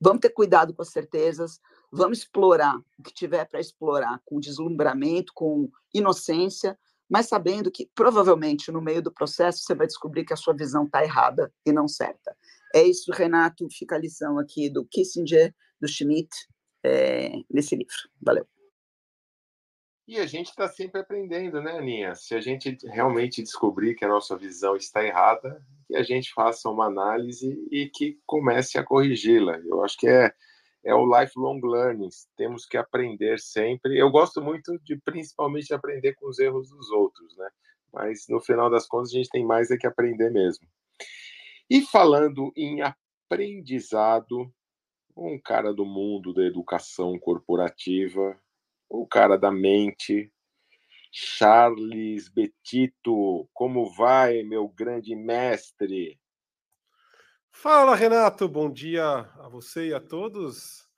vamos 0.00 0.20
ter 0.20 0.30
cuidado 0.30 0.72
com 0.72 0.82
as 0.82 0.90
certezas, 0.90 1.58
vamos 1.90 2.18
explorar 2.18 2.78
o 2.98 3.02
que 3.02 3.12
tiver 3.12 3.44
para 3.46 3.60
explorar 3.60 4.20
com 4.24 4.38
deslumbramento, 4.38 5.32
com 5.34 5.68
inocência, 5.92 6.78
mas 7.08 7.26
sabendo 7.26 7.70
que 7.72 7.90
provavelmente 7.92 8.70
no 8.70 8.80
meio 8.80 9.02
do 9.02 9.12
processo 9.12 9.64
você 9.64 9.74
vai 9.74 9.86
descobrir 9.86 10.24
que 10.24 10.32
a 10.32 10.36
sua 10.36 10.54
visão 10.54 10.84
está 10.84 11.02
errada 11.02 11.52
e 11.66 11.72
não 11.72 11.88
certa. 11.88 12.36
É 12.72 12.82
isso, 12.82 13.10
Renato, 13.10 13.66
fica 13.68 13.96
a 13.96 13.98
lição 13.98 14.38
aqui 14.38 14.70
do 14.70 14.84
Kissinger, 14.84 15.52
do 15.80 15.88
Schmidt, 15.88 16.30
é, 16.84 17.32
nesse 17.50 17.74
livro. 17.74 17.96
Valeu. 18.22 18.46
E 20.10 20.18
a 20.18 20.26
gente 20.26 20.48
está 20.48 20.66
sempre 20.66 21.00
aprendendo, 21.00 21.62
né, 21.62 21.78
Aninha? 21.78 22.16
Se 22.16 22.34
a 22.34 22.40
gente 22.40 22.76
realmente 22.82 23.40
descobrir 23.44 23.94
que 23.94 24.04
a 24.04 24.08
nossa 24.08 24.36
visão 24.36 24.74
está 24.74 25.04
errada, 25.04 25.64
que 25.86 25.94
a 25.94 26.02
gente 26.02 26.32
faça 26.34 26.68
uma 26.68 26.86
análise 26.86 27.56
e 27.70 27.88
que 27.88 28.18
comece 28.26 28.76
a 28.76 28.82
corrigi-la. 28.82 29.60
Eu 29.60 29.84
acho 29.84 29.96
que 29.96 30.08
é, 30.08 30.34
é 30.84 30.92
o 30.92 31.06
lifelong 31.06 31.60
learning. 31.62 32.08
Temos 32.36 32.66
que 32.66 32.76
aprender 32.76 33.38
sempre. 33.38 33.96
Eu 33.96 34.10
gosto 34.10 34.42
muito 34.42 34.76
de, 34.80 34.96
principalmente, 34.96 35.72
aprender 35.72 36.16
com 36.16 36.28
os 36.28 36.40
erros 36.40 36.70
dos 36.70 36.90
outros, 36.90 37.36
né? 37.36 37.48
Mas, 37.92 38.26
no 38.28 38.40
final 38.40 38.68
das 38.68 38.88
contas, 38.88 39.10
a 39.10 39.16
gente 39.16 39.30
tem 39.30 39.46
mais 39.46 39.70
é 39.70 39.76
que 39.76 39.86
aprender 39.86 40.30
mesmo. 40.32 40.66
E 41.70 41.82
falando 41.82 42.52
em 42.56 42.80
aprendizado, 42.82 44.52
um 45.16 45.38
cara 45.38 45.72
do 45.72 45.84
mundo 45.84 46.34
da 46.34 46.42
educação 46.42 47.16
corporativa, 47.16 48.36
o 48.90 49.06
cara 49.06 49.38
da 49.38 49.52
mente, 49.52 50.32
Charles 51.12 52.28
Betito. 52.28 53.48
Como 53.54 53.94
vai, 53.94 54.42
meu 54.42 54.68
grande 54.68 55.14
mestre? 55.14 56.18
Fala, 57.52 57.94
Renato. 57.94 58.48
Bom 58.48 58.70
dia 58.70 59.20
a 59.38 59.48
você 59.48 59.88
e 59.88 59.94
a 59.94 60.00
todos. 60.00 60.88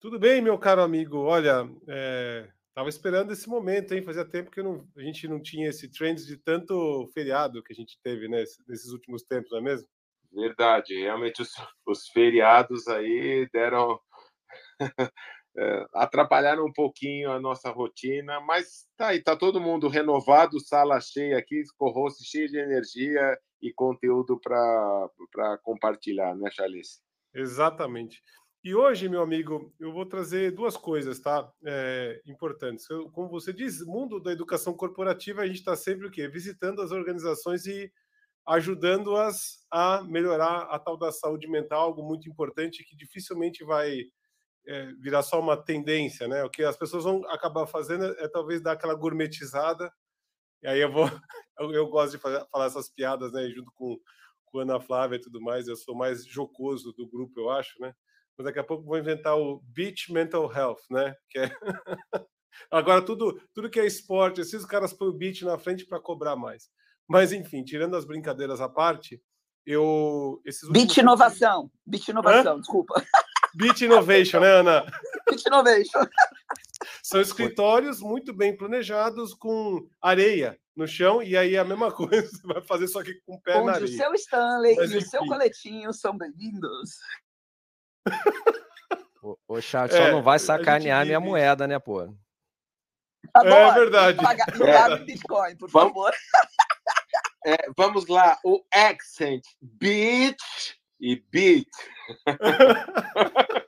Tudo 0.00 0.18
bem, 0.18 0.42
meu 0.42 0.58
caro 0.58 0.82
amigo? 0.82 1.18
Olha, 1.18 1.68
estava 1.80 2.86
é, 2.86 2.88
esperando 2.88 3.32
esse 3.32 3.48
momento, 3.48 3.94
hein? 3.94 4.02
Fazia 4.02 4.24
tempo 4.24 4.50
que 4.50 4.62
não, 4.62 4.88
a 4.96 5.02
gente 5.02 5.28
não 5.28 5.40
tinha 5.40 5.68
esse 5.68 5.88
trend 5.88 6.24
de 6.24 6.36
tanto 6.36 7.08
feriado 7.14 7.62
que 7.62 7.72
a 7.72 7.76
gente 7.76 7.98
teve 8.02 8.28
né, 8.28 8.44
nesses 8.66 8.92
últimos 8.92 9.22
tempos, 9.22 9.50
não 9.52 9.58
é 9.58 9.62
mesmo? 9.62 9.88
Verdade, 10.32 10.94
realmente 10.94 11.40
os, 11.40 11.50
os 11.86 12.08
feriados 12.08 12.86
aí 12.86 13.48
deram 13.52 13.98
é, 15.58 15.86
atrapalharam 15.92 16.64
um 16.64 16.72
pouquinho 16.72 17.32
a 17.32 17.40
nossa 17.40 17.70
rotina, 17.70 18.40
mas 18.40 18.86
tá 18.96 19.08
aí, 19.08 19.20
tá 19.20 19.34
todo 19.34 19.60
mundo 19.60 19.88
renovado, 19.88 20.60
sala 20.60 21.00
cheia 21.00 21.36
aqui, 21.36 21.62
corroce 21.76 22.24
cheio 22.24 22.48
de 22.48 22.58
energia 22.58 23.36
e 23.60 23.72
conteúdo 23.72 24.40
para 24.40 25.58
compartilhar, 25.62 26.36
né, 26.36 26.48
Charles? 26.52 27.02
Exatamente. 27.34 28.22
E 28.62 28.74
hoje, 28.74 29.08
meu 29.08 29.22
amigo, 29.22 29.72
eu 29.80 29.92
vou 29.92 30.06
trazer 30.06 30.52
duas 30.52 30.76
coisas, 30.76 31.18
tá? 31.18 31.50
É, 31.64 32.20
importantes. 32.26 32.86
Como 33.12 33.28
você 33.28 33.52
diz, 33.52 33.84
mundo 33.84 34.20
da 34.20 34.32
educação 34.32 34.74
corporativa, 34.74 35.42
a 35.42 35.46
gente 35.46 35.56
está 35.58 35.74
sempre 35.74 36.06
o 36.06 36.10
quê? 36.10 36.28
Visitando 36.28 36.82
as 36.82 36.92
organizações 36.92 37.66
e 37.66 37.90
ajudando-as 38.46 39.64
a 39.70 40.02
melhorar 40.04 40.62
a 40.70 40.78
tal 40.78 40.96
da 40.96 41.12
saúde 41.12 41.48
mental, 41.48 41.82
algo 41.82 42.02
muito 42.02 42.28
importante 42.28 42.84
que 42.84 42.96
dificilmente 42.96 43.64
vai 43.64 44.04
é, 44.66 44.92
virar 45.00 45.22
só 45.22 45.40
uma 45.40 45.56
tendência, 45.56 46.28
né? 46.28 46.44
O 46.44 46.50
que 46.50 46.62
as 46.62 46.76
pessoas 46.76 47.04
vão 47.04 47.24
acabar 47.28 47.66
fazendo 47.66 48.04
é, 48.04 48.24
é 48.24 48.28
talvez 48.28 48.60
dar 48.60 48.72
aquela 48.72 48.94
gourmetizada. 48.94 49.92
E 50.62 50.68
aí 50.68 50.80
eu 50.80 50.90
vou, 50.90 51.04
eu, 51.58 51.72
eu 51.72 51.86
gosto 51.88 52.12
de 52.12 52.18
fazer, 52.18 52.44
falar 52.50 52.66
essas 52.66 52.88
piadas, 52.88 53.32
né? 53.32 53.48
Junto 53.50 53.70
com, 53.74 53.98
com 54.46 54.58
Ana 54.60 54.80
Flávia 54.80 55.16
e 55.16 55.20
tudo 55.20 55.40
mais. 55.40 55.68
Eu 55.68 55.76
sou 55.76 55.94
mais 55.94 56.24
jocoso 56.26 56.92
do 56.92 57.08
grupo, 57.08 57.40
eu 57.40 57.50
acho, 57.50 57.80
né? 57.80 57.94
Mas 58.36 58.44
daqui 58.44 58.58
a 58.58 58.64
pouco 58.64 58.84
vou 58.84 58.98
inventar 58.98 59.36
o 59.36 59.60
Beach 59.64 60.12
Mental 60.12 60.52
Health, 60.52 60.82
né? 60.90 61.14
Que 61.28 61.38
é 61.40 61.50
Agora, 62.70 63.02
tudo, 63.02 63.40
tudo 63.54 63.70
que 63.70 63.78
é 63.78 63.86
esporte, 63.86 64.40
esses 64.40 64.64
caras 64.64 64.92
põem 64.92 65.08
o 65.08 65.12
beat 65.12 65.42
na 65.42 65.58
frente 65.58 65.86
para 65.86 66.00
cobrar 66.00 66.36
mais. 66.36 66.68
Mas, 67.06 67.32
enfim, 67.32 67.64
tirando 67.64 67.96
as 67.96 68.04
brincadeiras 68.04 68.60
à 68.60 68.68
parte, 68.68 69.22
eu. 69.64 70.40
Esses 70.44 70.68
Beat 70.70 70.96
Inovação. 70.96 71.70
Beat 71.86 72.08
Inovação, 72.08 72.56
Hã? 72.56 72.60
desculpa. 72.60 73.02
Beat 73.54 73.80
Innovation, 73.82 74.40
né, 74.40 74.50
Ana? 74.50 74.86
Beat 75.28 75.46
Innovation. 75.46 76.06
São 77.02 77.20
escritórios 77.20 78.00
muito 78.00 78.32
bem 78.32 78.56
planejados 78.56 79.34
com 79.34 79.88
areia 80.00 80.58
no 80.76 80.86
chão, 80.86 81.22
e 81.22 81.36
aí 81.36 81.56
é 81.56 81.58
a 81.58 81.64
mesma 81.64 81.90
coisa, 81.92 82.28
você 82.28 82.46
vai 82.46 82.62
fazer 82.62 82.86
só 82.88 83.02
que 83.02 83.14
com 83.26 83.34
o 83.34 83.40
pé 83.40 83.56
Onde 83.56 83.66
na 83.66 83.72
areia. 83.74 83.90
o 83.90 83.96
seu 83.96 84.14
Stanley 84.14 84.76
Mas, 84.76 84.90
e 84.90 84.96
enfim. 84.96 85.06
o 85.06 85.10
seu 85.10 85.26
coletinho 85.26 85.92
são 85.92 86.16
bem-vindos. 86.16 86.90
O, 89.48 89.60
chat 89.60 89.92
é, 89.92 89.96
só 89.96 90.12
não 90.12 90.22
vai 90.22 90.38
sacanear 90.38 91.04
minha 91.04 91.20
moeda, 91.20 91.66
né, 91.66 91.78
pô? 91.78 92.14
Adoro. 93.34 93.54
É 93.54 93.74
verdade. 93.74 94.22
Pagar, 94.22 94.92
é. 94.92 94.96
Bitcoin, 94.98 95.56
por 95.56 95.68
vamos, 95.70 95.92
favor. 95.92 96.12
É, 97.46 97.56
vamos 97.76 98.08
lá, 98.08 98.36
o 98.44 98.62
accent, 98.74 99.42
bitch 99.62 100.76
e 101.00 101.16
beat. 101.30 101.68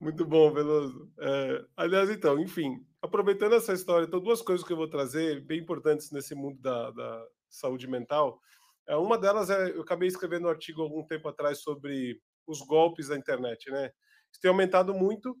Muito 0.00 0.24
bom, 0.26 0.52
Veloso. 0.52 1.10
É, 1.18 1.64
aliás, 1.76 2.10
então, 2.10 2.38
enfim, 2.38 2.84
aproveitando 3.00 3.54
essa 3.54 3.72
história, 3.72 4.04
então, 4.06 4.20
duas 4.20 4.42
coisas 4.42 4.66
que 4.66 4.72
eu 4.72 4.76
vou 4.76 4.88
trazer 4.88 5.40
bem 5.44 5.60
importantes 5.60 6.10
nesse 6.10 6.34
mundo 6.34 6.60
da, 6.60 6.90
da 6.90 7.26
saúde 7.48 7.86
mental. 7.86 8.38
É, 8.86 8.96
uma 8.96 9.16
delas 9.16 9.48
é, 9.48 9.70
eu 9.70 9.80
acabei 9.80 10.08
escrevendo 10.08 10.46
um 10.46 10.50
artigo 10.50 10.82
algum 10.82 11.06
tempo 11.06 11.28
atrás 11.28 11.60
sobre 11.60 12.20
os 12.46 12.60
golpes 12.60 13.08
da 13.08 13.16
internet, 13.16 13.70
né? 13.70 13.90
Isso 14.30 14.40
tem 14.40 14.50
aumentado 14.50 14.92
muito 14.92 15.34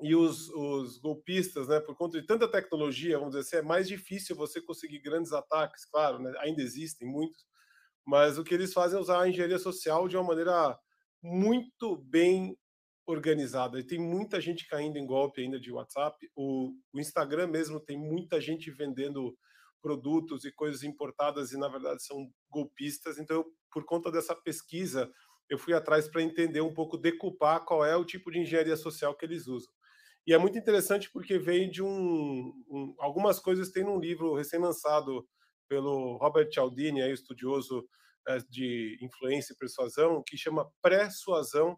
e 0.00 0.14
os, 0.14 0.48
os, 0.50 0.98
golpistas, 0.98 1.66
né, 1.68 1.80
por 1.80 1.96
conta 1.96 2.20
de 2.20 2.26
tanta 2.26 2.48
tecnologia, 2.48 3.18
vamos 3.18 3.34
dizer 3.34 3.46
assim, 3.46 3.56
é 3.56 3.68
mais 3.68 3.88
difícil 3.88 4.36
você 4.36 4.60
conseguir 4.60 5.00
grandes 5.00 5.32
ataques, 5.32 5.84
claro, 5.84 6.20
né, 6.20 6.32
ainda 6.38 6.62
existem 6.62 7.08
muitos, 7.08 7.44
mas 8.08 8.38
o 8.38 8.42
que 8.42 8.54
eles 8.54 8.72
fazem 8.72 8.96
é 8.96 9.00
usar 9.02 9.20
a 9.20 9.28
engenharia 9.28 9.58
social 9.58 10.08
de 10.08 10.16
uma 10.16 10.24
maneira 10.24 10.78
muito 11.22 11.94
bem 11.94 12.56
organizada. 13.06 13.78
E 13.78 13.86
tem 13.86 13.98
muita 13.98 14.40
gente 14.40 14.66
caindo 14.66 14.96
em 14.96 15.04
golpe 15.04 15.42
ainda 15.42 15.60
de 15.60 15.70
WhatsApp. 15.70 16.16
O, 16.34 16.72
o 16.90 16.98
Instagram 16.98 17.48
mesmo 17.48 17.78
tem 17.78 17.98
muita 17.98 18.40
gente 18.40 18.70
vendendo 18.70 19.36
produtos 19.82 20.46
e 20.46 20.52
coisas 20.52 20.82
importadas 20.82 21.52
e 21.52 21.58
na 21.58 21.68
verdade 21.68 22.02
são 22.02 22.32
golpistas. 22.50 23.18
Então, 23.18 23.36
eu, 23.36 23.46
por 23.70 23.84
conta 23.84 24.10
dessa 24.10 24.34
pesquisa, 24.34 25.12
eu 25.50 25.58
fui 25.58 25.74
atrás 25.74 26.08
para 26.08 26.22
entender 26.22 26.62
um 26.62 26.72
pouco, 26.72 26.96
decupar 26.96 27.62
qual 27.66 27.84
é 27.84 27.94
o 27.94 28.06
tipo 28.06 28.30
de 28.30 28.38
engenharia 28.38 28.76
social 28.78 29.14
que 29.14 29.26
eles 29.26 29.46
usam. 29.46 29.70
E 30.26 30.32
é 30.32 30.38
muito 30.38 30.56
interessante 30.56 31.10
porque 31.12 31.38
vem 31.38 31.68
de 31.68 31.82
um, 31.82 32.54
um 32.70 32.94
algumas 33.00 33.38
coisas 33.38 33.70
tem 33.70 33.84
num 33.84 34.00
livro 34.00 34.34
recém-lançado 34.34 35.28
pelo 35.68 36.16
Robert 36.16 36.48
Cialdini, 36.52 37.02
aí, 37.02 37.12
estudioso 37.12 37.86
é, 38.26 38.38
de 38.48 38.98
influência 39.02 39.52
e 39.52 39.56
persuasão, 39.56 40.22
que 40.26 40.36
chama 40.36 40.70
Pré-suasão. 40.82 41.76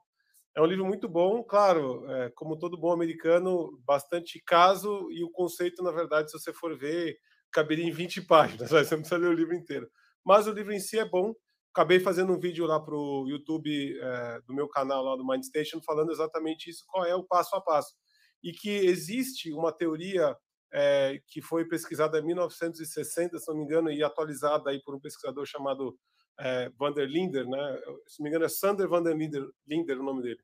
É 0.56 0.60
um 0.60 0.66
livro 0.66 0.84
muito 0.84 1.08
bom, 1.08 1.42
claro, 1.44 2.10
é, 2.10 2.30
como 2.30 2.58
todo 2.58 2.78
bom 2.78 2.92
americano, 2.92 3.78
bastante 3.84 4.42
caso, 4.44 5.08
e 5.10 5.22
o 5.22 5.30
conceito, 5.30 5.82
na 5.82 5.92
verdade, 5.92 6.30
se 6.30 6.38
você 6.38 6.52
for 6.52 6.76
ver, 6.76 7.16
caberia 7.52 7.84
em 7.84 7.92
20 7.92 8.22
páginas, 8.26 8.70
você 8.70 8.94
não 8.94 9.02
precisa 9.02 9.16
ler 9.20 9.28
o 9.28 9.34
livro 9.34 9.54
inteiro. 9.54 9.88
Mas 10.24 10.46
o 10.46 10.52
livro 10.52 10.72
em 10.72 10.80
si 10.80 10.98
é 10.98 11.04
bom. 11.04 11.34
Acabei 11.72 12.00
fazendo 12.00 12.32
um 12.32 12.40
vídeo 12.40 12.66
lá 12.66 12.80
para 12.80 12.96
o 12.96 13.28
YouTube 13.28 13.96
é, 13.96 14.40
do 14.46 14.52
meu 14.52 14.68
canal 14.68 15.04
lá 15.04 15.16
do 15.16 15.24
MindStation, 15.24 15.80
falando 15.80 16.10
exatamente 16.10 16.68
isso, 16.68 16.84
qual 16.88 17.04
é 17.04 17.14
o 17.14 17.22
passo 17.22 17.54
a 17.54 17.60
passo 17.60 17.94
e 18.42 18.52
que 18.52 18.70
existe 18.70 19.52
uma 19.52 19.72
teoria 19.72 20.36
é, 20.72 21.20
que 21.26 21.40
foi 21.40 21.64
pesquisada 21.66 22.18
em 22.18 22.24
1960, 22.24 23.38
se 23.38 23.48
não 23.48 23.56
me 23.56 23.64
engano, 23.64 23.90
e 23.90 24.02
atualizada 24.02 24.70
aí 24.70 24.80
por 24.82 24.94
um 24.94 25.00
pesquisador 25.00 25.44
chamado 25.46 25.98
é, 26.38 26.70
Van 26.78 26.92
der 26.92 27.08
Linder, 27.08 27.46
né? 27.48 27.80
se 28.06 28.20
não 28.20 28.24
me 28.24 28.30
engano 28.30 28.44
é 28.44 28.48
Sander 28.48 28.88
Van 28.88 29.02
der 29.02 29.16
Linder, 29.16 29.48
Linder 29.66 30.00
o 30.00 30.04
nome 30.04 30.22
dele, 30.22 30.40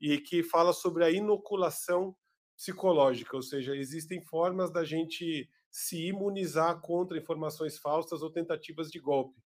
e 0.00 0.18
que 0.18 0.42
fala 0.42 0.72
sobre 0.72 1.04
a 1.04 1.10
inoculação 1.10 2.14
psicológica, 2.56 3.36
ou 3.36 3.42
seja, 3.42 3.74
existem 3.74 4.20
formas 4.20 4.70
da 4.70 4.84
gente 4.84 5.48
se 5.70 6.06
imunizar 6.06 6.80
contra 6.80 7.18
informações 7.18 7.78
falsas 7.78 8.22
ou 8.22 8.30
tentativas 8.30 8.90
de 8.90 8.98
golpe. 8.98 9.40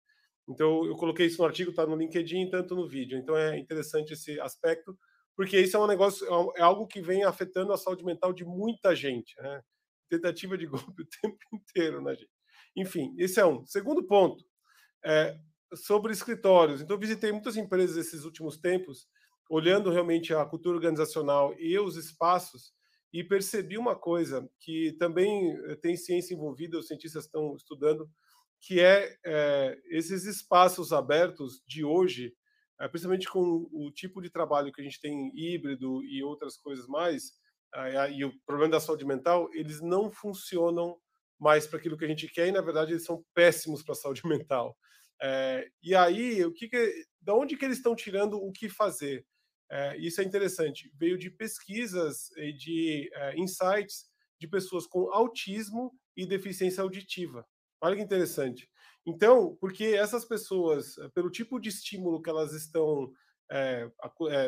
Então, 0.49 0.85
eu 0.85 0.97
coloquei 0.97 1.27
isso 1.27 1.40
no 1.40 1.47
artigo, 1.47 1.70
está 1.70 1.87
no 1.87 1.97
LinkedIn, 1.97 2.51
tanto 2.51 2.75
no 2.75 2.88
vídeo. 2.88 3.16
Então, 3.16 3.37
é 3.37 3.59
interessante 3.59 4.12
esse 4.12 4.38
aspecto 4.40 4.99
porque 5.37 5.59
isso 5.59 5.77
é 5.77 5.81
um 5.81 5.87
negócio, 5.87 6.27
é, 6.27 6.61
é 6.61 6.62
algo 6.62 6.87
que 6.87 7.01
vem 7.01 7.25
afetando 7.25 7.73
a 7.73 7.77
saúde 7.77 8.05
mental 8.05 8.33
de 8.33 8.44
muita 8.44 8.94
gente, 8.94 9.35
né? 9.40 9.62
Tentativa 10.09 10.57
de 10.57 10.67
golpe 10.67 11.03
o 11.03 11.07
tempo 11.21 11.38
inteiro 11.53 12.01
na 12.01 12.11
né, 12.11 12.17
gente. 12.17 12.31
Enfim, 12.77 13.14
esse 13.19 13.38
é 13.40 13.47
um. 13.47 13.64
Segundo 13.64 14.05
ponto, 14.05 14.45
é, 15.05 15.38
sobre 15.75 16.12
escritórios. 16.12 16.81
Então, 16.81 16.99
visitei 16.99 17.33
muitas 17.33 17.57
empresas 17.57 17.97
esses 17.97 18.25
últimos 18.25 18.57
tempos, 18.57 19.07
olhando 19.49 19.90
realmente 19.90 20.33
a 20.33 20.45
cultura 20.45 20.77
organizacional 20.77 21.55
e 21.59 21.79
os 21.79 21.97
espaços, 21.97 22.73
e 23.12 23.23
percebi 23.23 23.79
uma 23.79 23.95
coisa 23.95 24.49
que 24.59 24.93
também 24.99 25.53
eh, 25.67 25.77
tem 25.77 25.97
ciência 25.97 26.35
envolvida, 26.35 26.79
os 26.79 26.88
cientistas 26.88 27.27
estão 27.27 27.55
estudando, 27.55 28.11
que 28.61 28.81
é, 28.81 29.17
é 29.25 29.79
esses 29.90 30.25
espaços 30.25 30.93
abertos 30.93 31.62
de 31.64 31.85
hoje, 31.85 32.35
é, 32.81 32.88
principalmente 32.88 33.29
com 33.29 33.69
o 33.73 33.93
tipo 33.93 34.21
de 34.21 34.31
trabalho 34.31 34.73
que 34.73 34.81
a 34.81 34.85
gente 34.85 35.01
tem 35.01 35.31
híbrido 35.33 36.03
e 36.03 36.25
outras 36.25 36.57
coisas 36.57 36.88
mais, 36.88 37.35
e 38.13 38.25
o 38.25 38.33
problema 38.47 38.73
da 38.73 38.81
saúde 38.81 39.05
mental, 39.05 39.49
eles 39.53 39.81
não 39.81 40.11
funcionam 40.11 40.99
mais 41.39 41.67
para 41.67 41.79
aquilo 41.79 41.97
que 41.97 42.05
a 42.05 42.09
gente 42.09 42.29
quer 42.29 42.49
e, 42.49 42.53
na 42.53 42.61
verdade, 42.61 42.93
eles 42.93 43.05
são 43.05 43.25
péssimos 43.35 43.83
para 43.83 43.93
a 43.93 43.97
saúde 43.97 44.23
mental. 44.27 44.77
É, 45.23 45.69
e 45.83 45.95
aí, 45.95 46.45
o 46.45 46.53
que, 46.53 46.69
que 46.69 47.07
da 47.21 47.35
onde 47.35 47.57
que 47.57 47.65
eles 47.65 47.79
estão 47.79 47.95
tirando 47.95 48.35
o 48.37 48.53
que 48.53 48.69
fazer? 48.69 49.27
É, 49.71 49.97
isso 49.97 50.21
é 50.21 50.25
interessante. 50.25 50.93
Veio 50.95 51.19
de 51.19 51.31
pesquisas 51.31 52.31
e 52.37 52.53
de 52.53 53.11
é, 53.15 53.37
insights 53.37 54.07
de 54.41 54.47
pessoas 54.47 54.87
com 54.87 55.13
autismo 55.13 55.93
e 56.17 56.27
deficiência 56.27 56.83
auditiva. 56.83 57.47
Olha 57.81 57.97
que 57.97 58.03
interessante. 58.03 58.69
Então, 59.07 59.57
porque 59.61 59.85
essas 59.85 60.25
pessoas, 60.25 60.97
pelo 61.15 61.31
tipo 61.31 61.61
de 61.61 61.69
estímulo 61.69 62.23
que 62.23 62.31
elas 62.31 62.53
estão, 62.55 63.13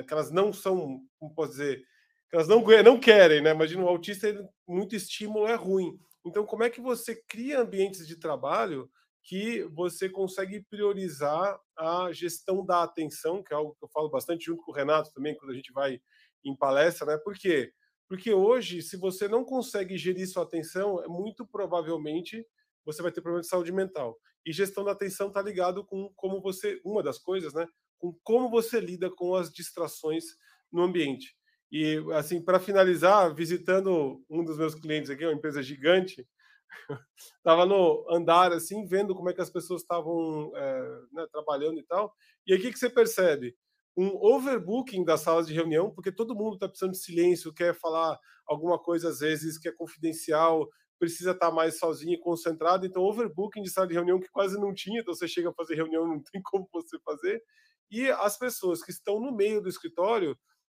que 0.06 0.12
elas 0.12 0.30
não 0.30 0.52
são, 0.52 1.02
como 1.18 1.34
posso 1.34 1.52
dizer, 1.52 1.84
elas 2.32 2.48
não, 2.48 2.62
não 2.84 2.98
querem, 2.98 3.40
né? 3.40 3.50
Imagina, 3.50 3.84
o 3.84 3.88
autista, 3.88 4.28
muito 4.66 4.94
estímulo 4.96 5.46
é 5.46 5.54
ruim. 5.54 5.98
Então, 6.24 6.44
como 6.44 6.64
é 6.64 6.70
que 6.70 6.80
você 6.80 7.14
cria 7.28 7.60
ambientes 7.60 8.06
de 8.06 8.16
trabalho 8.16 8.90
que 9.22 9.64
você 9.74 10.08
consegue 10.08 10.64
priorizar 10.70 11.58
a 11.76 12.12
gestão 12.12 12.64
da 12.64 12.82
atenção, 12.82 13.42
que 13.42 13.52
é 13.52 13.56
algo 13.56 13.74
que 13.74 13.84
eu 13.84 13.88
falo 13.88 14.08
bastante 14.08 14.44
junto 14.46 14.62
com 14.62 14.70
o 14.70 14.74
Renato 14.74 15.12
também, 15.12 15.36
quando 15.36 15.50
a 15.50 15.54
gente 15.54 15.72
vai 15.72 16.00
em 16.44 16.54
palestra, 16.56 17.06
né? 17.06 17.18
Por 17.18 17.34
quê? 17.34 17.72
Porque 18.08 18.32
hoje, 18.32 18.82
se 18.82 18.96
você 18.96 19.26
não 19.26 19.44
consegue 19.44 19.98
gerir 19.98 20.28
sua 20.28 20.44
atenção, 20.44 21.02
é 21.02 21.08
muito 21.08 21.44
provavelmente 21.44 22.46
você 22.84 23.02
vai 23.02 23.10
ter 23.10 23.20
problema 23.20 23.42
de 23.42 23.48
saúde 23.48 23.72
mental. 23.72 24.16
E 24.44 24.52
gestão 24.52 24.84
da 24.84 24.92
atenção 24.92 25.26
está 25.26 25.42
ligado 25.42 25.84
com 25.84 26.12
como 26.14 26.40
você, 26.40 26.80
uma 26.84 27.02
das 27.02 27.18
coisas, 27.18 27.52
né? 27.52 27.66
Com 27.98 28.16
como 28.22 28.48
você 28.48 28.78
lida 28.78 29.10
com 29.10 29.34
as 29.34 29.52
distrações 29.52 30.24
no 30.70 30.82
ambiente. 30.82 31.36
E, 31.70 32.02
assim, 32.14 32.40
para 32.40 32.60
finalizar, 32.60 33.34
visitando 33.34 34.22
um 34.30 34.44
dos 34.44 34.56
meus 34.58 34.74
clientes 34.74 35.10
aqui, 35.10 35.24
uma 35.24 35.34
empresa 35.34 35.62
gigante, 35.62 36.26
estava 37.38 37.66
no 37.66 38.06
andar, 38.10 38.52
assim, 38.52 38.86
vendo 38.86 39.14
como 39.14 39.30
é 39.30 39.34
que 39.34 39.40
as 39.40 39.50
pessoas 39.50 39.82
estavam 39.82 40.52
é, 40.56 41.00
né, 41.12 41.26
trabalhando 41.32 41.78
e 41.78 41.84
tal. 41.84 42.14
E 42.46 42.52
aí, 42.52 42.58
o 42.58 42.62
que, 42.62 42.72
que 42.72 42.78
você 42.78 42.90
percebe? 42.90 43.56
Um 43.96 44.08
overbooking 44.14 45.04
das 45.04 45.22
salas 45.22 45.46
de 45.46 45.54
reunião, 45.54 45.90
porque 45.90 46.12
todo 46.12 46.34
mundo 46.34 46.54
está 46.54 46.68
precisando 46.68 46.92
de 46.92 46.98
silêncio, 47.02 47.54
quer 47.54 47.74
falar 47.74 48.18
alguma 48.46 48.78
coisa, 48.78 49.08
às 49.08 49.20
vezes, 49.20 49.58
que 49.58 49.68
é 49.68 49.72
confidencial, 49.72 50.68
precisa 50.98 51.32
estar 51.32 51.50
mais 51.50 51.78
sozinho 51.78 52.14
e 52.14 52.20
concentrado. 52.20 52.86
Então, 52.86 53.02
overbooking 53.02 53.62
de 53.62 53.70
sala 53.70 53.86
de 53.86 53.94
reunião 53.94 54.20
que 54.20 54.30
quase 54.30 54.58
não 54.58 54.72
tinha, 54.72 55.00
então 55.00 55.14
você 55.14 55.28
chega 55.28 55.50
a 55.50 55.54
fazer 55.54 55.74
reunião 55.74 56.06
não 56.08 56.22
tem 56.22 56.40
como 56.42 56.68
você 56.72 56.98
fazer. 57.04 57.42
E 57.90 58.10
as 58.10 58.38
pessoas 58.38 58.82
que 58.82 58.90
estão 58.90 59.20
no 59.20 59.32
meio 59.34 59.60
do 59.60 59.68
escritório 59.68 60.36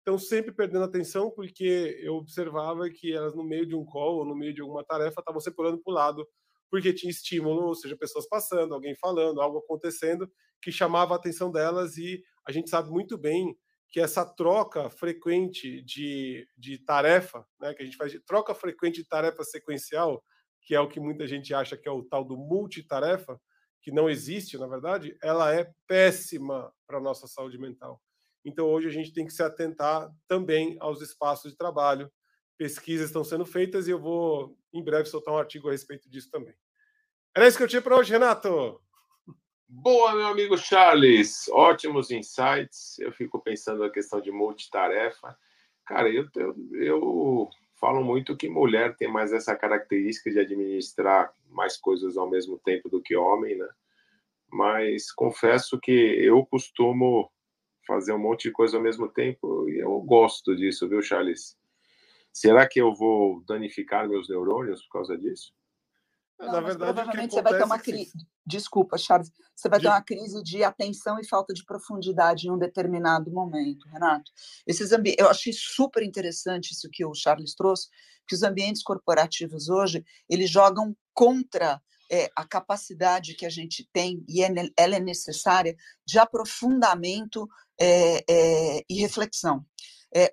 estão 0.08 0.18
sempre 0.18 0.52
perdendo 0.52 0.84
atenção, 0.84 1.30
porque 1.30 1.98
eu 2.02 2.14
observava 2.14 2.88
que 2.88 3.12
elas 3.12 3.34
no 3.34 3.44
meio 3.44 3.66
de 3.66 3.74
um 3.74 3.84
call 3.84 4.16
ou 4.16 4.24
no 4.24 4.34
meio 4.34 4.54
de 4.54 4.62
alguma 4.62 4.82
tarefa 4.82 5.20
estavam 5.20 5.40
sempre 5.40 5.62
olhando 5.62 5.82
para 5.82 5.90
o 5.90 5.94
lado 5.94 6.26
porque 6.70 6.92
tinha 6.92 7.10
estímulo, 7.10 7.66
ou 7.66 7.74
seja, 7.74 7.96
pessoas 7.96 8.26
passando, 8.26 8.74
alguém 8.74 8.94
falando, 8.96 9.40
algo 9.40 9.58
acontecendo 9.58 10.30
que 10.62 10.72
chamava 10.72 11.14
a 11.14 11.16
atenção 11.16 11.50
delas 11.50 11.96
e 11.96 12.22
a 12.46 12.52
gente 12.52 12.70
sabe 12.70 12.90
muito 12.90 13.16
bem 13.18 13.56
que 13.90 14.00
essa 14.00 14.24
troca 14.24 14.90
frequente 14.90 15.82
de, 15.82 16.46
de 16.56 16.78
tarefa, 16.78 17.46
né, 17.60 17.72
que 17.72 17.82
a 17.82 17.84
gente 17.84 17.96
faz 17.96 18.12
de 18.12 18.20
troca 18.20 18.54
frequente 18.54 19.02
de 19.02 19.08
tarefa 19.08 19.42
sequencial, 19.44 20.22
que 20.62 20.74
é 20.74 20.80
o 20.80 20.88
que 20.88 21.00
muita 21.00 21.26
gente 21.26 21.54
acha 21.54 21.76
que 21.76 21.88
é 21.88 21.92
o 21.92 22.02
tal 22.02 22.24
do 22.24 22.36
multitarefa, 22.36 23.40
que 23.80 23.90
não 23.90 24.10
existe, 24.10 24.58
na 24.58 24.66
verdade, 24.66 25.16
ela 25.22 25.54
é 25.54 25.70
péssima 25.86 26.70
para 26.86 26.98
a 26.98 27.00
nossa 27.00 27.26
saúde 27.26 27.58
mental. 27.58 27.98
Então, 28.44 28.66
hoje 28.66 28.88
a 28.88 28.92
gente 28.92 29.12
tem 29.12 29.26
que 29.26 29.32
se 29.32 29.42
atentar 29.42 30.10
também 30.26 30.76
aos 30.80 31.00
espaços 31.02 31.52
de 31.52 31.58
trabalho. 31.58 32.10
Pesquisas 32.56 33.06
estão 33.06 33.24
sendo 33.24 33.44
feitas 33.44 33.86
e 33.86 33.90
eu 33.90 33.98
vou, 33.98 34.56
em 34.72 34.82
breve, 34.82 35.08
soltar 35.08 35.34
um 35.34 35.38
artigo 35.38 35.68
a 35.68 35.72
respeito 35.72 36.08
disso 36.08 36.30
também. 36.30 36.54
Era 37.36 37.46
isso 37.46 37.56
que 37.56 37.62
eu 37.62 37.68
tinha 37.68 37.82
para 37.82 37.96
hoje, 37.96 38.12
Renato. 38.12 38.80
Boa, 39.68 40.14
meu 40.14 40.26
amigo 40.28 40.56
Charles. 40.56 41.46
Ótimos 41.50 42.10
insights. 42.10 42.98
Eu 42.98 43.12
fico 43.12 43.38
pensando 43.38 43.80
na 43.80 43.90
questão 43.90 44.20
de 44.20 44.30
multitarefa. 44.30 45.36
Cara, 45.84 46.08
eu, 46.08 46.26
eu, 46.34 46.56
eu 46.72 47.50
falo 47.78 48.02
muito 48.02 48.36
que 48.36 48.48
mulher 48.48 48.96
tem 48.96 49.08
mais 49.08 49.32
essa 49.32 49.54
característica 49.54 50.30
de 50.30 50.40
administrar 50.40 51.32
mais 51.50 51.76
coisas 51.76 52.16
ao 52.16 52.28
mesmo 52.28 52.58
tempo 52.58 52.88
do 52.88 53.02
que 53.02 53.14
homem, 53.14 53.56
né? 53.56 53.68
Mas 54.50 55.12
confesso 55.12 55.78
que 55.78 55.92
eu 55.92 56.44
costumo 56.46 57.30
fazer 57.88 58.12
um 58.12 58.18
monte 58.18 58.42
de 58.42 58.52
coisa 58.52 58.76
ao 58.76 58.82
mesmo 58.82 59.08
tempo 59.08 59.66
e 59.70 59.78
eu 59.78 59.98
gosto 60.02 60.54
disso, 60.54 60.86
viu, 60.86 61.00
Charles? 61.00 61.56
Será 62.30 62.68
que 62.68 62.78
eu 62.78 62.94
vou 62.94 63.42
danificar 63.46 64.06
meus 64.06 64.28
neurônios 64.28 64.82
por 64.84 64.98
causa 64.98 65.16
disso? 65.16 65.52
Não, 66.38 66.52
Na 66.52 66.60
verdade, 66.60 66.78
provavelmente 66.78 67.34
você 67.34 67.42
vai 67.42 67.56
ter 67.56 67.64
uma 67.64 67.76
é 67.76 67.80
crise. 67.80 68.12
Desculpa, 68.46 68.96
Charles. 68.96 69.32
Você 69.56 69.68
vai 69.68 69.78
de... 69.78 69.86
ter 69.86 69.90
uma 69.90 70.02
crise 70.02 70.42
de 70.42 70.62
atenção 70.62 71.18
e 71.18 71.26
falta 71.26 71.52
de 71.52 71.64
profundidade 71.64 72.46
em 72.46 72.50
um 72.50 72.58
determinado 72.58 73.30
momento, 73.32 73.88
Renato. 73.88 74.30
Esses 74.66 74.92
ambi... 74.92 75.16
Eu 75.18 75.28
achei 75.28 75.52
super 75.52 76.02
interessante 76.02 76.72
isso 76.72 76.88
que 76.92 77.04
o 77.04 77.14
Charles 77.14 77.54
trouxe, 77.54 77.88
que 78.26 78.34
os 78.34 78.42
ambientes 78.42 78.82
corporativos 78.82 79.68
hoje 79.68 80.04
eles 80.28 80.50
jogam 80.50 80.94
contra 81.12 81.80
é, 82.10 82.30
a 82.34 82.46
capacidade 82.46 83.34
que 83.34 83.46
a 83.46 83.50
gente 83.50 83.88
tem 83.92 84.24
e 84.28 84.42
é, 84.42 84.48
ela 84.76 84.96
é 84.96 85.00
necessária 85.00 85.76
de 86.06 86.18
aprofundamento 86.18 87.48
é, 87.80 88.84
e 88.88 89.00
reflexão. 89.00 89.64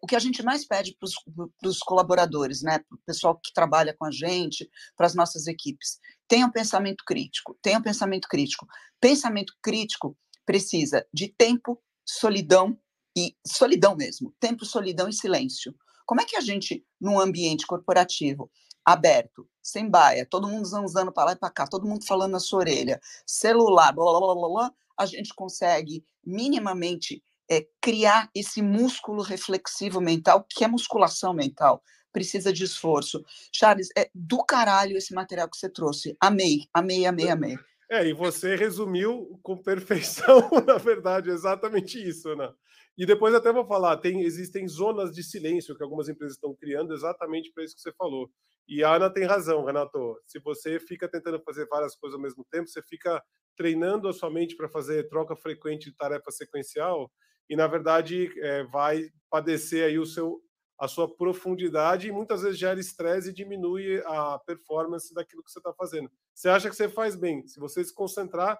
O 0.01 0.07
que 0.07 0.15
a 0.15 0.19
gente 0.19 0.41
mais 0.41 0.65
pede 0.65 0.97
para 0.97 1.69
os 1.69 1.79
colaboradores, 1.79 2.61
né, 2.61 2.79
para 2.79 2.95
o 2.95 3.01
pessoal 3.05 3.37
que 3.37 3.51
trabalha 3.53 3.93
com 3.99 4.05
a 4.05 4.11
gente, 4.11 4.69
para 4.95 5.05
as 5.05 5.13
nossas 5.13 5.47
equipes, 5.47 5.99
tenham 6.29 6.49
pensamento 6.49 7.03
crítico, 7.05 7.57
tenham 7.61 7.81
pensamento 7.81 8.27
crítico. 8.29 8.65
Pensamento 9.01 9.53
crítico 9.61 10.17
precisa 10.45 11.05
de 11.13 11.27
tempo, 11.27 11.81
solidão 12.05 12.79
e 13.17 13.35
solidão 13.45 13.95
mesmo, 13.97 14.33
tempo, 14.39 14.65
solidão 14.65 15.09
e 15.09 15.13
silêncio. 15.13 15.75
Como 16.05 16.21
é 16.21 16.25
que 16.25 16.37
a 16.37 16.41
gente, 16.41 16.85
num 16.99 17.19
ambiente 17.19 17.67
corporativo 17.67 18.49
aberto, 18.85 19.47
sem 19.61 19.89
baia, 19.89 20.25
todo 20.25 20.47
mundo 20.47 20.67
zanzando 20.67 21.11
para 21.11 21.25
lá 21.25 21.31
e 21.31 21.35
para 21.35 21.49
cá, 21.49 21.65
todo 21.65 21.87
mundo 21.87 22.05
falando 22.05 22.33
na 22.33 22.39
sua 22.39 22.59
orelha, 22.59 22.99
celular, 23.25 23.91
blá, 23.91 24.05
blá, 24.05 24.35
blá, 24.35 24.49
blá, 24.49 24.71
a 24.97 25.05
gente 25.05 25.33
consegue 25.33 26.05
minimamente 26.23 27.23
é, 27.49 27.65
criar 27.81 28.29
esse 28.33 28.61
músculo 28.61 29.21
reflexivo 29.21 29.99
mental, 29.99 30.45
que 30.49 30.63
é 30.63 30.67
musculação 30.67 31.33
mental, 31.33 31.81
precisa 32.11 32.53
de 32.53 32.63
esforço. 32.63 33.23
Charles, 33.51 33.89
é 33.97 34.09
do 34.13 34.43
caralho 34.43 34.97
esse 34.97 35.13
material 35.13 35.49
que 35.49 35.57
você 35.57 35.69
trouxe. 35.69 36.15
Amei, 36.19 36.67
amei, 36.73 37.05
amei, 37.05 37.29
amei. 37.29 37.57
É, 37.89 38.07
e 38.07 38.13
você 38.13 38.55
resumiu 38.55 39.39
com 39.43 39.57
perfeição, 39.57 40.49
na 40.65 40.77
verdade, 40.77 41.29
exatamente 41.29 42.01
isso, 42.01 42.35
né? 42.35 42.51
E 42.97 43.05
depois 43.05 43.33
até 43.33 43.51
vou 43.51 43.65
falar, 43.65 43.97
tem, 43.97 44.21
existem 44.21 44.67
zonas 44.67 45.11
de 45.11 45.23
silêncio 45.23 45.75
que 45.75 45.83
algumas 45.83 46.07
empresas 46.07 46.35
estão 46.35 46.55
criando 46.55 46.93
exatamente 46.93 47.51
para 47.51 47.63
isso 47.63 47.75
que 47.75 47.81
você 47.81 47.91
falou. 47.93 48.29
E 48.67 48.83
a 48.83 48.95
Ana 48.95 49.09
tem 49.09 49.25
razão, 49.25 49.63
Renato. 49.65 50.17
Se 50.25 50.39
você 50.39 50.79
fica 50.79 51.07
tentando 51.07 51.41
fazer 51.41 51.67
várias 51.67 51.95
coisas 51.95 52.15
ao 52.15 52.21
mesmo 52.21 52.45
tempo, 52.49 52.67
você 52.67 52.81
fica 52.81 53.21
treinando 53.55 54.07
a 54.07 54.13
sua 54.13 54.29
mente 54.29 54.55
para 54.55 54.69
fazer 54.69 55.07
troca 55.09 55.35
frequente 55.35 55.89
de 55.89 55.95
tarefa 55.95 56.31
sequencial, 56.31 57.11
e 57.49 57.55
na 57.55 57.67
verdade 57.67 58.31
é, 58.41 58.63
vai 58.65 59.09
padecer 59.29 59.85
aí 59.85 59.99
o 59.99 60.05
seu 60.05 60.41
a 60.77 60.89
sua 60.89 61.07
profundidade 61.15 62.09
e 62.09 62.11
muitas 62.11 62.41
vezes 62.41 62.59
gera 62.59 62.77
estresse 62.77 63.29
e 63.29 63.33
diminui 63.33 64.01
a 64.05 64.37
performance 64.39 65.13
daquilo 65.13 65.41
que 65.41 65.49
você 65.49 65.59
está 65.59 65.73
fazendo. 65.73 66.11
Você 66.33 66.49
acha 66.49 66.69
que 66.69 66.75
você 66.75 66.89
faz 66.89 67.15
bem? 67.15 67.47
Se 67.47 67.61
você 67.61 67.81
se 67.81 67.93
concentrar 67.93 68.59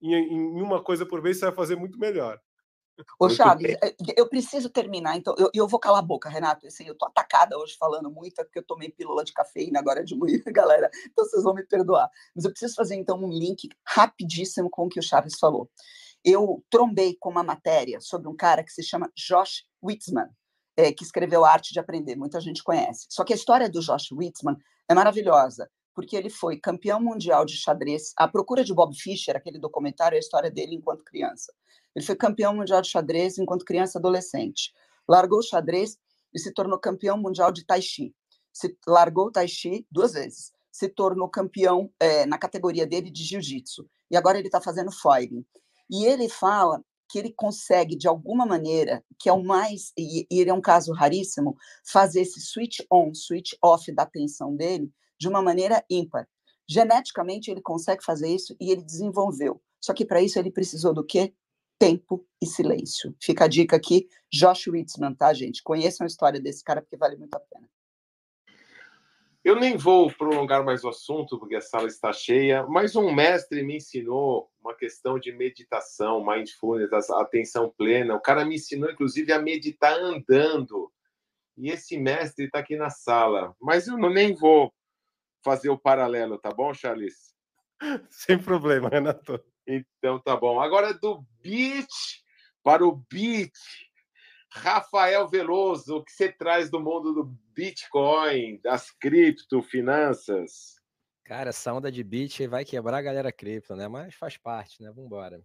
em, 0.00 0.14
em 0.14 0.62
uma 0.62 0.80
coisa 0.80 1.04
por 1.04 1.20
vez, 1.20 1.38
você 1.38 1.46
vai 1.46 1.54
fazer 1.54 1.74
muito 1.74 1.98
melhor. 1.98 2.40
Ô, 3.18 3.28
Chaves, 3.28 3.76
é, 3.82 3.94
eu 4.16 4.28
preciso 4.28 4.70
terminar, 4.70 5.16
então 5.16 5.34
eu, 5.38 5.50
eu 5.52 5.68
vou 5.68 5.78
calar 5.78 6.00
a 6.00 6.06
boca, 6.06 6.28
Renato. 6.28 6.66
Assim, 6.66 6.84
eu 6.84 6.96
tô 6.96 7.06
atacada 7.06 7.58
hoje 7.58 7.76
falando 7.78 8.10
muito, 8.10 8.40
é 8.40 8.44
porque 8.44 8.58
eu 8.58 8.64
tomei 8.64 8.90
pílula 8.90 9.24
de 9.24 9.32
cafeína 9.32 9.78
agora 9.78 10.04
de 10.04 10.16
manhã, 10.16 10.40
galera. 10.48 10.90
Então 11.10 11.24
vocês 11.24 11.42
vão 11.42 11.54
me 11.54 11.64
perdoar. 11.64 12.10
Mas 12.34 12.44
eu 12.44 12.50
preciso 12.50 12.74
fazer 12.74 12.96
então 12.96 13.18
um 13.18 13.28
link 13.28 13.68
rapidíssimo 13.84 14.70
com 14.70 14.86
o 14.86 14.88
que 14.88 14.98
o 14.98 15.02
Chaves 15.02 15.38
falou 15.38 15.70
eu 16.26 16.64
trombei 16.68 17.16
com 17.20 17.30
uma 17.30 17.44
matéria 17.44 18.00
sobre 18.00 18.26
um 18.26 18.34
cara 18.34 18.64
que 18.64 18.72
se 18.72 18.82
chama 18.82 19.08
Josh 19.14 19.64
Witzman, 19.80 20.28
é, 20.76 20.92
que 20.92 21.04
escreveu 21.04 21.44
A 21.44 21.52
Arte 21.52 21.72
de 21.72 21.78
Aprender, 21.78 22.16
muita 22.16 22.40
gente 22.40 22.64
conhece. 22.64 23.06
Só 23.08 23.24
que 23.24 23.32
a 23.32 23.36
história 23.36 23.70
do 23.70 23.80
Josh 23.80 24.10
Witzman 24.10 24.56
é 24.88 24.94
maravilhosa, 24.94 25.70
porque 25.96 26.14
ele 26.14 26.28
foi 26.28 26.58
campeão 26.58 27.00
mundial 27.00 27.46
de 27.46 27.56
xadrez, 27.56 28.12
A 28.18 28.28
Procura 28.28 28.62
de 28.62 28.74
Bob 28.74 28.94
Fischer, 28.94 29.34
aquele 29.34 29.58
documentário, 29.58 30.14
é 30.14 30.18
a 30.18 30.20
história 30.20 30.50
dele 30.50 30.74
enquanto 30.74 31.02
criança. 31.02 31.50
Ele 31.94 32.04
foi 32.04 32.14
campeão 32.14 32.54
mundial 32.54 32.82
de 32.82 32.90
xadrez 32.90 33.38
enquanto 33.38 33.64
criança 33.64 33.98
adolescente. 33.98 34.74
Largou 35.08 35.38
o 35.38 35.42
xadrez 35.42 35.96
e 36.34 36.38
se 36.38 36.52
tornou 36.52 36.78
campeão 36.78 37.16
mundial 37.16 37.50
de 37.50 37.64
tai 37.64 37.80
chi. 37.80 38.14
Se 38.52 38.76
largou 38.86 39.28
o 39.28 39.32
tai 39.32 39.48
chi 39.48 39.86
duas 39.90 40.12
vezes. 40.12 40.52
Se 40.70 40.86
tornou 40.86 41.30
campeão 41.30 41.90
é, 41.98 42.26
na 42.26 42.36
categoria 42.36 42.86
dele 42.86 43.10
de 43.10 43.24
jiu-jitsu. 43.24 43.88
E 44.10 44.18
agora 44.18 44.36
ele 44.38 44.48
está 44.48 44.60
fazendo 44.60 44.92
foiling. 44.92 45.46
E 45.90 46.04
ele 46.04 46.28
fala 46.28 46.84
que 47.08 47.18
ele 47.18 47.32
consegue, 47.32 47.96
de 47.96 48.06
alguma 48.06 48.44
maneira, 48.44 49.02
que 49.18 49.30
é 49.30 49.32
o 49.32 49.42
mais, 49.42 49.94
e, 49.96 50.26
e 50.30 50.40
ele 50.40 50.50
é 50.50 50.54
um 50.54 50.60
caso 50.60 50.92
raríssimo, 50.92 51.56
fazer 51.90 52.20
esse 52.20 52.38
switch 52.38 52.80
on, 52.92 53.14
switch 53.14 53.52
off 53.62 53.90
da 53.92 54.02
atenção 54.02 54.54
dele 54.54 54.92
de 55.18 55.28
uma 55.28 55.42
maneira 55.42 55.84
ímpar. 55.90 56.28
Geneticamente, 56.68 57.50
ele 57.50 57.60
consegue 57.60 58.04
fazer 58.04 58.28
isso 58.28 58.56
e 58.60 58.70
ele 58.70 58.82
desenvolveu. 58.82 59.62
Só 59.80 59.94
que 59.94 60.04
para 60.04 60.20
isso 60.20 60.38
ele 60.38 60.50
precisou 60.50 60.92
do 60.92 61.04
quê? 61.04 61.32
Tempo 61.78 62.26
e 62.42 62.46
silêncio. 62.46 63.14
Fica 63.22 63.44
a 63.44 63.48
dica 63.48 63.76
aqui, 63.76 64.08
Josh 64.32 64.66
Witzman, 64.66 65.14
tá, 65.14 65.32
gente? 65.32 65.62
Conheçam 65.62 66.04
a 66.04 66.08
história 66.08 66.40
desse 66.40 66.64
cara 66.64 66.80
porque 66.80 66.96
vale 66.96 67.16
muito 67.16 67.34
a 67.34 67.40
pena. 67.40 67.68
Eu 69.46 69.54
nem 69.54 69.76
vou 69.76 70.12
prolongar 70.12 70.64
mais 70.64 70.82
o 70.82 70.88
assunto, 70.88 71.38
porque 71.38 71.54
a 71.54 71.60
sala 71.60 71.86
está 71.86 72.12
cheia, 72.12 72.66
mas 72.66 72.96
um 72.96 73.14
mestre 73.14 73.62
me 73.62 73.76
ensinou 73.76 74.50
uma 74.60 74.74
questão 74.74 75.20
de 75.20 75.30
meditação, 75.30 76.26
mindfulness, 76.26 77.08
atenção 77.10 77.72
plena. 77.78 78.16
O 78.16 78.20
cara 78.20 78.44
me 78.44 78.56
ensinou, 78.56 78.90
inclusive, 78.90 79.32
a 79.32 79.40
meditar 79.40 79.96
andando. 80.00 80.90
E 81.56 81.70
esse 81.70 81.96
mestre 81.96 82.46
está 82.46 82.58
aqui 82.58 82.74
na 82.74 82.90
sala. 82.90 83.54
Mas 83.60 83.86
eu 83.86 83.96
nem 83.96 84.34
vou 84.34 84.74
fazer 85.46 85.68
o 85.68 85.78
paralelo, 85.78 86.38
tá 86.38 86.50
bom, 86.52 86.74
Charles? 86.74 87.32
Sem 88.10 88.36
problema, 88.36 88.88
Renato. 88.88 89.40
Então 89.64 90.18
tá 90.20 90.36
bom. 90.36 90.60
Agora 90.60 90.92
do 90.92 91.24
beach 91.40 92.24
para 92.64 92.84
o 92.84 92.96
beat. 93.08 93.52
Rafael 94.50 95.28
Veloso, 95.28 95.98
o 95.98 96.04
que 96.04 96.10
você 96.10 96.32
traz 96.32 96.68
do 96.68 96.80
mundo 96.80 97.12
do 97.12 97.24
Bitcoin, 97.52 98.58
das 98.60 98.90
criptofinanças? 98.90 100.80
Cara, 101.24 101.50
essa 101.50 101.72
onda 101.72 101.92
de 101.92 102.02
Bit 102.02 102.46
vai 102.46 102.64
quebrar 102.64 102.98
a 102.98 103.02
galera 103.02 103.30
cripto, 103.30 103.76
né? 103.76 103.86
Mas 103.86 104.14
faz 104.14 104.36
parte, 104.38 104.82
né? 104.82 104.88
Vamos 104.88 105.06
embora. 105.06 105.40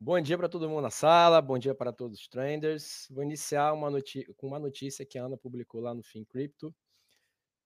Bom 0.00 0.20
dia 0.20 0.38
para 0.38 0.48
todo 0.48 0.68
mundo 0.68 0.82
na 0.82 0.90
sala, 0.90 1.42
bom 1.42 1.58
dia 1.58 1.74
para 1.74 1.92
todos 1.92 2.20
os 2.20 2.28
traders. 2.28 3.06
Vou 3.10 3.24
iniciar 3.24 3.72
uma 3.72 3.90
com 4.36 4.46
uma 4.46 4.58
notícia 4.58 5.04
que 5.04 5.18
a 5.18 5.24
Ana 5.24 5.36
publicou 5.36 5.80
lá 5.80 5.92
no 5.92 6.02
Fim 6.02 6.24
Cripto. 6.24 6.74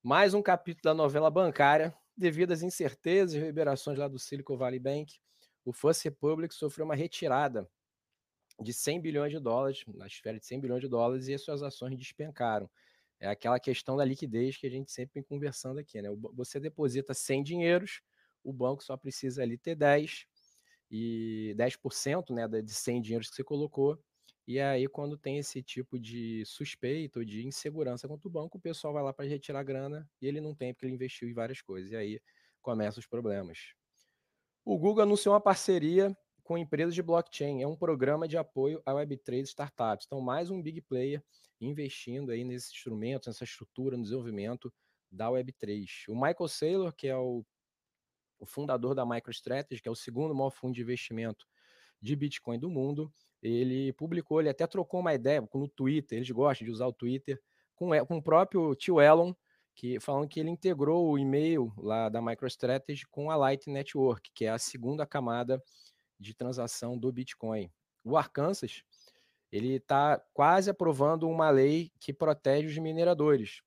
Mais 0.08 0.34
um 0.34 0.40
capítulo 0.40 0.82
da 0.84 0.94
novela 0.94 1.28
bancária. 1.28 1.92
Devido 2.16 2.52
às 2.52 2.62
incertezas 2.62 3.34
e 3.34 3.40
liberações 3.40 3.98
lá 3.98 4.06
do 4.06 4.20
Silicon 4.20 4.56
Valley 4.56 4.78
Bank, 4.78 5.18
o 5.64 5.72
First 5.72 6.04
Republic 6.04 6.54
sofreu 6.54 6.84
uma 6.84 6.94
retirada 6.94 7.68
de 8.62 8.72
100 8.72 9.00
bilhões 9.00 9.32
de 9.32 9.40
dólares, 9.40 9.82
na 9.88 10.06
esfera 10.06 10.38
de 10.38 10.46
100 10.46 10.60
bilhões 10.60 10.80
de 10.80 10.86
dólares, 10.86 11.26
e 11.26 11.34
as 11.34 11.42
suas 11.42 11.60
ações 11.60 11.98
despencaram. 11.98 12.70
É 13.18 13.26
aquela 13.26 13.58
questão 13.58 13.96
da 13.96 14.04
liquidez 14.04 14.56
que 14.56 14.68
a 14.68 14.70
gente 14.70 14.92
sempre 14.92 15.14
vem 15.14 15.24
conversando 15.24 15.80
aqui, 15.80 16.00
né? 16.00 16.08
Você 16.34 16.60
deposita 16.60 17.12
100 17.12 17.42
dinheiros, 17.42 18.00
o 18.44 18.52
banco 18.52 18.84
só 18.84 18.96
precisa 18.96 19.42
ali 19.42 19.58
ter 19.58 19.74
10 19.74 20.24
e 20.88 21.52
10% 21.56 22.32
né, 22.32 22.46
de 22.62 22.72
100 22.72 23.02
dinheiros 23.02 23.28
que 23.28 23.34
você 23.34 23.42
colocou. 23.42 24.00
E 24.46 24.60
aí, 24.60 24.86
quando 24.86 25.18
tem 25.18 25.38
esse 25.38 25.60
tipo 25.60 25.98
de 25.98 26.44
suspeita 26.46 27.18
ou 27.18 27.24
de 27.24 27.44
insegurança 27.44 28.06
contra 28.06 28.28
o 28.28 28.30
banco, 28.30 28.58
o 28.58 28.60
pessoal 28.60 28.94
vai 28.94 29.02
lá 29.02 29.12
para 29.12 29.28
retirar 29.28 29.64
grana 29.64 30.08
e 30.22 30.26
ele 30.26 30.40
não 30.40 30.54
tem, 30.54 30.72
porque 30.72 30.86
ele 30.86 30.94
investiu 30.94 31.28
em 31.28 31.34
várias 31.34 31.60
coisas. 31.60 31.90
E 31.90 31.96
aí 31.96 32.20
começam 32.62 33.00
os 33.00 33.06
problemas. 33.06 33.74
O 34.64 34.78
Google 34.78 35.02
anunciou 35.02 35.34
uma 35.34 35.40
parceria 35.40 36.16
com 36.44 36.56
empresas 36.56 36.94
de 36.94 37.02
blockchain. 37.02 37.60
É 37.60 37.66
um 37.66 37.76
programa 37.76 38.28
de 38.28 38.38
apoio 38.38 38.80
a 38.86 38.92
Web3 38.92 39.42
startups. 39.42 40.06
Então, 40.06 40.20
mais 40.20 40.48
um 40.48 40.62
big 40.62 40.80
player 40.80 41.20
investindo 41.60 42.30
aí 42.30 42.44
nesse 42.44 42.72
instrumento, 42.72 43.28
nessa 43.28 43.42
estrutura, 43.42 43.96
no 43.96 44.04
desenvolvimento 44.04 44.72
da 45.10 45.28
Web3. 45.28 46.04
O 46.08 46.14
Michael 46.14 46.48
Saylor, 46.48 46.92
que 46.92 47.08
é 47.08 47.16
o, 47.16 47.44
o 48.38 48.46
fundador 48.46 48.94
da 48.94 49.04
MicroStrategy, 49.04 49.82
que 49.82 49.88
é 49.88 49.90
o 49.90 49.96
segundo 49.96 50.34
maior 50.34 50.50
fundo 50.50 50.74
de 50.74 50.82
investimento 50.82 51.46
de 52.00 52.14
Bitcoin 52.14 52.58
do 52.58 52.70
mundo, 52.70 53.12
ele 53.48 53.92
publicou, 53.92 54.40
ele 54.40 54.48
até 54.48 54.66
trocou 54.66 55.00
uma 55.00 55.14
ideia 55.14 55.46
no 55.54 55.68
Twitter, 55.68 56.18
eles 56.18 56.30
gostam 56.30 56.64
de 56.64 56.72
usar 56.72 56.86
o 56.86 56.92
Twitter, 56.92 57.40
com, 57.74 57.90
com 58.06 58.16
o 58.16 58.22
próprio 58.22 58.74
tio 58.74 59.00
Elon, 59.00 59.32
que 59.74 60.00
falando 60.00 60.28
que 60.28 60.40
ele 60.40 60.50
integrou 60.50 61.10
o 61.10 61.18
e-mail 61.18 61.72
lá 61.76 62.08
da 62.08 62.22
MicroStrategy 62.22 63.06
com 63.08 63.30
a 63.30 63.36
Light 63.36 63.68
Network, 63.68 64.30
que 64.34 64.46
é 64.46 64.48
a 64.48 64.58
segunda 64.58 65.06
camada 65.06 65.62
de 66.18 66.34
transação 66.34 66.96
do 66.96 67.12
Bitcoin. 67.12 67.70
O 68.02 68.16
Arkansas, 68.16 68.82
ele 69.52 69.74
está 69.74 70.18
quase 70.32 70.70
aprovando 70.70 71.28
uma 71.28 71.50
lei 71.50 71.92
que 72.00 72.12
protege 72.12 72.68
os 72.68 72.78
mineradores. 72.78 73.60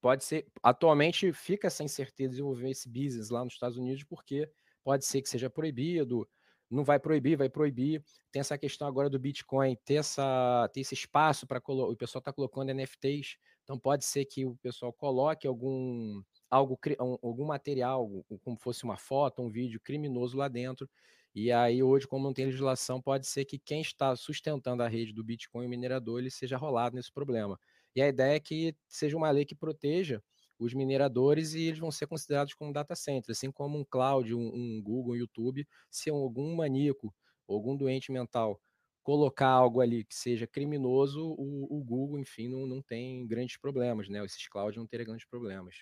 Pode 0.00 0.24
ser, 0.24 0.46
atualmente 0.62 1.32
fica 1.32 1.68
essa 1.68 1.84
incerteza 1.84 2.30
de 2.30 2.36
desenvolver 2.36 2.70
esse 2.70 2.88
business 2.88 3.30
lá 3.30 3.44
nos 3.44 3.54
Estados 3.54 3.78
Unidos, 3.78 4.04
porque 4.04 4.50
pode 4.82 5.04
ser 5.04 5.22
que 5.22 5.28
seja 5.28 5.48
proibido, 5.48 6.28
não 6.70 6.84
vai 6.84 6.98
proibir, 6.98 7.36
vai 7.36 7.48
proibir. 7.48 8.02
Tem 8.30 8.40
essa 8.40 8.58
questão 8.58 8.86
agora 8.86 9.08
do 9.08 9.18
Bitcoin 9.18 9.76
ter, 9.84 9.94
essa, 9.94 10.68
ter 10.72 10.80
esse 10.80 10.94
espaço 10.94 11.46
para 11.46 11.60
o 11.66 11.96
pessoal 11.96 12.20
está 12.20 12.32
colocando 12.32 12.72
NFTs, 12.72 13.36
então 13.64 13.78
pode 13.78 14.04
ser 14.04 14.24
que 14.24 14.44
o 14.44 14.56
pessoal 14.56 14.92
coloque 14.92 15.46
algum 15.46 16.22
algo 16.50 16.78
algum 17.22 17.44
material, 17.44 18.08
como 18.42 18.56
fosse 18.58 18.84
uma 18.84 18.96
foto, 18.96 19.42
um 19.42 19.50
vídeo 19.50 19.80
criminoso 19.80 20.36
lá 20.36 20.48
dentro. 20.48 20.88
E 21.34 21.52
aí 21.52 21.82
hoje, 21.82 22.06
como 22.06 22.24
não 22.24 22.32
tem 22.32 22.46
legislação, 22.46 23.00
pode 23.00 23.26
ser 23.26 23.44
que 23.44 23.58
quem 23.58 23.80
está 23.80 24.16
sustentando 24.16 24.82
a 24.82 24.88
rede 24.88 25.12
do 25.12 25.22
Bitcoin, 25.22 25.66
o 25.66 25.68
minerador, 25.68 26.18
ele 26.18 26.30
seja 26.30 26.56
rolado 26.56 26.96
nesse 26.96 27.12
problema. 27.12 27.58
E 27.94 28.02
a 28.02 28.08
ideia 28.08 28.36
é 28.36 28.40
que 28.40 28.74
seja 28.88 29.16
uma 29.16 29.30
lei 29.30 29.44
que 29.44 29.54
proteja 29.54 30.22
os 30.58 30.74
mineradores 30.74 31.54
e 31.54 31.62
eles 31.62 31.78
vão 31.78 31.90
ser 31.90 32.06
considerados 32.06 32.54
como 32.54 32.72
data 32.72 32.94
centers, 32.94 33.38
assim 33.38 33.50
como 33.50 33.78
um 33.78 33.84
cloud, 33.84 34.34
um, 34.34 34.54
um 34.54 34.82
Google, 34.82 35.14
um 35.14 35.16
YouTube, 35.16 35.66
se 35.90 36.10
algum 36.10 36.56
maníaco, 36.56 37.14
algum 37.48 37.76
doente 37.76 38.10
mental 38.12 38.60
colocar 39.08 39.48
algo 39.48 39.80
ali 39.80 40.04
que 40.04 40.14
seja 40.14 40.46
criminoso, 40.46 41.34
o, 41.38 41.78
o 41.78 41.82
Google, 41.82 42.18
enfim, 42.18 42.46
não, 42.46 42.66
não 42.66 42.82
tem 42.82 43.26
grandes 43.26 43.56
problemas, 43.56 44.06
né? 44.06 44.22
Esses 44.22 44.46
clouds 44.48 44.76
não 44.76 44.86
terão 44.86 45.06
grandes 45.06 45.26
problemas. 45.26 45.76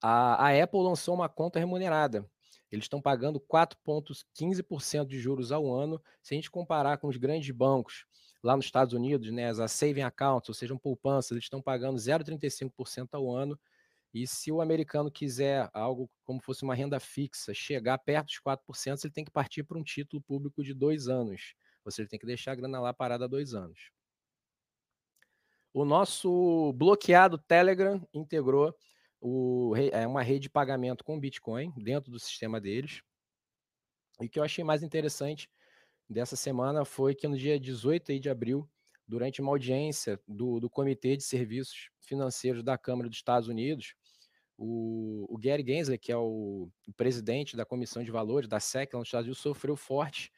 A, 0.00 0.46
a 0.46 0.62
Apple 0.62 0.80
lançou 0.80 1.12
uma 1.12 1.28
conta 1.28 1.58
remunerada. 1.58 2.24
Eles 2.70 2.84
estão 2.84 3.02
pagando 3.02 3.40
4,15% 3.40 5.06
de 5.08 5.18
juros 5.18 5.50
ao 5.50 5.74
ano. 5.74 6.00
Se 6.22 6.34
a 6.34 6.36
gente 6.36 6.48
comparar 6.48 6.98
com 6.98 7.08
os 7.08 7.16
grandes 7.16 7.50
bancos 7.50 8.06
lá 8.42 8.56
nos 8.56 8.64
Estados 8.64 8.94
Unidos, 8.94 9.30
né, 9.30 9.50
as 9.50 9.72
saving 9.72 10.02
accounts, 10.02 10.48
ou 10.48 10.54
seja, 10.54 10.76
poupanças, 10.76 11.32
eles 11.32 11.44
estão 11.44 11.60
pagando 11.60 11.98
0,35% 11.98 13.08
ao 13.12 13.30
ano. 13.30 13.58
E 14.12 14.26
se 14.26 14.50
o 14.50 14.60
americano 14.60 15.10
quiser 15.10 15.70
algo 15.72 16.10
como 16.24 16.40
fosse 16.40 16.64
uma 16.64 16.74
renda 16.74 16.98
fixa, 16.98 17.54
chegar 17.54 17.96
perto 17.98 18.26
dos 18.26 18.40
4%, 18.40 19.04
ele 19.04 19.12
tem 19.12 19.24
que 19.24 19.30
partir 19.30 19.62
para 19.62 19.78
um 19.78 19.84
título 19.84 20.20
público 20.20 20.64
de 20.64 20.74
dois 20.74 21.06
anos. 21.06 21.54
Ou 21.84 21.92
seja, 21.92 22.02
ele 22.02 22.08
tem 22.08 22.18
que 22.18 22.26
deixar 22.26 22.52
a 22.52 22.54
grana 22.56 22.80
lá 22.80 22.92
parada 22.92 23.28
dois 23.28 23.54
anos. 23.54 23.90
O 25.72 25.84
nosso 25.84 26.72
bloqueado 26.72 27.38
Telegram 27.38 28.04
integrou 28.12 28.74
o, 29.20 29.74
é 29.92 30.04
uma 30.06 30.22
rede 30.22 30.40
de 30.40 30.50
pagamento 30.50 31.04
com 31.04 31.20
Bitcoin 31.20 31.72
dentro 31.76 32.10
do 32.10 32.18
sistema 32.18 32.60
deles. 32.60 33.02
E 34.20 34.26
o 34.26 34.28
que 34.28 34.40
eu 34.40 34.42
achei 34.42 34.64
mais 34.64 34.82
interessante 34.82 35.48
dessa 36.10 36.34
semana 36.34 36.84
foi 36.84 37.14
que 37.14 37.28
no 37.28 37.38
dia 37.38 37.58
18 37.58 38.18
de 38.18 38.28
abril, 38.28 38.68
durante 39.06 39.40
uma 39.40 39.52
audiência 39.52 40.20
do, 40.26 40.58
do 40.58 40.68
Comitê 40.68 41.16
de 41.16 41.22
Serviços 41.22 41.88
Financeiros 42.00 42.64
da 42.64 42.76
Câmara 42.76 43.08
dos 43.08 43.18
Estados 43.18 43.48
Unidos, 43.48 43.94
o, 44.58 45.26
o 45.32 45.38
Gary 45.38 45.64
Gensler, 45.64 45.98
que 45.98 46.10
é 46.10 46.16
o, 46.16 46.68
presidente 46.96 47.56
da 47.56 47.64
Comissão 47.64 48.02
de 48.02 48.10
Valores 48.10 48.48
da 48.48 48.58
SEC 48.58 48.92
nos 48.92 49.06
Estados 49.06 49.26
Unidos, 49.26 49.40
sofreu 49.40 49.76
fortes 49.76 50.30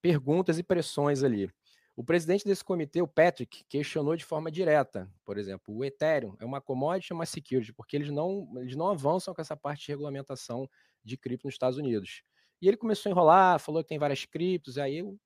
perguntas 0.00 0.58
e 0.58 0.62
pressões 0.62 1.22
ali. 1.22 1.50
O 1.96 2.04
presidente 2.04 2.44
desse 2.44 2.62
comitê, 2.62 3.00
o 3.00 3.08
Patrick, 3.08 3.64
questionou 3.68 4.16
de 4.16 4.24
forma 4.24 4.50
direta, 4.50 5.10
por 5.24 5.38
exemplo, 5.38 5.74
o 5.74 5.84
Ethereum 5.84 6.36
é 6.38 6.44
uma 6.44 6.60
commodity 6.60 7.12
ou 7.12 7.18
uma 7.18 7.24
security, 7.24 7.72
porque 7.72 7.96
eles 7.96 8.10
não, 8.10 8.48
eles 8.56 8.76
não 8.76 8.88
avançam 8.88 9.32
com 9.32 9.40
essa 9.40 9.56
parte 9.56 9.86
de 9.86 9.92
regulamentação 9.92 10.68
de 11.02 11.16
cripto 11.16 11.46
nos 11.46 11.54
Estados 11.54 11.78
Unidos. 11.78 12.22
E 12.60 12.68
ele 12.68 12.76
começou 12.76 13.10
a 13.10 13.12
enrolar, 13.12 13.58
falou 13.58 13.82
que 13.82 13.88
tem 13.88 13.98
várias 13.98 14.24
criptos, 14.24 14.78
aí 14.78 15.02
o, 15.02 15.18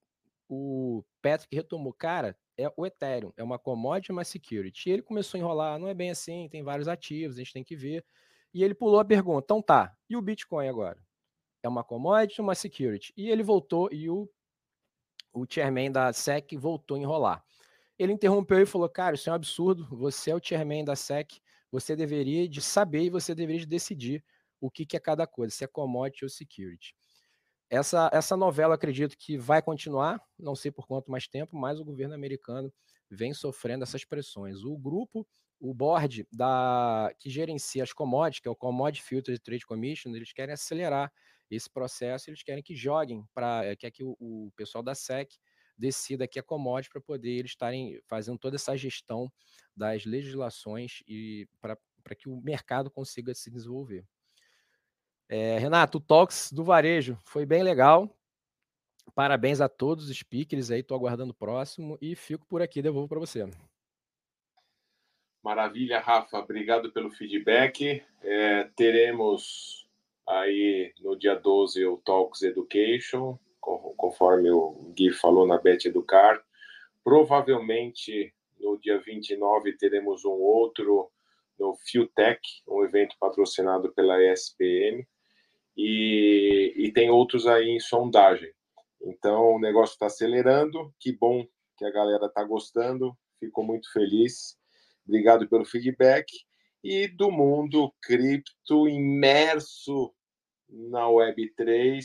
o 0.49 1.05
Patrick 1.22 1.55
retomou, 1.55 1.93
cara, 1.93 2.37
é 2.57 2.72
o 2.76 2.85
Ethereum, 2.85 3.33
é 3.37 3.43
uma 3.43 3.59
commodity, 3.59 4.11
uma 4.11 4.24
security. 4.24 4.89
E 4.89 4.93
ele 4.93 5.03
começou 5.03 5.39
a 5.39 5.41
enrolar, 5.41 5.79
não 5.79 5.89
é 5.89 5.95
bem 5.95 6.11
assim, 6.11 6.49
tem 6.49 6.62
vários 6.62 6.89
ativos, 6.89 7.37
a 7.37 7.39
gente 7.39 7.53
tem 7.53 7.64
que 7.64 7.76
ver. 7.76 8.05
E 8.53 8.64
ele 8.64 8.74
pulou 8.74 8.99
a 8.99 9.05
pergunta, 9.05 9.45
então 9.45 9.62
tá, 9.62 9.97
e 10.09 10.16
o 10.16 10.22
Bitcoin 10.22 10.68
agora? 10.68 10.99
É 11.62 11.68
uma 11.68 11.85
commodity 11.85 12.41
uma 12.41 12.55
security? 12.55 13.12
E 13.16 13.31
ele 13.31 13.43
voltou 13.43 13.89
e 13.93 14.09
o, 14.09 14.29
o 15.33 15.47
chairman 15.49 15.93
da 15.93 16.12
SEC 16.12 16.57
voltou 16.57 16.97
a 16.97 17.01
enrolar. 17.01 17.45
Ele 17.99 18.12
interrompeu 18.12 18.61
e 18.61 18.66
falou, 18.66 18.89
cara, 18.89 19.16
isso 19.16 19.29
é 19.29 19.33
um 19.33 19.37
absurdo, 19.37 19.87
você 19.91 20.31
é 20.31 20.35
o 20.35 20.41
chairman 20.43 20.85
da 20.85 20.97
SEC, 20.97 21.41
você 21.70 21.95
deveria 21.95 22.49
de 22.49 22.62
saber 22.62 23.05
e 23.05 23.11
você 23.11 23.35
deveria 23.35 23.61
de 23.61 23.66
decidir 23.66 24.24
o 24.61 24.70
que, 24.70 24.87
que 24.87 24.97
é 24.97 25.01
cada 25.01 25.26
coisa, 25.26 25.55
se 25.55 25.64
é 25.64 25.66
commodity 25.66 26.24
ou 26.24 26.29
security. 26.29 26.95
Essa, 27.71 28.09
essa 28.12 28.37
novela, 28.37 28.75
acredito 28.75 29.16
que 29.16 29.37
vai 29.37 29.61
continuar, 29.61 30.21
não 30.39 30.55
sei 30.55 30.71
por 30.71 30.87
quanto 30.87 31.11
mais 31.11 31.29
tempo, 31.29 31.57
mas 31.57 31.79
o 31.79 31.85
governo 31.85 32.14
americano 32.14 32.73
vem 33.11 33.35
sofrendo 33.35 33.85
essas 33.85 34.05
pressões. 34.05 34.64
O 34.64 34.77
grupo, 34.77 35.27
o 35.61 35.75
board 35.75 36.27
da, 36.33 37.12
que 37.19 37.29
gerencia 37.29 37.83
as 37.83 37.93
commodities, 37.93 38.41
que 38.41 38.49
é 38.49 38.51
o 38.51 38.57
Commodity 38.57 39.03
Futures 39.03 39.41
Trade 39.41 39.66
Commission, 39.66 40.14
eles 40.14 40.33
querem 40.33 40.55
acelerar 40.55 41.12
esse 41.51 41.69
processo, 41.69 42.31
eles 42.31 42.43
querem 42.43 42.62
que 42.62 42.75
joguem 42.75 43.25
para 43.35 43.64
eh, 43.64 43.77
que 43.77 44.03
o, 44.03 44.16
o 44.19 44.51
pessoal 44.57 44.83
da 44.83 44.95
SEC 44.95 45.31
decida 45.77 46.27
que 46.27 46.39
é 46.39 46.43
commodity 46.43 46.91
para 46.91 47.01
poder 47.01 47.31
eles 47.31 47.53
estarem 47.53 48.01
fazendo 48.07 48.39
toda 48.39 48.57
essa 48.57 48.77
gestão 48.77 49.31
das 49.77 50.05
legislações 50.05 51.03
e 51.07 51.49
para 51.61 52.14
que 52.16 52.29
o 52.29 52.41
mercado 52.41 52.91
consiga 52.91 53.35
se 53.35 53.51
desenvolver. 53.51 54.05
É, 55.29 55.59
Renato, 55.59 55.99
o 55.99 56.01
Talks 56.01 56.51
do 56.51 56.64
Varejo 56.64 57.18
foi 57.22 57.45
bem 57.45 57.62
legal. 57.62 58.09
Parabéns 59.14 59.61
a 59.61 59.68
todos 59.68 60.09
os 60.09 60.16
speakers 60.16 60.70
aí, 60.70 60.81
estou 60.81 60.97
aguardando 60.97 61.33
o 61.33 61.35
próximo 61.35 61.99
e 62.01 62.16
fico 62.16 62.47
por 62.47 62.62
aqui, 62.62 62.81
devolvo 62.81 63.09
para 63.09 63.18
você. 63.18 63.47
Maravilha, 65.43 66.01
Rafa, 66.01 66.39
obrigado 66.39 66.91
pelo 66.93 67.11
feedback. 67.11 68.03
É, 68.22 68.64
teremos 68.74 69.87
aí 70.26 70.95
no 71.01 71.16
dia 71.16 71.35
12 71.35 71.85
o 71.87 71.99
Talks 71.99 72.43
Education, 72.43 73.39
conforme 73.61 74.51
o 74.51 74.93
Gui 74.97 75.12
falou 75.12 75.47
na 75.47 75.59
Bet 75.59 75.89
Educar. 75.89 76.43
Provavelmente 77.05 78.35
no 78.59 78.79
dia 78.79 78.99
29 78.99 79.76
teremos 79.76 80.24
um 80.24 80.31
outro 80.31 81.11
no 81.59 81.74
Fiutech, 81.76 82.62
um 82.66 82.85
evento 82.85 83.16
patrocinado 83.18 83.93
pela 83.93 84.22
ESPM 84.22 85.07
e, 85.79 86.74
e 86.76 86.93
tem 86.93 87.09
outros 87.09 87.47
aí 87.47 87.68
em 87.68 87.79
sondagem. 87.79 88.53
Então 89.01 89.55
o 89.55 89.61
negócio 89.61 89.93
está 89.93 90.07
acelerando. 90.07 90.93
Que 90.99 91.12
bom 91.12 91.47
que 91.76 91.85
a 91.85 91.91
galera 91.93 92.26
está 92.26 92.43
gostando. 92.43 93.16
Fico 93.39 93.62
muito 93.62 93.91
feliz. 93.93 94.59
Obrigado 95.07 95.49
pelo 95.49 95.64
feedback. 95.64 96.26
E 96.83 97.07
do 97.07 97.31
mundo 97.31 97.95
cripto 98.03 98.89
imerso 98.89 100.12
na 100.68 101.07
Web3. 101.07 102.05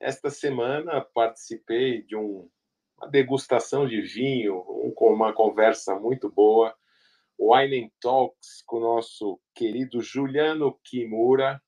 Esta 0.00 0.28
semana 0.28 1.00
participei 1.00 2.02
de 2.02 2.16
um, 2.16 2.48
uma 2.96 3.08
degustação 3.08 3.86
de 3.86 4.00
vinho, 4.00 4.64
um, 4.68 4.92
uma 4.98 5.32
conversa 5.32 5.94
muito 5.94 6.28
boa. 6.28 6.74
Wine 7.38 7.92
Talks 8.00 8.62
com 8.66 8.78
o 8.78 8.80
nosso 8.80 9.40
querido 9.54 10.00
Juliano 10.00 10.76
Kimura, 10.82 11.62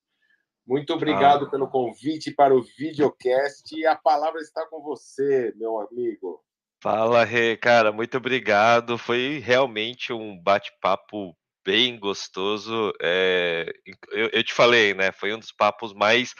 muito 0.70 0.94
obrigado 0.94 1.46
ah. 1.46 1.50
pelo 1.50 1.66
convite 1.66 2.30
para 2.30 2.54
o 2.54 2.62
videocast 2.62 3.72
e 3.72 3.84
a 3.84 3.96
palavra 3.96 4.40
está 4.40 4.64
com 4.66 4.80
você, 4.80 5.52
meu 5.56 5.80
amigo. 5.80 6.40
Fala, 6.80 7.24
Rê, 7.24 7.56
cara, 7.56 7.90
muito 7.90 8.16
obrigado. 8.16 8.96
Foi 8.96 9.40
realmente 9.40 10.12
um 10.12 10.40
bate-papo 10.40 11.36
bem 11.66 11.98
gostoso. 11.98 12.92
É, 13.02 13.66
eu, 14.12 14.30
eu, 14.32 14.44
te 14.44 14.54
falei, 14.54 14.94
né? 14.94 15.10
Foi 15.10 15.34
um 15.34 15.40
dos 15.40 15.50
papos 15.50 15.92
mais 15.92 16.34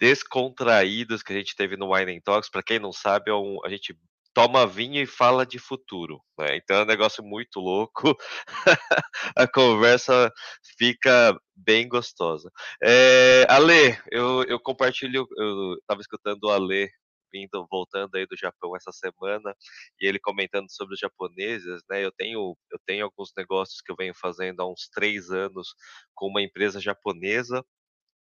descontraídos 0.00 1.22
que 1.22 1.34
a 1.34 1.36
gente 1.36 1.54
teve 1.54 1.76
no 1.76 1.94
Wine 1.94 2.22
Talks. 2.22 2.48
Para 2.48 2.62
quem 2.62 2.78
não 2.78 2.90
sabe, 2.90 3.30
é 3.30 3.34
um, 3.34 3.58
a 3.66 3.68
gente 3.68 3.94
toma 4.34 4.66
vinho 4.66 5.00
e 5.00 5.06
fala 5.06 5.46
de 5.46 5.58
futuro. 5.58 6.20
Né? 6.38 6.56
Então 6.56 6.78
é 6.78 6.82
um 6.82 6.86
negócio 6.86 7.24
muito 7.24 7.60
louco. 7.60 8.16
a 9.36 9.46
conversa 9.46 10.32
fica 10.76 11.38
bem 11.54 11.88
gostosa. 11.88 12.50
É, 12.82 13.46
Ale, 13.48 13.96
eu, 14.10 14.42
eu 14.44 14.60
compartilho, 14.60 15.26
eu 15.38 15.74
estava 15.74 16.00
escutando 16.00 16.44
o 16.44 16.50
Ale 16.50 16.90
vindo, 17.32 17.66
voltando 17.68 18.14
aí 18.14 18.26
do 18.26 18.36
Japão 18.36 18.76
essa 18.76 18.92
semana, 18.92 19.54
e 20.00 20.06
ele 20.06 20.20
comentando 20.20 20.70
sobre 20.70 20.94
os 20.94 21.00
japoneses, 21.00 21.82
né? 21.90 22.04
Eu 22.04 22.12
tenho, 22.12 22.56
eu 22.70 22.78
tenho 22.86 23.04
alguns 23.04 23.32
negócios 23.36 23.80
que 23.80 23.90
eu 23.90 23.96
venho 23.96 24.14
fazendo 24.14 24.60
há 24.60 24.70
uns 24.70 24.88
três 24.88 25.30
anos 25.30 25.74
com 26.14 26.28
uma 26.28 26.40
empresa 26.42 26.80
japonesa, 26.80 27.64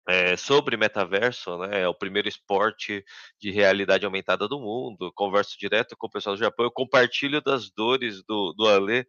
é, 0.07 0.35
sobre 0.35 0.77
metaverso, 0.77 1.57
né? 1.59 1.81
É 1.81 1.87
o 1.87 1.93
primeiro 1.93 2.27
esporte 2.27 3.03
de 3.39 3.51
realidade 3.51 4.05
aumentada 4.05 4.47
do 4.47 4.59
mundo. 4.59 5.11
Converso 5.15 5.57
direto 5.57 5.95
com 5.97 6.07
o 6.07 6.09
pessoal 6.09 6.35
do 6.35 6.39
Japão, 6.39 6.65
eu 6.65 6.71
compartilho 6.71 7.41
das 7.41 7.71
dores 7.71 8.23
do, 8.23 8.53
do 8.53 8.67
Ale, 8.67 9.05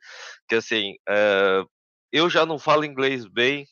que 0.48 0.54
assim, 0.54 0.94
é, 1.08 1.64
eu 2.12 2.30
já 2.30 2.46
não 2.46 2.58
falo 2.58 2.84
inglês 2.84 3.26
bem, 3.26 3.66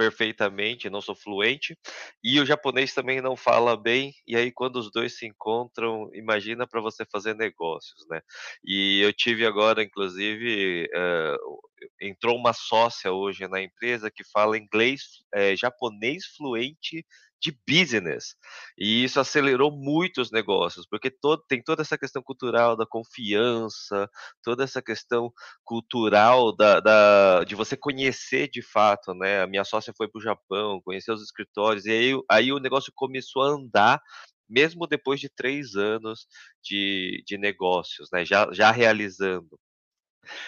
perfeitamente, 0.00 0.88
não 0.88 1.02
sou 1.02 1.14
fluente, 1.14 1.76
e 2.24 2.40
o 2.40 2.46
japonês 2.46 2.94
também 2.94 3.20
não 3.20 3.36
fala 3.36 3.76
bem, 3.76 4.14
e 4.26 4.34
aí 4.34 4.50
quando 4.50 4.76
os 4.76 4.90
dois 4.90 5.18
se 5.18 5.26
encontram, 5.26 6.08
imagina 6.14 6.66
para 6.66 6.80
você 6.80 7.04
fazer 7.04 7.34
negócios, 7.34 8.06
né? 8.08 8.22
E 8.64 9.00
eu 9.02 9.12
tive 9.12 9.44
agora, 9.44 9.82
inclusive, 9.82 10.88
uh, 10.94 11.60
entrou 12.00 12.36
uma 12.36 12.52
sócia 12.52 13.12
hoje 13.12 13.46
na 13.48 13.60
empresa 13.62 14.10
que 14.10 14.24
fala 14.32 14.58
inglês, 14.58 15.02
é, 15.34 15.56
japonês 15.56 16.26
fluente 16.36 17.04
de 17.40 17.56
business. 17.66 18.36
E 18.78 19.02
isso 19.02 19.18
acelerou 19.18 19.70
muito 19.72 20.20
os 20.20 20.30
negócios, 20.30 20.86
porque 20.86 21.10
todo, 21.10 21.42
tem 21.48 21.62
toda 21.62 21.82
essa 21.82 21.96
questão 21.96 22.22
cultural 22.22 22.76
da 22.76 22.86
confiança, 22.86 24.08
toda 24.42 24.62
essa 24.62 24.82
questão 24.82 25.32
cultural 25.64 26.54
da, 26.54 26.80
da 26.80 27.44
de 27.44 27.54
você 27.54 27.76
conhecer 27.76 28.48
de 28.50 28.62
fato, 28.62 29.14
né? 29.14 29.42
A 29.42 29.46
minha 29.46 29.64
sócia 29.64 29.94
foi 29.96 30.08
para 30.08 30.18
o 30.18 30.22
Japão, 30.22 30.82
conhecer 30.84 31.12
os 31.12 31.22
escritórios, 31.22 31.86
e 31.86 31.90
aí, 31.90 32.22
aí 32.30 32.52
o 32.52 32.58
negócio 32.58 32.92
começou 32.94 33.42
a 33.42 33.48
andar 33.48 34.00
mesmo 34.48 34.86
depois 34.86 35.20
de 35.20 35.28
três 35.28 35.76
anos 35.76 36.26
de, 36.62 37.22
de 37.26 37.38
negócios, 37.38 38.08
né? 38.12 38.24
Já, 38.24 38.48
já 38.52 38.70
realizando. 38.72 39.58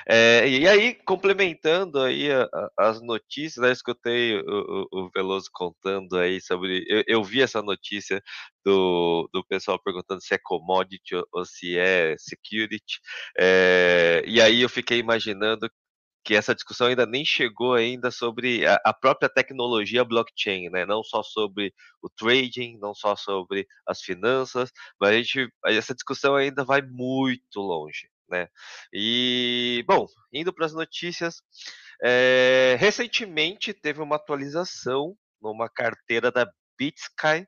É, 0.06 0.48
e 0.48 0.68
aí, 0.68 0.94
complementando 0.94 2.00
aí 2.00 2.30
a, 2.30 2.44
a, 2.44 2.88
as 2.90 3.02
notícias, 3.02 3.62
né, 3.64 3.72
escutei 3.72 4.38
o, 4.40 4.88
o, 4.92 5.04
o, 5.06 5.10
Veloso 5.14 5.48
contando 5.52 6.18
aí 6.18 6.40
sobre. 6.40 6.84
Eu, 6.88 7.04
eu, 7.06 7.24
vi 7.24 7.42
essa 7.42 7.62
notícia 7.62 8.22
do, 8.64 9.28
do 9.32 9.44
pessoal 9.46 9.78
perguntando 9.82 10.22
se 10.22 10.34
é 10.34 10.38
commodity 10.42 11.14
ou, 11.16 11.26
ou 11.32 11.44
se 11.44 11.78
é 11.78 12.14
security. 12.18 13.00
É, 13.38 14.22
e 14.26 14.40
aí 14.40 14.62
eu 14.62 14.68
fiquei 14.68 14.98
imaginando 14.98 15.68
que 16.24 16.34
essa 16.34 16.54
discussão 16.54 16.86
ainda 16.86 17.06
nem 17.06 17.24
chegou 17.24 17.74
ainda 17.74 18.10
sobre 18.10 18.66
a, 18.66 18.80
a, 18.84 18.92
própria 18.94 19.28
tecnologia 19.28 20.04
blockchain, 20.04 20.70
né? 20.70 20.86
Não 20.86 21.02
só 21.02 21.22
sobre 21.22 21.74
o 22.00 22.08
trading, 22.08 22.78
não 22.78 22.94
só 22.94 23.16
sobre 23.16 23.66
as 23.86 24.00
finanças, 24.02 24.70
mas 25.00 25.10
a 25.10 25.16
gente, 25.16 25.48
essa 25.66 25.94
discussão 25.94 26.36
ainda 26.36 26.64
vai 26.64 26.82
muito 26.82 27.60
longe 27.60 28.11
né? 28.32 28.48
E, 28.92 29.84
bom, 29.86 30.06
indo 30.32 30.52
para 30.52 30.66
as 30.66 30.72
notícias, 30.72 31.36
é, 32.02 32.76
recentemente 32.78 33.74
teve 33.74 34.00
uma 34.00 34.16
atualização 34.16 35.14
numa 35.40 35.68
carteira 35.68 36.32
da 36.32 36.50
BitSky 36.78 37.46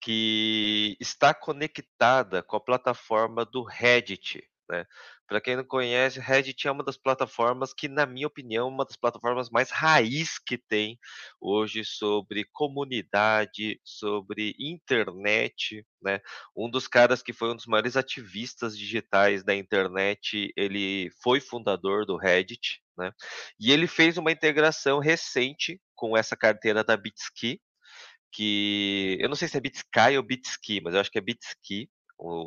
que 0.00 0.96
está 1.00 1.34
conectada 1.34 2.42
com 2.42 2.56
a 2.56 2.60
plataforma 2.60 3.44
do 3.44 3.64
Reddit, 3.64 4.44
né? 4.68 4.84
Para 5.26 5.40
quem 5.40 5.56
não 5.56 5.64
conhece, 5.64 6.20
Reddit 6.20 6.68
é 6.68 6.70
uma 6.70 6.84
das 6.84 6.96
plataformas 6.96 7.72
que, 7.72 7.88
na 7.88 8.06
minha 8.06 8.26
opinião, 8.26 8.68
é 8.68 8.70
uma 8.70 8.84
das 8.84 8.96
plataformas 8.96 9.50
mais 9.50 9.70
raiz 9.70 10.38
que 10.38 10.56
tem 10.56 10.98
hoje 11.40 11.84
sobre 11.84 12.44
comunidade, 12.52 13.80
sobre 13.84 14.54
internet, 14.58 15.84
né? 16.02 16.20
Um 16.56 16.70
dos 16.70 16.86
caras 16.86 17.22
que 17.22 17.32
foi 17.32 17.50
um 17.50 17.56
dos 17.56 17.66
maiores 17.66 17.96
ativistas 17.96 18.76
digitais 18.76 19.44
da 19.44 19.54
internet, 19.54 20.52
ele 20.56 21.10
foi 21.22 21.40
fundador 21.40 22.06
do 22.06 22.16
Reddit, 22.16 22.80
né? 22.96 23.12
E 23.58 23.72
ele 23.72 23.86
fez 23.86 24.16
uma 24.16 24.32
integração 24.32 24.98
recente 24.98 25.80
com 25.94 26.16
essa 26.16 26.36
carteira 26.36 26.84
da 26.84 26.96
Bitsky, 26.96 27.60
que 28.32 29.16
eu 29.20 29.28
não 29.28 29.36
sei 29.36 29.48
se 29.48 29.56
é 29.56 29.60
Bitsky 29.60 30.16
ou 30.16 30.22
Bitsky, 30.22 30.80
mas 30.82 30.94
eu 30.94 31.00
acho 31.00 31.10
que 31.10 31.18
é 31.18 31.22
Bitsky, 31.22 31.88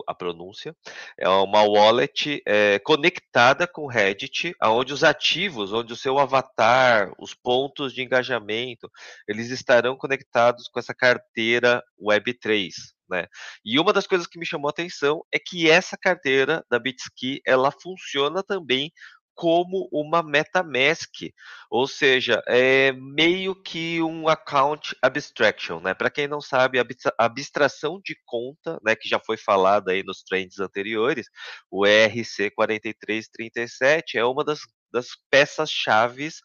a 0.08 0.14
pronúncia. 0.14 0.76
É 1.18 1.28
uma 1.28 1.64
wallet 1.64 2.42
é, 2.46 2.80
conectada 2.80 3.68
com 3.68 3.88
Reddit, 3.88 4.54
onde 4.64 4.94
os 4.94 5.04
ativos, 5.04 5.74
onde 5.74 5.94
o 5.94 5.98
seu 5.98 6.18
avatar, 6.20 7.12
os 7.20 7.34
pontos 7.34 7.94
de 7.94 8.02
engajamento, 8.02 8.90
eles 9.28 9.50
estarão 9.50 9.96
conectados 9.96 10.68
com 10.68 10.80
essa 10.80 10.94
carteira 10.94 11.84
Web3. 12.02 12.72
Né? 13.10 13.26
E 13.66 13.80
uma 13.80 13.92
das 13.92 14.06
coisas 14.06 14.28
que 14.28 14.38
me 14.38 14.46
chamou 14.46 14.68
a 14.68 14.72
atenção 14.72 15.24
é 15.34 15.40
que 15.40 15.70
essa 15.70 15.98
carteira 15.98 16.64
da 16.70 16.78
Bitsky 16.78 17.42
ela 17.46 17.72
funciona 17.72 18.44
também 18.44 18.92
como 19.40 19.88
uma 19.90 20.22
MetaMask, 20.22 21.32
ou 21.72 21.88
seja, 21.88 22.44
é 22.46 22.92
meio 22.92 23.56
que 23.56 24.02
um 24.02 24.28
account 24.28 24.94
abstraction, 25.02 25.80
né? 25.80 25.94
Para 25.94 26.10
quem 26.10 26.28
não 26.28 26.42
sabe, 26.42 26.78
abstração 27.18 28.02
de 28.04 28.18
conta, 28.26 28.78
né, 28.84 28.98
que 28.98 29.08
já 29.08 29.18
foi 29.18 29.38
falada 29.38 29.94
aí 29.94 30.04
nos 30.04 30.24
trends 30.24 30.60
anteriores, 30.60 31.28
o 31.72 31.86
ERC4337 31.86 34.16
é 34.16 34.26
uma 34.26 34.44
das 34.44 34.60
das 34.92 35.10
peças 35.30 35.70
chaves 35.70 36.42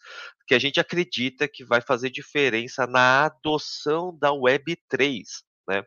que 0.46 0.54
a 0.54 0.58
gente 0.58 0.78
acredita 0.78 1.48
que 1.48 1.64
vai 1.64 1.80
fazer 1.80 2.10
diferença 2.10 2.86
na 2.86 3.24
adoção 3.24 4.14
da 4.20 4.28
Web3. 4.28 5.22
Né? 5.66 5.82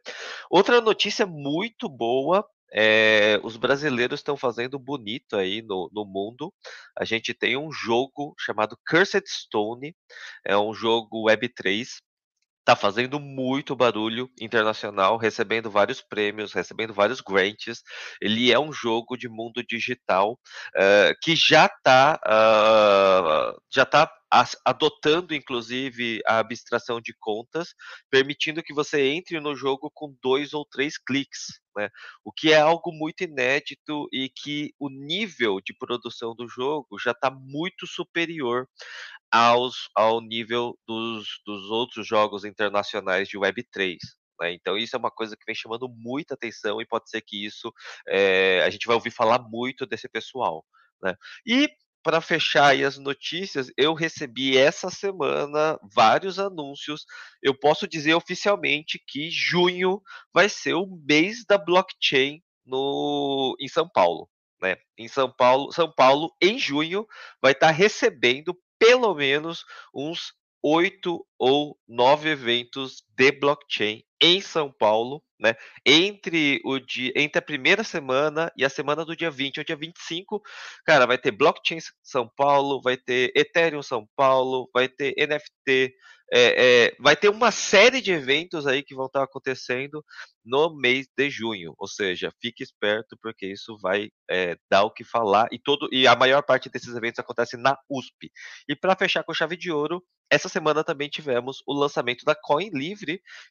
Outra 0.49 0.81
notícia 0.81 1.27
muito 1.27 1.87
boa 1.87 2.43
é, 2.73 3.39
os 3.43 3.57
brasileiros 3.57 4.19
estão 4.19 4.35
fazendo 4.35 4.77
bonito 4.77 5.35
aí 5.35 5.61
no, 5.61 5.89
no 5.93 6.05
mundo. 6.05 6.53
A 6.97 7.05
gente 7.05 7.33
tem 7.33 7.57
um 7.57 7.71
jogo 7.71 8.33
chamado 8.37 8.77
Cursed 8.87 9.23
Stone, 9.27 9.95
é 10.45 10.57
um 10.57 10.73
jogo 10.73 11.27
Web3, 11.27 11.87
está 12.67 12.75
fazendo 12.75 13.17
muito 13.17 13.77
barulho 13.77 14.29
internacional, 14.41 15.15
recebendo 15.15 15.71
vários 15.71 16.01
prêmios, 16.01 16.51
recebendo 16.51 16.93
vários 16.93 17.21
grants. 17.21 17.81
Ele 18.21 18.51
é 18.51 18.59
um 18.59 18.73
jogo 18.73 19.15
de 19.15 19.29
mundo 19.29 19.63
digital 19.63 20.33
uh, 20.75 21.15
que 21.21 21.33
já 21.33 21.67
está 21.67 22.19
uh, 22.27 23.57
já 23.73 23.85
tá 23.85 24.11
adotando 24.65 25.33
inclusive 25.33 26.21
a 26.25 26.39
abstração 26.39 26.99
de 26.99 27.13
contas, 27.19 27.73
permitindo 28.09 28.63
que 28.63 28.73
você 28.73 29.01
entre 29.07 29.39
no 29.39 29.55
jogo 29.55 29.89
com 29.93 30.15
dois 30.21 30.53
ou 30.53 30.65
três 30.65 30.97
cliques. 30.97 31.61
Né? 31.75 31.89
O 32.23 32.31
que 32.31 32.51
é 32.51 32.59
algo 32.59 32.91
muito 32.91 33.23
inédito 33.23 34.07
e 34.11 34.29
que 34.29 34.73
o 34.79 34.89
nível 34.89 35.61
de 35.61 35.73
produção 35.73 36.35
do 36.35 36.47
jogo 36.47 36.99
já 36.99 37.11
está 37.11 37.29
muito 37.29 37.87
superior 37.87 38.67
aos, 39.31 39.89
ao 39.95 40.21
nível 40.21 40.77
dos, 40.87 41.41
dos 41.45 41.69
outros 41.69 42.07
jogos 42.07 42.43
internacionais 42.43 43.27
de 43.27 43.37
Web3. 43.37 43.97
Né? 44.41 44.53
Então, 44.53 44.77
isso 44.77 44.95
é 44.95 44.99
uma 44.99 45.11
coisa 45.11 45.35
que 45.35 45.45
vem 45.45 45.55
chamando 45.55 45.87
muita 45.89 46.33
atenção 46.33 46.81
e 46.81 46.85
pode 46.85 47.09
ser 47.09 47.21
que 47.21 47.45
isso 47.45 47.71
é, 48.07 48.61
a 48.63 48.69
gente 48.69 48.87
vai 48.87 48.95
ouvir 48.95 49.11
falar 49.11 49.39
muito 49.39 49.85
desse 49.85 50.07
pessoal. 50.09 50.65
Né? 51.01 51.15
E 51.45 51.69
para 52.03 52.21
fechar 52.21 52.67
aí 52.67 52.83
as 52.83 52.97
notícias, 52.97 53.71
eu 53.75 53.93
recebi 53.93 54.57
essa 54.57 54.89
semana 54.89 55.79
vários 55.93 56.39
anúncios. 56.39 57.05
Eu 57.41 57.53
posso 57.53 57.87
dizer 57.87 58.13
oficialmente 58.13 59.01
que 59.05 59.29
junho 59.29 60.01
vai 60.33 60.47
ser 60.47 60.73
o 60.73 60.87
mês 61.07 61.45
da 61.45 61.57
blockchain 61.57 62.41
no, 62.65 63.55
em 63.59 63.67
São 63.67 63.89
Paulo. 63.89 64.29
Né? 64.61 64.77
Em 64.97 65.07
São 65.07 65.31
Paulo, 65.31 65.71
São 65.71 65.91
Paulo, 65.91 66.31
em 66.41 66.57
junho, 66.57 67.05
vai 67.41 67.51
estar 67.51 67.67
tá 67.67 67.73
recebendo 67.73 68.57
pelo 68.79 69.13
menos 69.13 69.65
uns 69.93 70.33
oito 70.63 71.25
ou 71.37 71.77
nove 71.87 72.29
eventos 72.29 73.03
de 73.17 73.31
blockchain 73.31 74.03
em 74.21 74.41
São 74.41 74.71
Paulo, 74.71 75.23
né? 75.39 75.55
Entre 75.85 76.61
o 76.63 76.79
dia, 76.79 77.11
entre 77.15 77.39
a 77.39 77.41
primeira 77.41 77.83
semana 77.83 78.51
e 78.55 78.63
a 78.63 78.69
semana 78.69 79.03
do 79.03 79.15
dia 79.15 79.29
20 79.29 79.59
ou 79.59 79.63
dia 79.63 79.75
25, 79.75 80.41
cara, 80.85 81.05
vai 81.05 81.17
ter 81.17 81.31
blockchain 81.31 81.79
São 82.03 82.29
Paulo, 82.35 82.81
vai 82.81 82.97
ter 82.97 83.31
Ethereum 83.35 83.81
São 83.83 84.07
Paulo, 84.15 84.69
vai 84.73 84.87
ter 84.87 85.13
NFT, 85.17 85.93
é, 86.31 86.87
é, 86.87 86.95
vai 86.99 87.15
ter 87.15 87.29
uma 87.29 87.51
série 87.51 88.01
de 88.01 88.11
eventos 88.11 88.67
aí 88.67 88.83
que 88.83 88.95
vão 88.95 89.05
estar 89.05 89.23
acontecendo 89.23 90.03
no 90.43 90.75
mês 90.75 91.07
de 91.15 91.29
junho. 91.29 91.73
Ou 91.77 91.87
seja, 91.87 92.33
fique 92.41 92.63
esperto 92.63 93.17
porque 93.21 93.45
isso 93.45 93.77
vai 93.81 94.09
é, 94.29 94.57
dar 94.69 94.83
o 94.83 94.91
que 94.91 95.03
falar 95.03 95.47
e 95.51 95.59
todo 95.59 95.87
e 95.91 96.07
a 96.07 96.15
maior 96.15 96.43
parte 96.43 96.69
desses 96.69 96.93
eventos 96.95 97.19
acontece 97.19 97.55
na 97.57 97.77
USP. 97.89 98.31
E 98.67 98.75
para 98.75 98.95
fechar 98.95 99.23
com 99.23 99.33
chave 99.33 99.55
de 99.55 99.71
ouro, 99.71 100.03
essa 100.29 100.49
semana 100.49 100.83
também 100.83 101.07
tivemos 101.07 101.63
o 101.65 101.73
lançamento 101.73 102.25
da 102.25 102.35
Coin 102.35 102.69
Livre, 102.73 103.06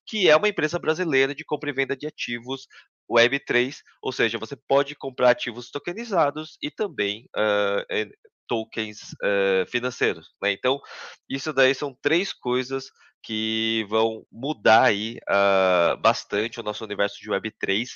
que 0.07 0.29
é 0.29 0.37
uma 0.37 0.49
empresa 0.49 0.79
brasileira 0.79 1.35
de 1.35 1.45
compra 1.45 1.71
e 1.71 1.73
venda 1.73 1.97
de 1.97 2.07
ativos 2.07 2.67
Web3, 3.11 3.77
ou 4.03 4.13
seja, 4.13 4.39
você 4.39 4.57
pode 4.57 4.95
comprar 4.95 5.31
ativos 5.31 5.71
tokenizados 5.71 6.59
e 6.63 6.71
também 6.71 7.29
uh, 7.37 8.11
tokens 8.49 9.13
uh, 9.23 9.67
financeiros. 9.69 10.35
Né? 10.43 10.53
Então, 10.53 10.81
isso 11.29 11.53
daí 11.53 11.75
são 11.75 11.97
três 12.03 12.33
coisas 12.33 12.91
que 13.23 13.85
vão 13.89 14.25
mudar 14.31 14.85
aí 14.85 15.19
uh, 15.29 15.97
bastante 16.01 16.61
o 16.61 16.63
nosso 16.63 16.85
universo 16.85 17.19
de 17.21 17.31
Web3 17.31 17.87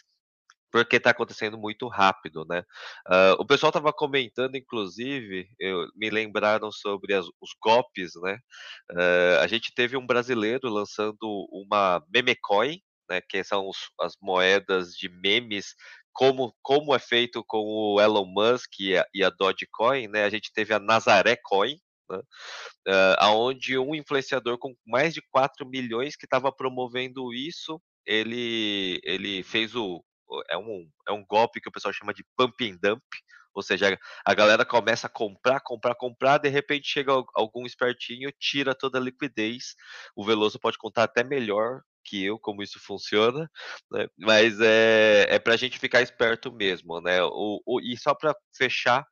porque 0.70 0.96
está 0.96 1.10
acontecendo 1.10 1.58
muito 1.58 1.88
rápido, 1.88 2.44
né? 2.48 2.60
Uh, 3.08 3.34
o 3.38 3.46
pessoal 3.46 3.70
estava 3.70 3.92
comentando, 3.92 4.56
inclusive, 4.56 5.48
eu, 5.58 5.88
me 5.96 6.10
lembraram 6.10 6.70
sobre 6.70 7.14
as, 7.14 7.26
os 7.40 7.50
golpes, 7.62 8.12
né? 8.22 8.38
Uh, 8.92 9.40
a 9.40 9.46
gente 9.46 9.72
teve 9.74 9.96
um 9.96 10.06
brasileiro 10.06 10.68
lançando 10.68 11.18
uma 11.50 12.04
memecoin, 12.12 12.80
né? 13.08 13.20
Que 13.28 13.42
são 13.42 13.68
os, 13.68 13.78
as 14.00 14.14
moedas 14.20 14.92
de 14.92 15.08
memes, 15.08 15.74
como, 16.12 16.54
como 16.62 16.94
é 16.94 16.98
feito 16.98 17.44
com 17.46 17.64
o 17.64 18.00
Elon 18.00 18.26
Musk 18.26 18.80
e 18.80 18.96
a, 18.96 19.04
e 19.14 19.24
a 19.24 19.30
Dogecoin, 19.30 20.08
né? 20.08 20.24
A 20.24 20.30
gente 20.30 20.52
teve 20.52 20.72
a 20.72 20.78
Nazaré 20.78 21.36
Coin, 21.42 21.76
né? 22.10 22.18
Uh, 22.88 23.16
aonde 23.18 23.78
um 23.78 23.94
influenciador 23.94 24.58
com 24.58 24.74
mais 24.86 25.14
de 25.14 25.22
4 25.30 25.66
milhões 25.68 26.16
que 26.16 26.26
estava 26.26 26.52
promovendo 26.52 27.32
isso, 27.32 27.80
ele, 28.06 29.00
ele 29.04 29.42
fez 29.42 29.74
o, 29.76 30.02
é 30.48 30.56
um, 30.56 30.88
é 31.08 31.12
um 31.12 31.24
golpe 31.24 31.60
que 31.60 31.68
o 31.68 31.72
pessoal 31.72 31.92
chama 31.92 32.14
de 32.14 32.24
pump 32.36 32.62
and 32.62 32.78
dump, 32.82 33.02
ou 33.54 33.62
seja, 33.62 33.98
a 34.24 34.34
galera 34.34 34.64
começa 34.64 35.06
a 35.06 35.10
comprar, 35.10 35.60
comprar, 35.60 35.94
comprar, 35.94 36.38
de 36.38 36.48
repente 36.48 36.88
chega 36.88 37.12
algum 37.34 37.66
espertinho, 37.66 38.30
tira 38.38 38.74
toda 38.74 38.98
a 38.98 39.00
liquidez. 39.00 39.74
O 40.14 40.24
Veloso 40.24 40.58
pode 40.58 40.78
contar 40.78 41.04
até 41.04 41.24
melhor 41.24 41.82
que 42.04 42.24
eu 42.24 42.38
como 42.38 42.62
isso 42.62 42.78
funciona, 42.80 43.50
né? 43.90 44.06
mas 44.18 44.58
é, 44.60 45.26
é 45.28 45.38
para 45.38 45.54
a 45.54 45.56
gente 45.56 45.78
ficar 45.78 46.00
esperto 46.00 46.52
mesmo, 46.52 47.00
né? 47.00 47.22
O, 47.22 47.60
o 47.66 47.80
e 47.80 47.96
só 47.96 48.14
para 48.14 48.34
fechar, 48.56 49.04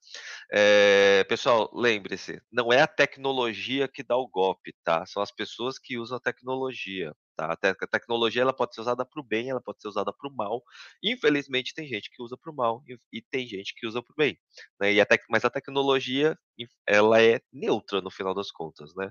é, 0.52 1.24
pessoal, 1.24 1.70
lembre-se, 1.74 2.40
não 2.50 2.72
é 2.72 2.80
a 2.80 2.86
tecnologia 2.86 3.88
que 3.88 4.02
dá 4.02 4.16
o 4.16 4.28
golpe, 4.28 4.74
tá? 4.84 5.04
São 5.06 5.22
as 5.22 5.32
pessoas 5.32 5.78
que 5.78 5.98
usam 5.98 6.16
a 6.16 6.20
tecnologia. 6.20 7.12
Tá? 7.39 7.53
A, 7.53 7.57
te 7.57 7.68
a 7.68 7.86
tecnologia 7.86 8.43
ela 8.43 8.53
pode 8.53 8.74
ser 8.74 8.80
usada 8.80 9.07
para 9.07 9.20
o 9.20 9.22
bem, 9.22 9.49
ela 9.49 9.61
pode 9.61 9.80
ser 9.80 9.86
usada 9.86 10.12
para 10.12 10.28
o 10.28 10.34
mal. 10.34 10.61
Infelizmente, 11.01 11.72
tem 11.72 11.86
gente 11.86 12.11
que 12.11 12.20
usa 12.20 12.36
para 12.36 12.51
o 12.51 12.55
mal 12.55 12.82
e, 12.84 12.99
e, 13.12 13.22
tem 13.22 13.47
gente 13.47 13.76
que 13.76 13.86
usa 13.86 14.03
para 14.03 14.12
o 14.12 14.16
bem. 14.16 14.36
Né? 14.80 14.95
E 14.95 15.01
a 15.01 15.07
mas 15.30 15.45
a 15.45 15.51
tecnologia 15.51 16.36
ela 16.84 17.22
é 17.22 17.41
neutra 17.53 18.01
no 18.01 18.11
final 18.11 18.34
das 18.34 18.51
contas. 18.51 18.93
Né? 18.97 19.09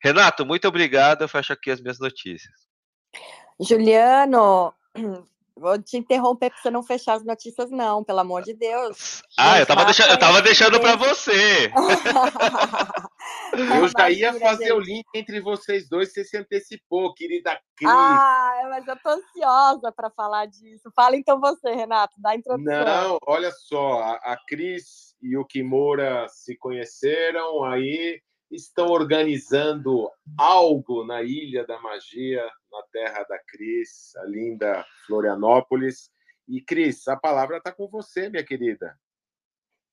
Renato, 0.00 0.46
muito 0.46 0.68
obrigado. 0.68 1.22
Eu 1.22 1.28
fecho 1.28 1.52
aqui 1.52 1.72
as 1.72 1.80
minhas 1.80 1.98
notícias. 1.98 2.54
Juliano, 3.58 4.72
Vou 5.58 5.82
te 5.82 5.96
interromper 5.96 6.50
para 6.50 6.60
você 6.60 6.70
não 6.70 6.82
fechar 6.82 7.14
as 7.14 7.24
notícias, 7.24 7.70
não, 7.70 8.04
pelo 8.04 8.20
amor 8.20 8.42
de 8.42 8.52
Deus. 8.54 9.22
Ah, 9.38 9.58
eu 9.58 9.64
estava 9.64 9.84
deixando, 9.84 10.10
eu 10.12 10.18
tava 10.18 10.40
deixando 10.40 10.80
para 10.80 10.96
você. 10.96 11.70
eu 13.52 13.88
já 13.88 14.10
ia 14.10 14.32
fazer 14.32 14.72
o 14.72 14.80
link 14.80 15.04
entre 15.14 15.42
vocês 15.42 15.86
dois, 15.90 16.10
você 16.10 16.24
se 16.24 16.38
antecipou, 16.38 17.12
querida 17.12 17.60
Cris. 17.76 17.90
Ah, 17.90 18.62
mas 18.70 18.88
eu 18.88 18.96
tô 18.96 19.10
ansiosa 19.10 19.92
para 19.92 20.08
falar 20.10 20.46
disso. 20.46 20.90
Fala 20.96 21.16
então 21.16 21.38
você, 21.38 21.74
Renato, 21.74 22.14
dá 22.16 22.30
a 22.30 22.36
introdução. 22.36 22.84
Não, 22.84 23.18
olha 23.26 23.50
só, 23.50 24.00
a, 24.00 24.12
a 24.32 24.38
Cris 24.48 25.14
e 25.20 25.36
o 25.36 25.44
Kimura 25.44 26.26
se 26.30 26.56
conheceram, 26.56 27.62
aí 27.62 28.18
estão 28.50 28.86
organizando 28.86 30.10
algo 30.38 31.04
na 31.04 31.22
Ilha 31.22 31.66
da 31.66 31.80
Magia, 31.80 32.44
na 32.70 32.82
terra 32.92 33.24
da 33.24 33.38
Cris, 33.46 34.14
a 34.16 34.24
linda 34.24 34.84
Florianópolis. 35.06 36.10
E, 36.48 36.60
Cris, 36.60 37.08
a 37.08 37.16
palavra 37.16 37.58
está 37.58 37.72
com 37.72 37.88
você, 37.88 38.28
minha 38.28 38.44
querida. 38.44 38.96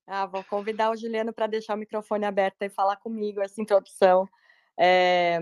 Ah, 0.06 0.26
vou 0.26 0.44
convidar 0.44 0.92
o 0.92 0.96
Juliano 0.98 1.34
para 1.34 1.48
deixar 1.48 1.76
o 1.76 1.78
microfone 1.78 2.26
aberto 2.26 2.62
e 2.62 2.70
falar 2.70 2.98
comigo 2.98 3.42
essa 3.42 3.62
introdução. 3.62 4.28
É, 4.78 5.40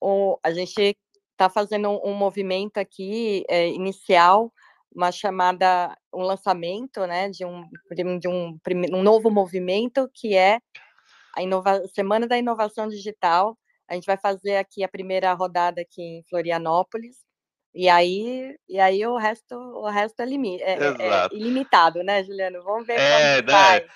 o, 0.00 0.38
a 0.42 0.52
gente 0.52 0.96
está 1.32 1.50
fazendo 1.50 1.90
um, 1.90 2.10
um, 2.10 2.14
movimento 2.14 2.78
aqui 2.78 3.44
é, 3.48 3.68
inicial, 3.68 4.52
uma 4.94 5.12
chamada, 5.12 5.96
um 6.14 6.22
lançamento, 6.22 7.06
né, 7.06 7.28
de 7.28 7.44
um, 7.44 7.68
de 8.18 8.28
um, 8.28 8.58
um 8.92 9.02
novo 9.02 9.30
movimento 9.30 10.08
que 10.14 10.34
é 10.34 10.60
a 11.36 11.42
inova 11.42 11.86
Semana 11.88 12.26
da 12.26 12.38
Inovação 12.38 12.88
Digital. 12.88 13.56
A 13.88 13.94
gente 13.94 14.06
vai 14.06 14.16
fazer 14.16 14.56
aqui 14.56 14.82
a 14.82 14.88
primeira 14.88 15.32
rodada 15.34 15.82
aqui 15.82 16.02
em 16.02 16.24
Florianópolis. 16.24 17.18
E 17.74 17.90
aí, 17.90 18.56
e 18.66 18.80
aí 18.80 19.06
o 19.06 19.18
resto, 19.18 19.54
o 19.54 19.86
resto 19.86 20.20
é, 20.20 20.24
limi 20.24 20.60
é, 20.62 20.72
é, 20.72 20.76
é 20.76 21.28
ilimitado, 21.30 22.02
né, 22.02 22.24
Juliano? 22.24 22.62
Vamos 22.62 22.86
ver 22.86 22.94
é, 22.94 23.42
como 23.42 23.46
né? 23.48 23.52
vai. 23.52 23.86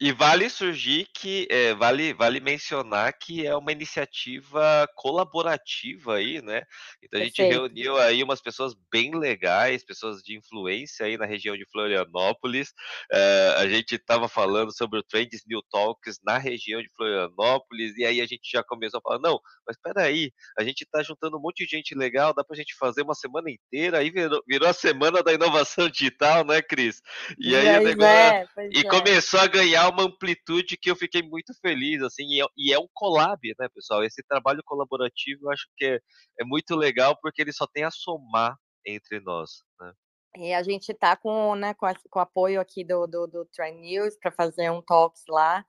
E 0.00 0.12
vale 0.12 0.48
surgir 0.48 1.06
que 1.14 1.46
é, 1.50 1.74
vale, 1.74 2.14
vale 2.14 2.40
mencionar 2.40 3.12
que 3.12 3.46
é 3.46 3.54
uma 3.54 3.70
iniciativa 3.70 4.88
colaborativa 4.94 6.14
aí, 6.14 6.40
né? 6.40 6.62
Então 7.02 7.20
a 7.20 7.24
gente 7.24 7.42
reuniu 7.42 7.98
aí 7.98 8.22
umas 8.22 8.40
pessoas 8.40 8.74
bem 8.90 9.14
legais, 9.14 9.84
pessoas 9.84 10.22
de 10.22 10.34
influência 10.38 11.04
aí 11.04 11.18
na 11.18 11.26
região 11.26 11.54
de 11.54 11.66
Florianópolis. 11.70 12.72
É, 13.12 13.54
a 13.58 13.68
gente 13.68 13.96
estava 13.96 14.26
falando 14.26 14.74
sobre 14.74 14.98
o 14.98 15.02
Trends 15.02 15.42
New 15.46 15.60
Talks 15.70 16.18
na 16.24 16.38
região 16.38 16.80
de 16.80 16.88
Florianópolis, 16.96 17.94
e 17.98 18.06
aí 18.06 18.22
a 18.22 18.26
gente 18.26 18.50
já 18.50 18.64
começou 18.64 18.98
a 18.98 19.02
falar, 19.02 19.18
não, 19.18 19.38
mas 19.66 19.76
espera 19.76 20.04
aí, 20.06 20.32
a 20.58 20.64
gente 20.64 20.80
está 20.80 21.02
juntando 21.02 21.36
um 21.36 21.40
monte 21.40 21.66
de 21.66 21.76
gente 21.76 21.94
legal, 21.94 22.32
dá 22.32 22.42
para 22.42 22.54
a 22.54 22.58
gente 22.58 22.74
fazer 22.74 23.02
uma 23.02 23.14
semana 23.14 23.50
inteira, 23.50 23.98
aí 23.98 24.10
virou, 24.10 24.42
virou 24.48 24.66
a 24.66 24.72
semana 24.72 25.22
da 25.22 25.34
inovação 25.34 25.90
digital, 25.90 26.42
né, 26.42 26.62
Cris? 26.62 27.02
E 27.38 27.54
aí 27.54 27.66
pois 27.66 27.80
o 27.80 27.84
negócio, 27.84 28.08
é, 28.08 28.46
e 28.72 28.84
começou 28.84 29.40
a 29.40 29.46
ganhar 29.46 29.89
uma 29.90 30.04
amplitude 30.04 30.76
que 30.76 30.90
eu 30.90 30.96
fiquei 30.96 31.22
muito 31.22 31.52
feliz, 31.60 32.02
assim, 32.02 32.24
e 32.24 32.42
é, 32.42 32.46
e 32.56 32.72
é, 32.72 32.78
um 32.78 32.88
collab, 32.94 33.40
né, 33.58 33.68
pessoal? 33.74 34.02
Esse 34.04 34.22
trabalho 34.22 34.62
colaborativo 34.64 35.46
eu 35.46 35.50
acho 35.50 35.66
que 35.76 35.84
é, 35.84 36.00
é 36.40 36.44
muito 36.44 36.74
legal 36.76 37.16
porque 37.20 37.42
ele 37.42 37.52
só 37.52 37.66
tem 37.66 37.84
a 37.84 37.90
somar 37.90 38.56
entre 38.86 39.20
nós, 39.20 39.62
né? 39.80 39.92
E 40.36 40.54
a 40.54 40.62
gente 40.62 40.92
está 40.92 41.16
com, 41.16 41.54
né, 41.56 41.74
com, 41.74 41.86
com 42.08 42.18
o 42.18 42.22
apoio 42.22 42.60
aqui 42.60 42.84
do, 42.84 43.06
do, 43.06 43.26
do 43.26 43.44
Trend 43.46 43.80
News 43.80 44.16
para 44.16 44.30
fazer 44.30 44.70
um 44.70 44.80
talks 44.80 45.24
lá. 45.28 45.64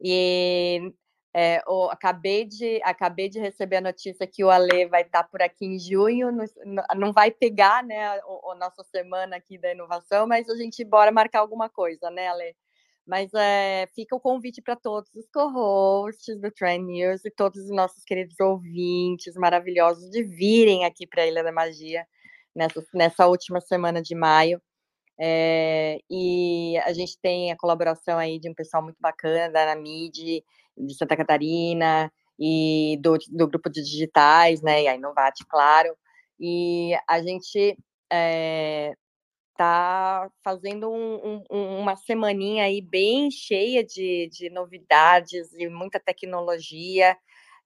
E 0.00 0.92
é, 1.34 1.62
o, 1.66 1.90
acabei, 1.90 2.46
de, 2.46 2.80
acabei 2.82 3.28
de 3.28 3.38
receber 3.38 3.76
a 3.76 3.82
notícia 3.82 4.26
que 4.26 4.42
o 4.42 4.48
Ale 4.48 4.86
vai 4.86 5.02
estar 5.02 5.22
tá 5.22 5.28
por 5.28 5.42
aqui 5.42 5.66
em 5.66 5.78
junho. 5.78 6.32
No, 6.32 6.44
não 6.96 7.12
vai 7.12 7.30
pegar 7.30 7.84
né, 7.84 8.06
a, 8.08 8.14
a, 8.14 8.54
nossa 8.54 8.82
semana 8.84 9.36
aqui 9.36 9.58
da 9.58 9.72
inovação, 9.72 10.26
mas 10.26 10.48
a 10.48 10.56
gente 10.56 10.82
bora 10.82 11.12
marcar 11.12 11.40
alguma 11.40 11.68
coisa, 11.68 12.10
né, 12.10 12.28
Ale? 12.28 12.56
Mas 13.06 13.32
é, 13.34 13.86
fica 13.94 14.16
o 14.16 14.20
convite 14.20 14.60
para 14.60 14.74
todos 14.74 15.14
os 15.14 15.28
co-hosts 15.32 16.40
do 16.40 16.50
Trend 16.50 16.84
News 16.84 17.24
e 17.24 17.30
todos 17.30 17.62
os 17.62 17.70
nossos 17.70 18.02
queridos 18.04 18.38
ouvintes 18.40 19.34
maravilhosos 19.36 20.10
de 20.10 20.24
virem 20.24 20.84
aqui 20.84 21.06
para 21.06 21.22
a 21.22 21.26
Ilha 21.26 21.44
da 21.44 21.52
Magia 21.52 22.04
nessa, 22.54 22.84
nessa 22.92 23.26
última 23.26 23.60
semana 23.60 24.02
de 24.02 24.14
maio. 24.14 24.60
É, 25.18 25.98
e 26.10 26.76
a 26.84 26.92
gente 26.92 27.18
tem 27.20 27.52
a 27.52 27.56
colaboração 27.56 28.18
aí 28.18 28.38
de 28.40 28.50
um 28.50 28.54
pessoal 28.54 28.82
muito 28.82 28.98
bacana 29.00 29.50
da 29.52 29.62
Anamid, 29.62 30.42
de 30.76 30.94
Santa 30.94 31.16
Catarina, 31.16 32.12
e 32.38 32.98
do, 33.00 33.16
do 33.30 33.48
grupo 33.48 33.70
de 33.70 33.82
digitais, 33.82 34.60
né, 34.62 34.82
e 34.82 34.88
a 34.88 34.94
Inovate, 34.94 35.44
claro. 35.48 35.96
E 36.38 36.92
a 37.08 37.22
gente 37.22 37.78
é, 38.12 38.94
tá 39.56 40.30
fazendo 40.42 40.90
um, 40.90 41.42
um, 41.50 41.78
uma 41.80 41.96
semaninha 41.96 42.64
aí 42.64 42.80
bem 42.80 43.30
cheia 43.30 43.84
de, 43.84 44.28
de 44.32 44.50
novidades 44.50 45.52
e 45.54 45.68
muita 45.68 46.00
tecnologia 46.00 47.16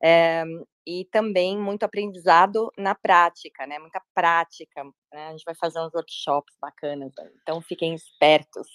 é, 0.02 0.44
e 0.86 1.04
também 1.06 1.58
muito 1.58 1.84
aprendizado 1.84 2.72
na 2.76 2.94
prática, 2.94 3.66
né? 3.66 3.78
Muita 3.78 4.02
prática. 4.14 4.82
Né? 5.12 5.28
A 5.28 5.30
gente 5.32 5.44
vai 5.44 5.54
fazer 5.54 5.78
uns 5.80 5.92
workshops 5.94 6.56
bacanas, 6.60 7.12
então 7.42 7.60
fiquem 7.60 7.94
espertos. 7.94 8.66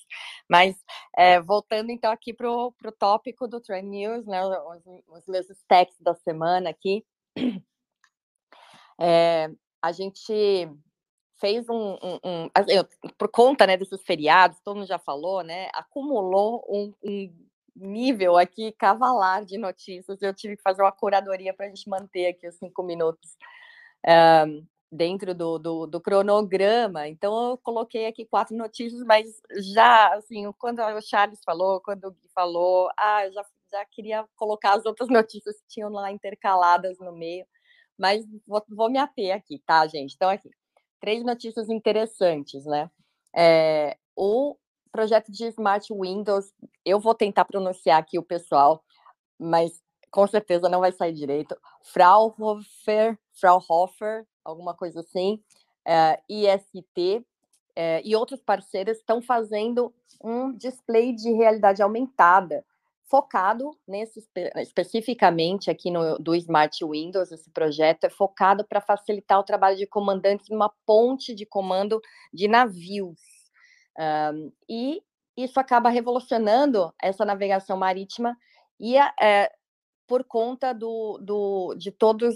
Mas 0.50 0.76
é, 1.18 1.42
voltando 1.42 1.92
então 1.92 2.12
aqui 2.12 2.34
para 2.34 2.50
o 2.50 2.72
tópico 2.98 3.48
do 3.48 3.60
Trend 3.60 3.88
News, 3.88 4.26
né? 4.26 4.46
Os, 4.46 4.84
os 5.08 5.28
meus 5.28 5.50
stacks 5.50 6.00
da 6.00 6.14
semana 6.14 6.70
aqui. 6.70 7.04
É, 9.00 9.50
a 9.82 9.92
gente 9.92 10.70
fez 11.40 11.68
um, 11.70 11.98
um, 12.02 12.20
um, 12.24 12.50
por 13.18 13.30
conta 13.30 13.68
né, 13.68 13.78
desses 13.78 14.02
feriados, 14.04 14.60
todo 14.62 14.78
mundo 14.78 14.88
já 14.88 15.00
falou, 15.00 15.44
né, 15.44 15.70
acumulou 15.74 16.66
um, 16.70 16.94
um 17.04 17.30
nível 17.76 18.38
aqui 18.38 18.72
cavalar 18.74 19.46
de 19.46 19.58
notícias. 19.58 20.22
Eu 20.22 20.34
tive 20.34 20.56
que 20.56 20.64
fazer 20.64 20.82
uma 20.82 20.92
curadoria 20.92 21.54
para 21.54 21.66
a 21.66 21.70
gente 21.70 21.90
manter 21.90 22.28
aqui 22.28 22.48
os 22.48 22.56
cinco 22.56 22.84
minutos 22.84 23.38
um, 24.48 24.66
dentro 24.92 25.34
do, 25.36 25.60
do, 25.60 25.88
do, 25.88 26.02
cronograma. 26.02 27.08
Então, 27.08 27.52
eu 27.52 27.58
coloquei 27.58 28.08
aqui 28.08 28.26
quatro 28.26 28.56
notícias, 28.56 29.02
mas 29.06 29.28
já, 29.74 30.14
assim, 30.16 30.50
quando 30.58 30.80
o 30.80 31.02
Charles 31.02 31.42
falou, 31.46 31.82
quando 31.82 32.06
o 32.06 32.12
Gui 32.12 32.30
falou, 32.34 32.90
ah, 32.98 33.26
eu 33.26 33.34
já, 33.34 33.46
já 33.72 33.86
queria 33.86 34.26
colocar 34.36 34.74
as 34.74 34.86
outras 34.86 35.10
notícias 35.10 35.60
que 35.62 35.68
tinham 35.68 35.90
lá 35.90 36.12
intercaladas 36.12 36.98
no 37.00 37.12
meio. 37.12 37.46
Mas 37.98 38.26
vou, 38.48 38.64
vou 38.70 38.90
me 38.90 38.98
ater 39.00 39.36
aqui, 39.36 39.60
tá, 39.66 39.86
gente? 39.88 40.16
Então, 40.16 40.30
aqui 40.30 40.50
três 41.00 41.24
notícias 41.24 41.70
interessantes, 41.70 42.66
né? 42.66 42.90
É, 43.36 43.98
o 44.16 44.56
projeto 44.92 45.32
de 45.32 45.46
Smart 45.48 45.88
Windows, 45.94 46.54
eu 46.86 47.00
vou 47.00 47.14
tentar 47.14 47.46
pronunciar 47.46 48.00
aqui 48.00 48.18
o 48.18 48.24
pessoal, 48.24 48.84
mas 49.38 49.84
com 50.10 50.26
certeza 50.26 50.70
não 50.70 50.80
vai 50.80 50.94
sair 50.94 51.12
direito. 51.12 51.58
Fraunhofer, 51.84 53.20
Fraunhofer, 53.34 54.26
alguma 54.44 54.74
coisa 54.74 55.02
assim, 55.02 55.44
é, 55.86 56.22
IST, 56.30 57.26
é, 57.76 58.02
e 58.06 58.16
outros 58.16 58.42
parceiros 58.42 58.98
estão 58.98 59.22
fazendo 59.22 59.94
um 60.24 60.54
display 60.54 61.14
de 61.14 61.32
realidade 61.34 61.82
aumentada, 61.82 62.66
focado 63.08 63.72
nesse 63.88 64.24
especificamente 64.58 65.70
aqui 65.70 65.92
no 65.92 66.18
do 66.18 66.36
Smart 66.36 66.84
Windows, 66.84 67.32
esse 67.32 67.50
projeto 67.52 68.06
é 68.06 68.10
focado 68.10 68.66
para 68.66 68.82
facilitar 68.82 69.40
o 69.40 69.44
trabalho 69.44 69.78
de 69.78 69.86
comandantes 69.86 70.50
numa 70.50 70.72
ponte 70.86 71.34
de 71.36 71.46
comando 71.46 72.02
de 72.34 72.48
navios. 72.48 73.20
Um, 73.98 74.52
e 74.70 75.02
isso 75.38 75.60
acaba 75.60 75.90
revolucionando 75.90 76.94
essa 77.02 77.24
navegação 77.24 77.78
marítima 77.78 78.36
e 78.80 78.98
é, 78.98 79.52
por 80.08 80.24
conta 80.24 80.74
do, 80.74 81.18
do, 81.22 81.76
de 81.76 81.92
todas 81.92 82.36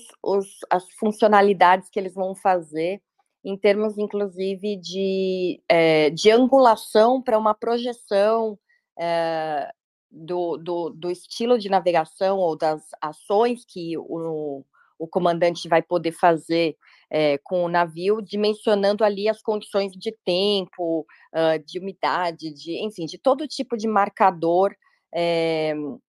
as 0.70 0.90
funcionalidades 0.94 1.90
que 1.90 2.00
eles 2.00 2.14
vão 2.14 2.36
fazer 2.36 3.02
em 3.44 3.58
termos, 3.58 3.98
inclusive, 3.98 4.76
de, 4.78 5.62
é, 5.70 6.10
de 6.10 6.30
angulação 6.30 7.22
para 7.22 7.38
uma 7.38 7.54
projeção 7.54 8.60
é, 9.00 9.72
do, 10.12 10.58
do, 10.58 10.90
do, 10.90 11.12
estilo 11.12 11.58
de 11.60 11.70
navegação 11.70 12.38
ou 12.38 12.58
das 12.58 12.84
ações 13.02 13.64
que 13.66 13.98
o, 13.98 14.64
o 14.98 15.08
comandante 15.08 15.68
vai 15.70 15.82
poder 15.82 16.12
fazer 16.12 16.76
é, 17.10 17.38
com 17.40 17.64
o 17.64 17.70
navio, 17.70 18.22
dimensionando 18.22 19.04
ali 19.04 19.30
as 19.30 19.42
condições 19.42 19.94
de 19.94 20.12
tempo, 20.26 21.06
uh, 21.34 21.64
de 21.66 21.80
umidade, 21.80 22.54
de, 22.54 22.84
enfim, 22.84 23.06
de 23.06 23.18
todo 23.18 23.48
tipo 23.48 23.78
de 23.78 23.88
marcador 23.88 24.76
uh, 25.16 26.02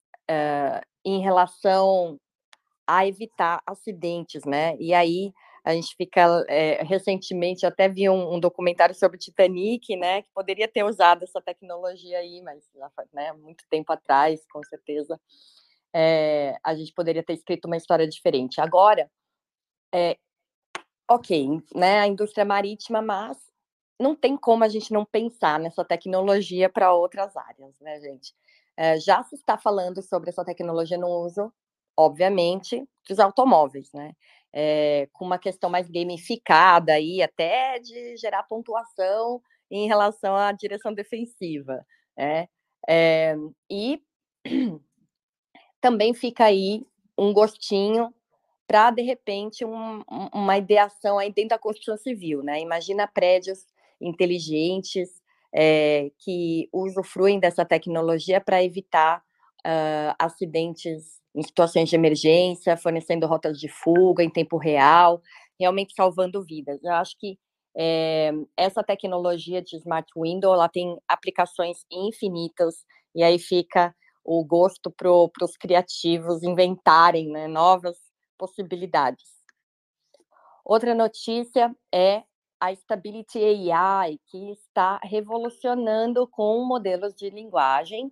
em 1.05 1.21
relação 1.21 2.19
a 2.85 3.05
evitar 3.05 3.61
acidentes, 3.67 4.43
né? 4.45 4.75
E 4.79 4.93
aí 4.93 5.31
a 5.69 5.73
gente 5.73 5.95
fica 5.95 6.43
é, 6.47 6.81
recentemente 6.81 7.63
até 7.63 7.87
vi 7.87 8.09
um, 8.09 8.33
um, 8.33 8.39
documentário 8.39 8.95
sobre 8.95 9.17
o 9.17 9.19
Titanic, 9.19 9.95
né? 9.95 10.23
Que 10.23 10.29
poderia 10.33 10.67
ter 10.67 10.83
usado 10.83 11.21
essa 11.21 11.39
tecnologia 11.39 12.17
aí, 12.17 12.41
mas 12.41 12.67
já 12.75 12.89
faz 12.89 13.07
né, 13.13 13.31
muito 13.33 13.63
tempo 13.69 13.93
atrás, 13.93 14.43
com 14.51 14.63
certeza, 14.63 15.21
é, 15.93 16.57
a 16.63 16.73
gente 16.73 16.91
poderia 16.91 17.21
ter 17.23 17.33
escrito 17.33 17.65
uma 17.65 17.77
história 17.77 18.07
diferente. 18.07 18.59
Agora, 18.59 19.07
é, 19.93 20.17
ok, 21.07 21.61
né? 21.75 21.99
A 21.99 22.07
indústria 22.07 22.43
marítima, 22.43 22.99
mas 22.99 23.37
não 23.99 24.15
tem 24.15 24.35
como 24.35 24.63
a 24.63 24.67
gente 24.67 24.91
não 24.91 25.05
pensar 25.05 25.59
nessa 25.59 25.85
tecnologia 25.85 26.67
para 26.67 26.91
outras 26.93 27.37
áreas, 27.37 27.79
né, 27.79 27.99
gente? 27.99 28.33
Já 29.05 29.21
se 29.23 29.35
está 29.35 29.57
falando 29.57 30.01
sobre 30.01 30.29
essa 30.29 30.45
tecnologia 30.45 30.97
no 30.97 31.09
uso, 31.25 31.53
obviamente, 31.97 32.87
dos 33.07 33.19
automóveis, 33.19 33.91
né? 33.93 34.13
É, 34.53 35.07
com 35.13 35.25
uma 35.25 35.37
questão 35.37 35.69
mais 35.69 35.89
gamificada 35.89 36.93
aí, 36.93 37.21
até 37.21 37.79
de 37.79 38.17
gerar 38.17 38.43
pontuação 38.43 39.41
em 39.69 39.87
relação 39.87 40.35
à 40.35 40.51
direção 40.51 40.93
defensiva, 40.93 41.85
né? 42.17 42.47
É, 42.87 43.35
e 43.69 44.01
também 45.81 46.13
fica 46.13 46.45
aí 46.45 46.85
um 47.17 47.33
gostinho 47.33 48.13
para, 48.67 48.91
de 48.91 49.01
repente, 49.01 49.65
um, 49.65 50.03
uma 50.33 50.57
ideação 50.57 51.17
aí 51.17 51.31
dentro 51.31 51.49
da 51.49 51.59
construção 51.59 51.97
civil, 51.97 52.43
né? 52.43 52.59
Imagina 52.59 53.07
prédios 53.07 53.65
inteligentes 53.99 55.09
é, 55.53 56.11
que 56.19 56.69
usufruem 56.71 57.39
dessa 57.39 57.65
tecnologia 57.65 58.39
para 58.39 58.63
evitar 58.63 59.23
uh, 59.65 60.15
acidentes 60.17 61.18
em 61.35 61.43
situações 61.43 61.89
de 61.89 61.95
emergência, 61.95 62.77
fornecendo 62.77 63.27
rotas 63.27 63.59
de 63.59 63.67
fuga 63.67 64.23
em 64.23 64.29
tempo 64.29 64.57
real, 64.57 65.21
realmente 65.59 65.93
salvando 65.93 66.43
vidas. 66.43 66.83
Eu 66.83 66.93
acho 66.93 67.15
que 67.17 67.37
é, 67.77 68.31
essa 68.57 68.83
tecnologia 68.83 69.61
de 69.61 69.77
Smart 69.77 70.09
Window 70.17 70.53
ela 70.53 70.67
tem 70.67 70.97
aplicações 71.07 71.85
infinitas, 71.91 72.83
e 73.15 73.23
aí 73.23 73.37
fica 73.39 73.95
o 74.23 74.43
gosto 74.45 74.91
para 74.91 75.11
os 75.11 75.57
criativos 75.57 76.43
inventarem 76.43 77.29
né, 77.29 77.47
novas 77.47 77.97
possibilidades. 78.37 79.39
Outra 80.63 80.93
notícia 80.93 81.75
é 81.93 82.23
a 82.59 82.73
Stability 82.73 83.39
AI, 83.71 84.19
que 84.27 84.51
está 84.51 84.99
revolucionando 85.01 86.27
com 86.27 86.63
modelos 86.65 87.15
de 87.15 87.29
linguagem 87.29 88.11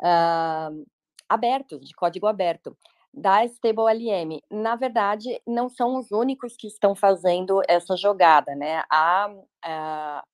uh, 0.00 0.86
abertos, 1.28 1.80
de 1.86 1.94
código 1.94 2.26
aberto, 2.26 2.76
da 3.12 3.44
StableLM. 3.44 4.40
Na 4.50 4.76
verdade, 4.76 5.40
não 5.46 5.68
são 5.68 5.96
os 5.96 6.10
únicos 6.10 6.56
que 6.56 6.66
estão 6.66 6.94
fazendo 6.94 7.62
essa 7.68 7.96
jogada, 7.96 8.54
né? 8.54 8.82
A, 8.90 9.30
a 9.64 10.24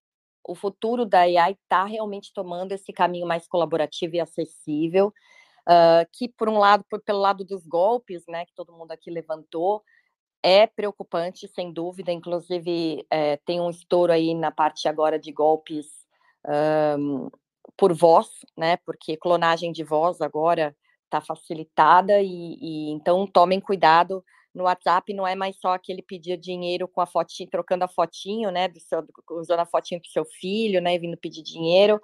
o 0.44 0.54
futuro 0.54 1.06
da 1.06 1.20
AI 1.20 1.52
está 1.52 1.84
realmente 1.84 2.32
tomando 2.34 2.72
esse 2.72 2.92
caminho 2.92 3.26
mais 3.26 3.46
colaborativo 3.46 4.16
e 4.16 4.20
acessível, 4.20 5.14
uh, 5.68 6.04
que 6.12 6.28
por 6.28 6.48
um 6.48 6.58
lado, 6.58 6.84
por, 6.90 7.00
pelo 7.00 7.20
lado 7.20 7.44
dos 7.44 7.64
golpes, 7.64 8.24
né, 8.26 8.44
que 8.44 8.52
todo 8.52 8.72
mundo 8.72 8.90
aqui 8.90 9.10
levantou, 9.10 9.84
é 10.42 10.66
preocupante, 10.66 11.46
sem 11.46 11.72
dúvida. 11.72 12.10
Inclusive, 12.10 13.06
é, 13.08 13.36
tem 13.38 13.60
um 13.60 13.70
estouro 13.70 14.12
aí 14.12 14.34
na 14.34 14.50
parte 14.50 14.88
agora 14.88 15.18
de 15.18 15.30
golpes 15.30 15.86
um, 16.98 17.30
por 17.76 17.94
voz, 17.94 18.28
né? 18.56 18.76
Porque 18.78 19.16
clonagem 19.16 19.70
de 19.70 19.84
voz 19.84 20.20
agora 20.20 20.76
está 21.12 21.20
facilitada 21.20 22.22
e, 22.22 22.56
e, 22.60 22.90
então 22.90 23.26
tomem 23.26 23.60
cuidado. 23.60 24.24
No 24.54 24.64
WhatsApp 24.64 25.12
não 25.14 25.26
é 25.26 25.34
mais 25.34 25.56
só 25.58 25.74
aquele 25.74 26.02
pedir 26.02 26.36
dinheiro 26.36 26.88
com 26.88 27.00
a 27.00 27.06
fotinho, 27.06 27.48
trocando 27.50 27.84
a 27.84 27.88
fotinho, 27.88 28.50
né, 28.50 28.68
do 28.68 28.80
seu, 28.80 29.06
usando 29.30 29.60
a 29.60 29.66
fotinho 29.66 30.00
do 30.00 30.06
seu 30.08 30.24
filho, 30.24 30.80
né, 30.80 30.98
vindo 30.98 31.16
pedir 31.16 31.42
dinheiro. 31.42 32.00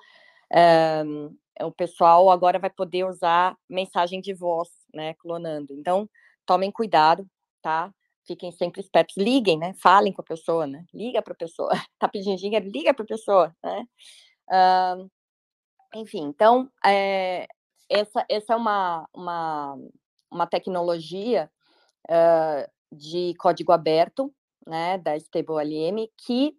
Um, 1.05 1.37
o 1.61 1.73
pessoal 1.73 2.31
agora 2.31 2.59
vai 2.59 2.71
poder 2.71 3.05
usar 3.05 3.57
mensagem 3.69 4.21
de 4.21 4.33
voz, 4.33 4.69
né, 4.95 5.15
clonando. 5.15 5.75
Então, 5.75 6.09
tomem 6.47 6.71
cuidado, 6.71 7.27
tá? 7.61 7.93
Fiquem 8.27 8.53
sempre 8.53 8.81
espertos, 8.81 9.17
liguem, 9.17 9.59
né? 9.59 9.75
Falem 9.83 10.13
com 10.13 10.21
a 10.23 10.25
pessoa, 10.25 10.67
né? 10.67 10.85
Liga 10.93 11.23
para 11.23 11.33
a 11.33 11.37
pessoa. 11.37 11.71
Tá 11.99 12.09
pedindo 12.09 12.37
dinheiro, 12.37 12.69
liga 12.69 12.95
para 12.95 13.05
a 13.05 13.07
pessoa, 13.07 13.57
né? 13.63 13.85
Um, 14.51 15.09
enfim, 15.95 16.23
então, 16.25 16.71
é, 16.85 17.47
essa, 17.89 18.25
essa 18.29 18.53
é 18.53 18.57
uma, 18.57 19.09
uma, 19.13 19.79
uma 20.31 20.47
tecnologia 20.47 21.51
uh, 22.09 22.71
de 22.93 23.35
código 23.39 23.73
aberto, 23.73 24.33
né, 24.67 24.99
da 24.99 25.17
StableLM, 25.17 26.09
que 26.17 26.57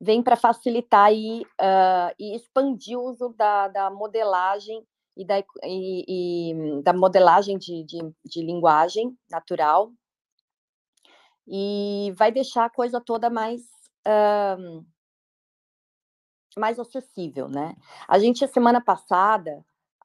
vem 0.00 0.22
para 0.22 0.36
facilitar 0.36 1.12
e, 1.12 1.42
uh, 1.42 2.14
e 2.18 2.34
expandir 2.34 2.98
o 2.98 3.10
uso 3.10 3.34
da, 3.36 3.68
da 3.68 3.90
modelagem 3.90 4.86
e 5.16 5.24
da, 5.24 5.38
e, 5.64 6.04
e 6.08 6.82
da 6.82 6.92
modelagem 6.92 7.58
de, 7.58 7.84
de, 7.84 7.98
de, 8.24 8.42
linguagem 8.42 9.14
natural 9.30 9.92
e 11.46 12.12
vai 12.16 12.30
deixar 12.30 12.64
a 12.64 12.70
coisa 12.70 13.00
toda 13.00 13.28
mais 13.28 13.62
mais 16.58 16.78
acessível, 16.78 17.48
né? 17.48 17.76
A 18.08 18.18
gente, 18.18 18.46
semana 18.48 18.80
passada, 18.80 19.64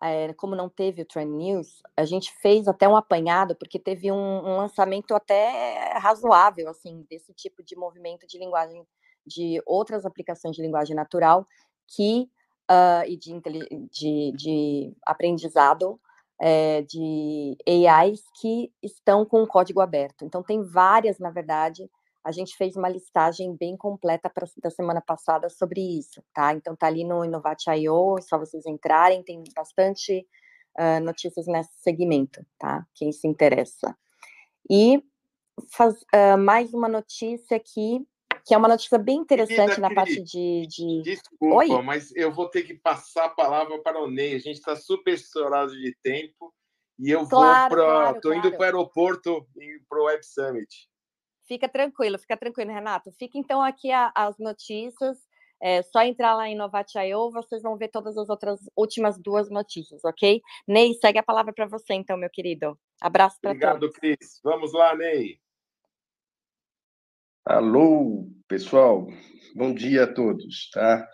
é, 0.09 0.33
como 0.33 0.55
não 0.55 0.69
teve 0.69 1.01
o 1.01 1.05
Trend 1.05 1.31
News, 1.31 1.81
a 1.95 2.05
gente 2.05 2.31
fez 2.41 2.67
até 2.67 2.87
um 2.87 2.95
apanhado, 2.95 3.55
porque 3.55 3.79
teve 3.79 4.11
um, 4.11 4.15
um, 4.15 4.57
lançamento 4.57 5.13
até 5.13 5.97
razoável, 5.97 6.69
assim, 6.69 7.05
desse 7.09 7.33
tipo 7.33 7.63
de 7.63 7.75
movimento 7.75 8.27
de 8.27 8.37
linguagem, 8.37 8.85
de 9.25 9.61
outras 9.65 10.05
aplicações 10.05 10.55
de 10.55 10.61
linguagem 10.61 10.95
natural, 10.95 11.47
que, 11.87 12.29
uh, 12.69 13.07
e 13.07 13.17
de, 13.17 13.41
de, 13.91 14.31
de 14.35 14.93
aprendizado 15.05 15.99
é, 16.39 16.81
de 16.83 17.57
AIs 17.67 18.23
que 18.39 18.71
estão 18.83 19.25
com 19.25 19.47
código 19.47 19.81
aberto. 19.81 20.25
Então, 20.25 20.43
tem 20.43 20.61
várias, 20.63 21.19
na 21.19 21.31
verdade, 21.31 21.89
a 22.25 22.31
gente 22.31 22.57
fez 22.57 22.75
uma 22.75 22.89
listagem 22.89 23.55
bem 23.55 23.77
completa 23.77 24.27
pra, 24.27 24.47
da 24.57 24.71
semana 24.71 24.99
passada 24.99 25.47
sobre 25.47 25.79
isso, 25.79 26.23
tá? 26.33 26.55
Então 26.55 26.75
tá 26.75 26.87
ali 26.87 27.03
no 27.03 27.23
Innovate.io, 27.23 28.17
é 28.17 28.21
só 28.21 28.39
vocês 28.39 28.65
entrarem, 28.65 29.21
tem 29.21 29.43
bastante 29.55 30.27
uh, 30.75 30.99
notícias 31.03 31.45
nesse 31.45 31.73
segmento, 31.81 32.43
tá? 32.57 32.83
Quem 32.95 33.11
se 33.11 33.27
interessa. 33.27 33.95
E 34.67 35.03
faz, 35.69 36.01
uh, 36.01 36.35
mais 36.39 36.73
uma 36.73 36.89
notícia 36.89 37.57
aqui, 37.57 38.03
que 38.43 38.55
é 38.55 38.57
uma 38.57 38.69
notícia 38.69 38.97
bem 38.97 39.17
interessante 39.17 39.79
na 39.79 39.93
parte 39.93 40.19
de, 40.23 40.65
de... 40.67 41.03
Desculpa, 41.03 41.55
Oi? 41.57 41.81
mas 41.83 42.11
eu 42.15 42.33
vou 42.33 42.49
ter 42.49 42.63
que 42.63 42.73
passar 42.73 43.25
a 43.25 43.29
palavra 43.29 43.79
para 43.83 44.01
o 44.01 44.09
Ney. 44.09 44.33
A 44.33 44.39
gente 44.39 44.57
está 44.57 44.75
super 44.75 45.13
estourado 45.13 45.73
de 45.73 45.95
tempo 46.01 46.51
e 46.97 47.11
eu 47.11 47.27
claro, 47.27 47.75
vou 47.75 47.85
para. 47.85 47.91
Claro, 47.91 48.21
Tô 48.21 48.29
claro. 48.29 48.39
indo 48.39 48.51
para 48.51 48.59
o 48.59 48.63
aeroporto 48.63 49.47
para 49.87 49.99
o 49.99 50.05
Web 50.05 50.25
Summit. 50.25 50.89
Fica 51.47 51.69
tranquilo, 51.69 52.17
fica 52.17 52.35
tranquilo, 52.35 52.71
Renato. 52.71 53.11
Fica 53.11 53.37
então 53.37 53.61
aqui 53.61 53.91
a, 53.91 54.11
as 54.15 54.37
notícias 54.39 55.17
É 55.61 55.81
só 55.83 56.01
entrar 56.01 56.35
lá 56.35 56.49
em 56.49 56.55
Novate.io, 56.55 57.31
vocês 57.31 57.61
vão 57.61 57.77
ver 57.77 57.87
todas 57.89 58.17
as 58.17 58.29
outras 58.29 58.59
últimas 58.75 59.17
duas 59.17 59.49
notícias, 59.49 60.03
ok? 60.03 60.41
Ney, 60.67 60.93
segue 60.95 61.19
a 61.19 61.23
palavra 61.23 61.53
para 61.53 61.65
você, 61.65 61.93
então, 61.93 62.17
meu 62.17 62.29
querido. 62.29 62.77
Abraço 63.01 63.37
para 63.41 63.51
todos. 63.51 63.63
Obrigado, 63.63 63.91
Cris. 63.93 64.39
Vamos 64.43 64.73
lá, 64.73 64.95
Ney. 64.95 65.39
Alô, 67.45 68.27
pessoal. 68.47 69.07
Bom 69.55 69.73
dia 69.73 70.03
a 70.03 70.13
todos, 70.13 70.69
tá? 70.71 71.07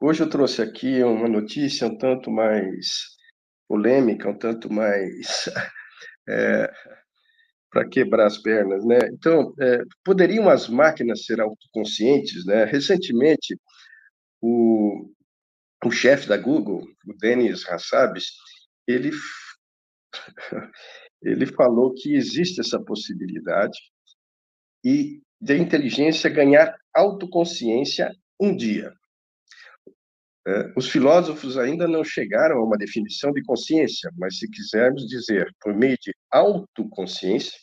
Hoje 0.00 0.22
eu 0.22 0.28
trouxe 0.28 0.60
aqui 0.60 1.02
uma 1.02 1.28
notícia 1.28 1.86
um 1.86 1.96
tanto 1.96 2.30
mais 2.30 3.16
polêmica, 3.66 4.28
um 4.28 4.36
tanto 4.36 4.70
mais 4.70 5.48
é, 6.28 6.70
para 7.70 7.88
quebrar 7.88 8.26
as 8.26 8.38
pernas, 8.38 8.84
né? 8.84 8.98
Então, 9.12 9.52
é, 9.60 9.82
poderiam 10.04 10.48
as 10.48 10.68
máquinas 10.68 11.24
ser 11.24 11.40
autoconscientes, 11.40 12.44
né? 12.46 12.64
Recentemente, 12.64 13.58
o, 14.40 15.10
o 15.84 15.90
chefe 15.90 16.28
da 16.28 16.36
Google, 16.36 16.82
o 17.06 17.16
Denis 17.18 17.68
Hassabis, 17.68 18.24
ele 18.86 19.10
ele 21.22 21.46
falou 21.46 21.92
que 21.94 22.14
existe 22.14 22.60
essa 22.60 22.80
possibilidade 22.80 23.78
e 24.84 25.20
de 25.40 25.56
inteligência 25.56 26.30
ganhar 26.30 26.76
autoconsciência 26.94 28.10
um 28.40 28.54
dia. 28.56 28.92
É, 30.46 30.72
os 30.76 30.88
filósofos 30.88 31.58
ainda 31.58 31.88
não 31.88 32.04
chegaram 32.04 32.58
a 32.58 32.64
uma 32.64 32.78
definição 32.78 33.32
de 33.32 33.42
consciência, 33.42 34.10
mas 34.16 34.38
se 34.38 34.48
quisermos 34.48 35.06
dizer 35.08 35.52
por 35.60 35.74
meio 35.74 35.96
de 36.00 36.14
autoconsciência, 36.30 37.58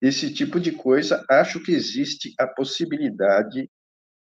esse 0.00 0.32
tipo 0.32 0.60
de 0.60 0.70
coisa, 0.70 1.24
acho 1.28 1.60
que 1.60 1.72
existe 1.72 2.32
a 2.38 2.46
possibilidade 2.46 3.68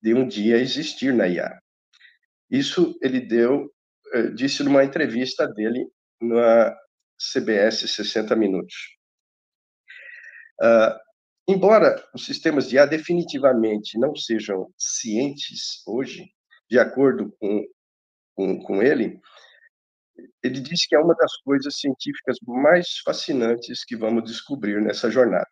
de 0.02 0.14
um 0.14 0.28
dia 0.28 0.58
existir 0.58 1.14
na 1.14 1.28
IA. 1.28 1.60
Isso 2.50 2.96
ele 3.02 3.20
deu, 3.20 3.74
é, 4.14 4.28
disse 4.28 4.62
numa 4.62 4.84
entrevista 4.84 5.48
dele 5.48 5.88
na 6.22 6.78
CBS 7.18 7.88
60 7.88 8.36
Minutos. 8.36 8.76
Uh, 10.62 10.94
embora 11.48 12.04
os 12.14 12.24
sistemas 12.24 12.70
de 12.70 12.76
IA 12.76 12.86
definitivamente 12.86 13.98
não 13.98 14.16
sejam 14.16 14.72
cientes 14.78 15.82
hoje, 15.88 16.32
de 16.72 16.80
acordo 16.80 17.36
com, 17.38 17.66
com, 18.34 18.64
com 18.64 18.82
ele, 18.82 19.20
ele 20.42 20.62
disse 20.62 20.88
que 20.88 20.96
é 20.96 21.00
uma 21.00 21.14
das 21.16 21.36
coisas 21.44 21.76
científicas 21.76 22.38
mais 22.48 23.00
fascinantes 23.04 23.84
que 23.84 23.98
vamos 23.98 24.24
descobrir 24.24 24.82
nessa 24.82 25.12
jornada. 25.12 25.50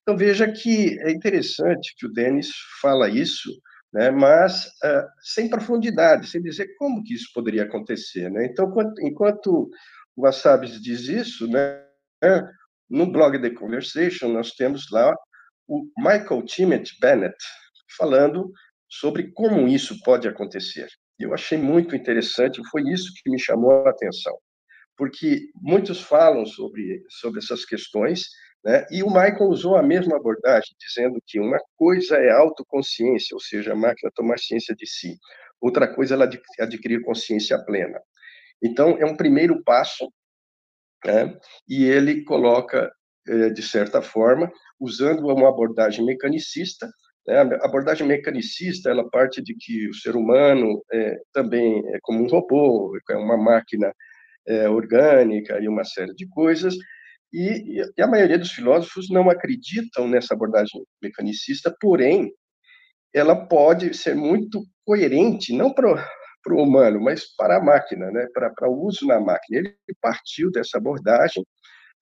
Então 0.00 0.16
veja 0.16 0.50
que 0.50 0.98
é 1.00 1.10
interessante 1.10 1.94
que 1.98 2.06
o 2.06 2.12
Denis 2.12 2.48
fala 2.80 3.10
isso, 3.10 3.50
né, 3.92 4.10
mas 4.10 4.64
uh, 4.66 5.06
sem 5.20 5.50
profundidade, 5.50 6.28
sem 6.28 6.40
dizer 6.40 6.74
como 6.78 7.04
que 7.04 7.12
isso 7.12 7.28
poderia 7.34 7.64
acontecer. 7.64 8.30
Né? 8.30 8.46
Então, 8.46 8.68
enquanto, 8.68 9.02
enquanto 9.02 9.70
o 10.16 10.22
Wassabis 10.22 10.80
diz 10.80 11.02
isso, 11.02 11.46
né, 11.48 11.84
no 12.88 13.12
blog 13.12 13.38
The 13.38 13.50
Conversation 13.50 14.28
nós 14.28 14.52
temos 14.52 14.90
lá 14.90 15.14
o 15.68 15.84
Michael 15.98 16.44
Timothy 16.46 16.96
Bennett 16.98 17.36
falando 17.98 18.50
sobre 18.88 19.32
como 19.32 19.66
isso 19.68 20.00
pode 20.02 20.28
acontecer. 20.28 20.88
Eu 21.18 21.32
achei 21.32 21.58
muito 21.58 21.96
interessante, 21.96 22.60
foi 22.70 22.82
isso 22.82 23.12
que 23.22 23.30
me 23.30 23.38
chamou 23.38 23.86
a 23.86 23.90
atenção, 23.90 24.36
porque 24.96 25.48
muitos 25.54 26.00
falam 26.00 26.44
sobre, 26.44 27.04
sobre 27.08 27.38
essas 27.38 27.64
questões, 27.64 28.22
né? 28.64 28.84
e 28.90 29.02
o 29.02 29.08
Michael 29.08 29.48
usou 29.48 29.76
a 29.76 29.82
mesma 29.82 30.16
abordagem, 30.16 30.74
dizendo 30.78 31.20
que 31.26 31.40
uma 31.40 31.58
coisa 31.76 32.16
é 32.16 32.30
autoconsciência, 32.30 33.34
ou 33.34 33.40
seja, 33.40 33.72
a 33.72 33.76
máquina 33.76 34.10
tomar 34.14 34.38
ciência 34.38 34.74
de 34.74 34.86
si, 34.86 35.16
outra 35.60 35.92
coisa 35.92 36.14
é 36.14 36.16
ela 36.16 36.30
adquirir 36.60 37.02
consciência 37.02 37.58
plena. 37.64 37.98
Então, 38.62 38.96
é 38.98 39.04
um 39.04 39.16
primeiro 39.16 39.62
passo, 39.64 40.10
né? 41.04 41.38
e 41.68 41.84
ele 41.84 42.24
coloca, 42.24 42.90
eh, 43.28 43.50
de 43.50 43.62
certa 43.62 44.02
forma, 44.02 44.50
usando 44.80 45.26
uma 45.26 45.48
abordagem 45.48 46.04
mecanicista? 46.04 46.90
A 47.28 47.66
abordagem 47.66 48.06
mecanicista, 48.06 48.90
ela 48.90 49.08
parte 49.10 49.42
de 49.42 49.54
que 49.54 49.88
o 49.88 49.94
ser 49.94 50.14
humano 50.14 50.82
é, 50.92 51.16
também 51.32 51.82
é 51.94 51.98
como 52.02 52.22
um 52.22 52.28
robô, 52.28 52.96
é 53.10 53.16
uma 53.16 53.36
máquina 53.36 53.92
é, 54.46 54.68
orgânica 54.68 55.58
e 55.60 55.68
uma 55.68 55.84
série 55.84 56.14
de 56.14 56.28
coisas, 56.28 56.76
e, 57.32 57.82
e, 57.96 58.02
a 58.02 58.06
maioria 58.06 58.38
dos 58.38 58.52
filósofos 58.52 59.10
não 59.10 59.28
acreditam 59.28 60.08
nessa 60.08 60.34
abordagem 60.34 60.82
mecanicista, 61.02 61.74
porém, 61.80 62.32
ela 63.12 63.46
pode 63.46 63.92
ser 63.94 64.14
muito 64.14 64.62
coerente, 64.84 65.52
não 65.52 65.72
para 65.72 65.88
o 66.48 66.62
humano, 66.62 67.00
mas 67.00 67.24
para 67.36 67.56
a 67.56 67.62
máquina, 67.62 68.10
né? 68.10 68.26
para 68.32 68.70
o 68.70 68.86
uso 68.86 69.06
na 69.06 69.20
máquina. 69.20 69.58
Ele 69.58 69.76
partiu 70.00 70.50
dessa 70.50 70.78
abordagem 70.78 71.44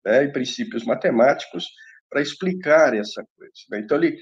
né, 0.05 0.25
e 0.25 0.33
princípios 0.33 0.85
matemáticos 0.85 1.67
para 2.11 2.21
explicar 2.21 2.95
essa 2.95 3.25
coisa. 3.37 3.53
Né? 3.71 3.81
Então, 3.81 3.97
ele, 3.97 4.19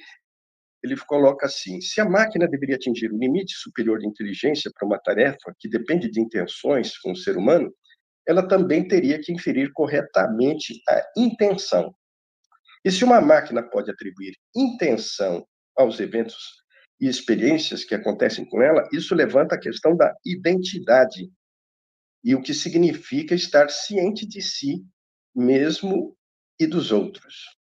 ele 0.82 0.96
coloca 0.96 1.46
assim: 1.46 1.80
se 1.80 2.00
a 2.00 2.08
máquina 2.08 2.48
deveria 2.48 2.76
atingir 2.76 3.12
o 3.12 3.18
limite 3.18 3.54
superior 3.54 3.98
de 3.98 4.06
inteligência 4.06 4.70
para 4.74 4.86
uma 4.86 4.98
tarefa 4.98 5.54
que 5.58 5.68
depende 5.68 6.10
de 6.10 6.20
intenções 6.20 6.98
com 6.98 7.12
o 7.12 7.16
ser 7.16 7.36
humano, 7.36 7.72
ela 8.26 8.46
também 8.46 8.86
teria 8.86 9.20
que 9.20 9.32
inferir 9.32 9.72
corretamente 9.72 10.80
a 10.88 11.02
intenção. 11.16 11.94
E 12.84 12.90
se 12.90 13.04
uma 13.04 13.20
máquina 13.20 13.62
pode 13.62 13.90
atribuir 13.90 14.34
intenção 14.54 15.46
aos 15.76 16.00
eventos 16.00 16.62
e 17.00 17.08
experiências 17.08 17.84
que 17.84 17.94
acontecem 17.94 18.44
com 18.44 18.62
ela, 18.62 18.88
isso 18.92 19.14
levanta 19.14 19.54
a 19.54 19.60
questão 19.60 19.96
da 19.96 20.14
identidade 20.24 21.30
e 22.24 22.34
o 22.34 22.42
que 22.42 22.54
significa 22.54 23.34
estar 23.34 23.68
ciente 23.70 24.26
de 24.26 24.40
si 24.40 24.84
mesmo 25.34 26.16
e 26.58 26.66
dos 26.66 26.92
outros. 26.92 27.61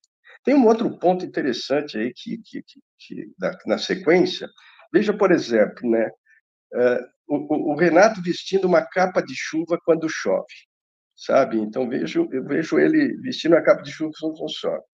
Tem 0.47 0.55
um 0.55 0.65
outro 0.65 0.97
ponto 0.97 1.25
interessante 1.25 1.99
aí 1.99 2.13
que, 2.15 2.39
que, 2.39 2.63
que, 2.63 2.81
que 3.01 3.33
na 3.67 3.79
sequência. 3.79 4.49
Veja, 4.93 5.13
por 5.13 5.33
exemplo, 5.33 5.91
né, 5.91 6.09
uh, 6.73 7.05
o, 7.27 7.73
o, 7.73 7.77
Renato 7.77 8.23
vestindo 8.23 8.65
uma 8.65 8.81
capa 8.81 9.21
de 9.21 9.35
chuva 9.35 9.77
quando 9.85 10.09
chove, 10.09 10.47
sabe? 11.17 11.59
Então 11.59 11.89
vejo 11.89 12.29
eu 12.31 12.45
vejo 12.45 12.79
ele 12.79 13.17
vestindo 13.23 13.55
uma 13.55 13.63
capa 13.63 13.83
de 13.83 13.91
chuva 13.91 14.13
quando 14.21 14.49
chove. 14.49 14.85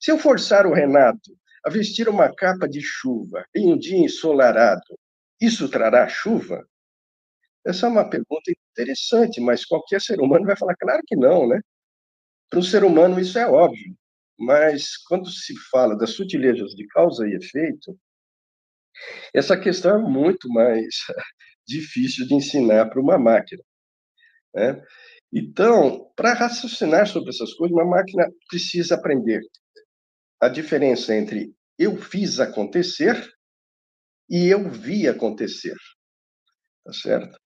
Se 0.00 0.12
eu 0.12 0.18
forçar 0.18 0.68
o 0.68 0.72
Renato 0.72 1.36
a 1.66 1.70
vestir 1.70 2.08
uma 2.08 2.32
capa 2.32 2.68
de 2.68 2.80
chuva 2.80 3.44
em 3.56 3.72
um 3.72 3.76
dia 3.76 3.98
ensolarado, 3.98 4.82
isso 5.40 5.68
trará 5.68 6.08
chuva? 6.08 6.64
Essa 7.66 7.86
é 7.86 7.88
uma 7.88 8.08
pergunta 8.08 8.52
interessante, 8.70 9.40
mas 9.40 9.64
qualquer 9.64 10.00
ser 10.00 10.20
humano 10.20 10.46
vai 10.46 10.56
falar, 10.56 10.76
claro 10.76 11.02
que 11.04 11.16
não, 11.16 11.48
né? 11.48 11.60
Para 12.48 12.60
o 12.60 12.62
ser 12.62 12.84
humano 12.84 13.18
isso 13.18 13.36
é 13.36 13.48
óbvio. 13.48 13.96
Mas 14.38 14.96
quando 15.08 15.28
se 15.28 15.54
fala 15.70 15.96
das 15.96 16.10
sutilezas 16.10 16.72
de 16.72 16.86
causa 16.88 17.26
e 17.26 17.34
efeito, 17.34 17.98
essa 19.34 19.58
questão 19.58 19.98
é 19.98 20.02
muito 20.02 20.48
mais 20.48 20.96
difícil 21.66 22.26
de 22.26 22.34
ensinar 22.34 22.88
para 22.88 23.00
uma 23.00 23.18
máquina. 23.18 23.62
Né? 24.54 24.82
Então, 25.32 26.12
para 26.14 26.34
raciocinar 26.34 27.06
sobre 27.06 27.30
essas 27.30 27.54
coisas, 27.54 27.74
uma 27.74 27.86
máquina 27.86 28.26
precisa 28.48 28.94
aprender 28.94 29.40
a 30.40 30.48
diferença 30.48 31.14
entre 31.14 31.54
eu 31.78 31.96
fiz 31.96 32.38
acontecer 32.38 33.16
e 34.28 34.48
eu 34.48 34.70
vi 34.70 35.08
acontecer. 35.08 35.76
Tá 36.84 36.92
certo? 36.92 37.38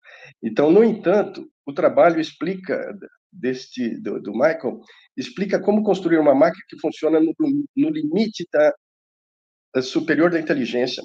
Então, 0.43 0.71
no 0.71 0.83
entanto, 0.83 1.49
o 1.65 1.73
trabalho 1.73 2.21
explica 2.21 2.93
deste 3.33 4.01
do, 4.01 4.21
do 4.21 4.33
Michael 4.33 4.81
explica 5.17 5.61
como 5.61 5.83
construir 5.83 6.19
uma 6.19 6.35
máquina 6.35 6.65
que 6.69 6.79
funciona 6.79 7.21
no, 7.21 7.35
no 7.77 7.91
limite 7.91 8.47
da, 8.53 8.75
da 9.75 9.83
superior 9.83 10.31
da 10.31 10.41
inteligência 10.41 11.03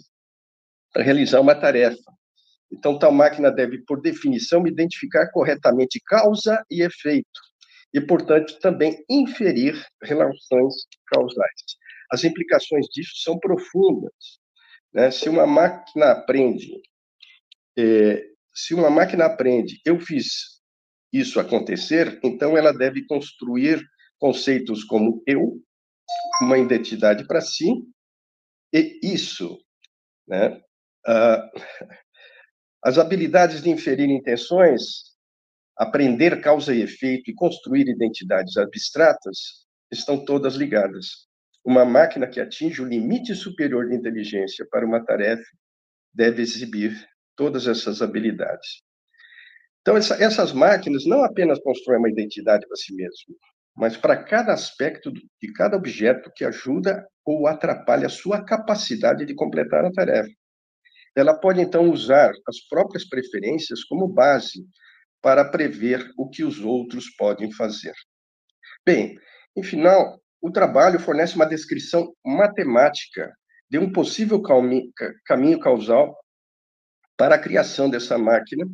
para 0.93 1.03
realizar 1.03 1.39
uma 1.39 1.55
tarefa. 1.55 2.11
Então, 2.71 2.97
tal 2.97 3.11
máquina 3.11 3.51
deve, 3.51 3.79
por 3.83 4.01
definição, 4.01 4.65
identificar 4.65 5.29
corretamente 5.31 5.99
causa 6.05 6.63
e 6.71 6.81
efeito, 6.81 7.41
e, 7.93 7.99
portanto, 7.99 8.57
também 8.59 9.03
inferir 9.09 9.75
relações 10.01 10.73
causais. 11.07 11.61
As 12.09 12.23
implicações 12.23 12.85
disso 12.87 13.11
são 13.23 13.37
profundas. 13.37 14.13
Né? 14.93 15.11
Se 15.11 15.27
uma 15.27 15.45
máquina 15.45 16.11
aprende, 16.11 16.81
é, 17.77 18.25
se 18.53 18.73
uma 18.73 18.89
máquina 18.89 19.25
aprende, 19.25 19.81
eu 19.85 19.99
fiz 19.99 20.60
isso 21.11 21.39
acontecer, 21.39 22.19
então 22.23 22.57
ela 22.57 22.71
deve 22.71 23.05
construir 23.05 23.83
conceitos 24.19 24.83
como 24.83 25.21
eu, 25.25 25.61
uma 26.41 26.57
identidade 26.57 27.25
para 27.25 27.41
si, 27.41 27.83
e 28.73 28.99
isso. 29.03 29.59
Né? 30.27 30.61
Ah, 31.05 31.49
as 32.83 32.97
habilidades 32.97 33.61
de 33.61 33.69
inferir 33.69 34.09
intenções, 34.09 35.11
aprender 35.77 36.41
causa 36.41 36.73
e 36.73 36.81
efeito 36.81 37.29
e 37.29 37.33
construir 37.33 37.87
identidades 37.87 38.57
abstratas 38.57 39.65
estão 39.91 40.23
todas 40.23 40.55
ligadas. 40.55 41.27
Uma 41.63 41.85
máquina 41.85 42.27
que 42.27 42.39
atinge 42.39 42.81
o 42.81 42.87
limite 42.87 43.35
superior 43.35 43.87
de 43.87 43.95
inteligência 43.95 44.65
para 44.69 44.85
uma 44.85 45.03
tarefa 45.03 45.45
deve 46.13 46.41
exibir 46.41 47.07
todas 47.35 47.67
essas 47.67 48.01
habilidades. 48.01 48.81
Então, 49.81 49.97
essa, 49.97 50.15
essas 50.23 50.53
máquinas 50.53 51.05
não 51.05 51.23
apenas 51.23 51.59
constroem 51.59 51.99
uma 51.99 52.09
identidade 52.09 52.67
para 52.67 52.77
si 52.77 52.93
mesmo, 52.93 53.35
mas 53.75 53.97
para 53.97 54.23
cada 54.23 54.53
aspecto 54.53 55.11
de 55.11 55.53
cada 55.55 55.75
objeto 55.75 56.31
que 56.35 56.45
ajuda 56.45 57.05
ou 57.25 57.47
atrapalha 57.47 58.07
a 58.07 58.09
sua 58.09 58.43
capacidade 58.43 59.25
de 59.25 59.33
completar 59.33 59.83
a 59.85 59.91
tarefa. 59.91 60.29
Ela 61.15 61.33
pode, 61.33 61.59
então, 61.59 61.89
usar 61.89 62.31
as 62.47 62.59
próprias 62.69 63.07
preferências 63.07 63.83
como 63.83 64.07
base 64.07 64.65
para 65.21 65.45
prever 65.45 66.11
o 66.17 66.29
que 66.29 66.43
os 66.43 66.59
outros 66.59 67.09
podem 67.15 67.51
fazer. 67.51 67.93
Bem, 68.85 69.17
em 69.55 69.63
final, 69.63 70.21
o 70.41 70.51
trabalho 70.51 70.99
fornece 70.99 71.35
uma 71.35 71.45
descrição 71.45 72.13
matemática 72.25 73.31
de 73.69 73.77
um 73.77 73.91
possível 73.91 74.41
caminho 75.25 75.59
causal 75.59 76.17
para 77.15 77.35
a 77.35 77.39
criação 77.39 77.89
dessa 77.89 78.17
máquina, 78.17 78.65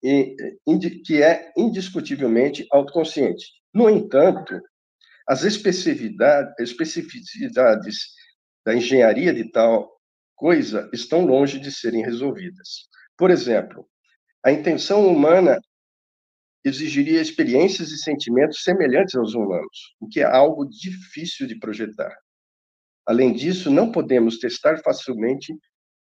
que 0.00 1.22
é 1.22 1.52
indiscutivelmente 1.56 2.66
autoconsciente. 2.70 3.44
No 3.74 3.90
entanto, 3.90 4.60
as 5.28 5.42
especificidades 5.42 8.06
da 8.64 8.74
engenharia 8.74 9.34
de 9.34 9.50
tal 9.50 9.90
coisa 10.34 10.90
estão 10.92 11.24
longe 11.24 11.58
de 11.58 11.72
serem 11.72 12.02
resolvidas. 12.02 12.88
Por 13.16 13.30
exemplo, 13.30 13.88
a 14.44 14.52
intenção 14.52 15.06
humana 15.06 15.58
exigiria 16.64 17.20
experiências 17.20 17.90
e 17.90 17.98
sentimentos 17.98 18.62
semelhantes 18.62 19.14
aos 19.14 19.34
humanos, 19.34 19.94
o 20.00 20.08
que 20.08 20.20
é 20.20 20.24
algo 20.24 20.66
difícil 20.66 21.46
de 21.46 21.58
projetar. 21.58 22.16
Além 23.06 23.32
disso, 23.32 23.70
não 23.70 23.92
podemos 23.92 24.38
testar 24.38 24.82
facilmente 24.82 25.54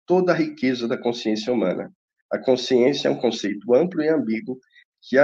toda 0.07 0.33
a 0.33 0.35
riqueza 0.35 0.89
da 0.89 0.97
consciência 0.97 1.53
humana. 1.53 1.93
A 2.35 2.39
consciência 2.41 3.07
é 3.07 3.11
um 3.13 3.17
conceito 3.17 3.73
amplo 3.73 4.03
e 4.03 4.09
ambíguo 4.09 4.59
que, 5.01 5.17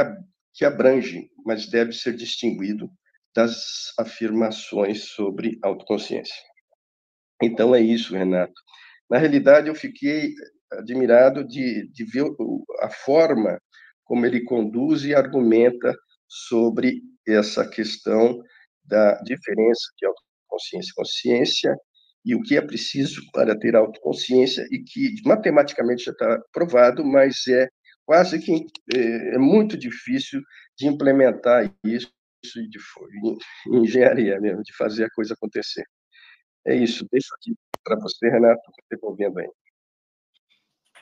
que 0.54 0.64
abrange, 0.64 1.28
mas 1.44 1.66
deve 1.66 1.92
ser 1.92 2.14
distinguido 2.14 2.88
das 3.34 3.92
afirmações 3.98 5.06
sobre 5.06 5.58
autoconsciência. 5.61 6.40
Então 7.42 7.74
é 7.74 7.80
isso, 7.80 8.14
Renato. 8.14 8.54
Na 9.11 9.18
realidade, 9.18 9.66
eu 9.66 9.74
fiquei 9.74 10.34
admirado 10.70 11.44
de, 11.44 11.90
de 11.90 12.04
ver 12.04 12.26
a 12.80 12.88
forma 12.88 13.61
como 14.04 14.24
ele 14.24 14.44
conduz 14.44 15.04
e 15.04 15.12
argumenta 15.12 15.92
sobre 16.28 17.02
essa 17.26 17.68
questão 17.68 18.40
da 18.84 19.20
diferença 19.22 19.82
de 19.98 20.06
autoconsciência 20.06 20.90
e 20.90 20.94
consciência 20.94 21.76
e 22.24 22.34
o 22.34 22.42
que 22.42 22.56
é 22.56 22.60
preciso 22.60 23.22
para 23.32 23.58
ter 23.58 23.74
autoconsciência 23.74 24.66
e 24.70 24.82
que 24.82 25.14
matematicamente 25.24 26.04
já 26.04 26.12
está 26.12 26.40
provado, 26.52 27.04
mas 27.04 27.46
é 27.48 27.68
quase 28.04 28.38
que 28.40 28.66
é, 28.94 29.34
é 29.34 29.38
muito 29.38 29.76
difícil 29.76 30.42
de 30.76 30.86
implementar 30.86 31.72
isso 31.84 32.10
de 32.54 32.78
em 33.68 33.82
engenharia 33.82 34.40
mesmo, 34.40 34.62
de 34.62 34.74
fazer 34.74 35.04
a 35.04 35.10
coisa 35.10 35.34
acontecer. 35.34 35.84
É 36.66 36.74
isso. 36.74 37.06
Deixo 37.10 37.28
aqui 37.34 37.54
para 37.84 37.98
você, 38.00 38.28
Renato, 38.28 38.60
devolvendo 38.90 39.38
aí. 39.38 39.48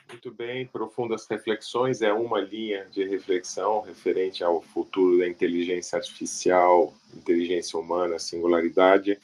Muito 0.09 0.33
bem, 0.33 0.65
profundas 0.65 1.27
reflexões 1.29 2.01
é 2.01 2.11
uma 2.11 2.41
linha 2.41 2.85
de 2.85 3.07
reflexão 3.07 3.81
referente 3.81 4.43
ao 4.43 4.59
futuro 4.59 5.19
da 5.19 5.27
inteligência 5.27 5.97
artificial, 5.97 6.93
inteligência 7.15 7.77
humana, 7.77 8.17
singularidade. 8.17 9.19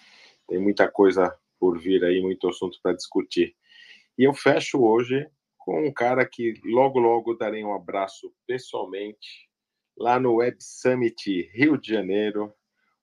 Tem 0.47 0.59
muita 0.59 0.87
coisa 0.87 1.35
por 1.59 1.79
vir 1.79 2.03
aí, 2.03 2.21
muito 2.21 2.47
assunto 2.47 2.79
para 2.81 2.95
discutir. 2.95 3.55
E 4.17 4.23
eu 4.23 4.33
fecho 4.33 4.81
hoje 4.81 5.27
com 5.57 5.87
um 5.87 5.93
cara 5.93 6.25
que 6.25 6.53
logo, 6.63 6.99
logo 6.99 7.33
darei 7.33 7.63
um 7.63 7.73
abraço 7.73 8.31
pessoalmente 8.45 9.49
lá 9.97 10.19
no 10.19 10.35
Web 10.35 10.57
Summit 10.59 11.49
Rio 11.53 11.77
de 11.77 11.89
Janeiro, 11.89 12.53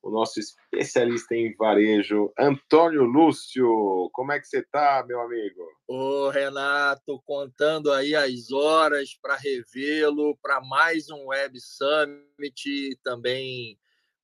o 0.03 0.11
nosso 0.11 0.41
especialista 0.41 1.35
em 1.35 1.55
varejo, 1.55 2.33
Antônio 2.39 3.05
Lúcio. 3.05 4.11
Como 4.13 4.33
é 4.33 4.41
que 4.41 4.47
você 4.47 4.59
está, 4.59 5.05
meu 5.07 5.21
amigo? 5.21 5.63
Ô, 5.87 6.29
Renato, 6.29 7.23
contando 7.25 7.93
aí 7.93 8.15
as 8.15 8.51
horas 8.51 9.17
para 9.21 9.37
revê-lo, 9.37 10.37
para 10.43 10.61
mais 10.61 11.09
um 11.09 11.27
Web 11.27 11.59
Summit, 11.61 12.99
também 13.05 13.79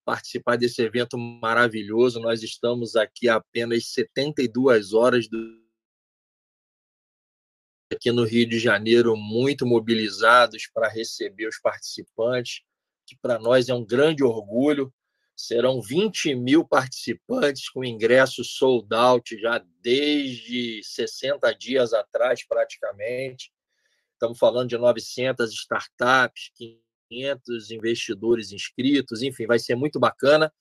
participar 0.09 0.57
desse 0.57 0.81
evento 0.81 1.19
maravilhoso. 1.19 2.19
Nós 2.19 2.43
estamos 2.43 2.97
aqui 2.97 3.29
apenas 3.29 3.89
72 3.93 4.95
horas 4.95 5.29
do 5.29 5.39
aqui 7.93 8.11
no 8.11 8.25
Rio 8.25 8.49
de 8.49 8.59
Janeiro, 8.59 9.15
muito 9.19 9.67
mobilizados 9.67 10.67
para 10.73 10.89
receber 10.89 11.47
os 11.47 11.61
participantes, 11.61 12.63
que 13.07 13.15
para 13.21 13.39
nós 13.39 13.69
é 13.69 13.75
um 13.75 13.85
grande 13.85 14.25
orgulho. 14.25 14.91
Serão 15.37 15.83
20 15.83 16.35
mil 16.35 16.67
participantes 16.67 17.69
com 17.69 17.85
ingresso 17.85 18.43
sold 18.43 18.89
out 18.95 19.39
já 19.39 19.63
desde 19.83 20.83
60 20.85 21.53
dias 21.53 21.93
atrás, 21.93 22.47
praticamente. 22.49 23.53
Estamos 24.15 24.39
falando 24.39 24.71
de 24.71 24.79
900 24.79 25.53
startups, 25.53 26.51
500 27.09 27.71
investidores 27.71 28.53
inscritos, 28.53 29.23
enfim, 29.23 29.47
vai 29.47 29.59
ser 29.59 29.75
muito 29.75 29.99
bacana. 29.99 30.53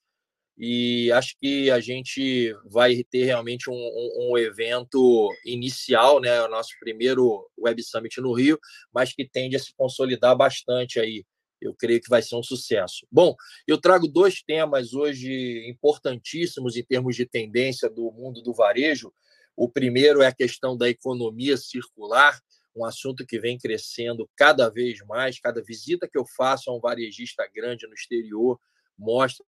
E 0.57 1.11
acho 1.11 1.35
que 1.39 1.69
a 1.69 1.79
gente 1.79 2.55
vai 2.65 3.03
ter 3.03 3.25
realmente 3.25 3.69
um, 3.69 3.75
um, 3.75 4.31
um 4.31 4.37
evento 4.37 5.29
inicial, 5.45 6.19
né, 6.19 6.41
o 6.41 6.47
nosso 6.47 6.71
primeiro 6.79 7.47
Web 7.59 7.83
Summit 7.83 8.19
no 8.19 8.33
Rio, 8.33 8.59
mas 8.91 9.13
que 9.13 9.27
tende 9.27 9.55
a 9.55 9.59
se 9.59 9.71
consolidar 9.75 10.35
bastante 10.35 10.99
aí 10.99 11.23
eu 11.61 11.73
creio 11.73 12.01
que 12.01 12.09
vai 12.09 12.21
ser 12.21 12.35
um 12.35 12.43
sucesso. 12.43 13.05
Bom, 13.11 13.35
eu 13.67 13.79
trago 13.79 14.07
dois 14.07 14.41
temas 14.41 14.93
hoje 14.93 15.67
importantíssimos 15.67 16.75
em 16.75 16.83
termos 16.83 17.15
de 17.15 17.25
tendência 17.25 17.89
do 17.89 18.11
mundo 18.11 18.41
do 18.41 18.53
varejo. 18.53 19.11
O 19.55 19.67
primeiro 19.67 20.21
é 20.21 20.27
a 20.27 20.35
questão 20.35 20.77
da 20.77 20.87
economia 20.87 21.57
circular, 21.57 22.39
um 22.77 22.85
assunto 22.85 23.25
que 23.25 23.39
vem 23.39 23.57
crescendo 23.57 24.29
cada 24.35 24.69
vez 24.69 24.99
mais. 25.05 25.39
Cada 25.39 25.61
visita 25.61 26.07
que 26.07 26.17
eu 26.17 26.25
faço 26.25 26.69
a 26.69 26.75
um 26.75 26.79
varejista 26.79 27.47
grande 27.53 27.87
no 27.87 27.93
exterior 27.93 28.59
mostra 28.97 29.43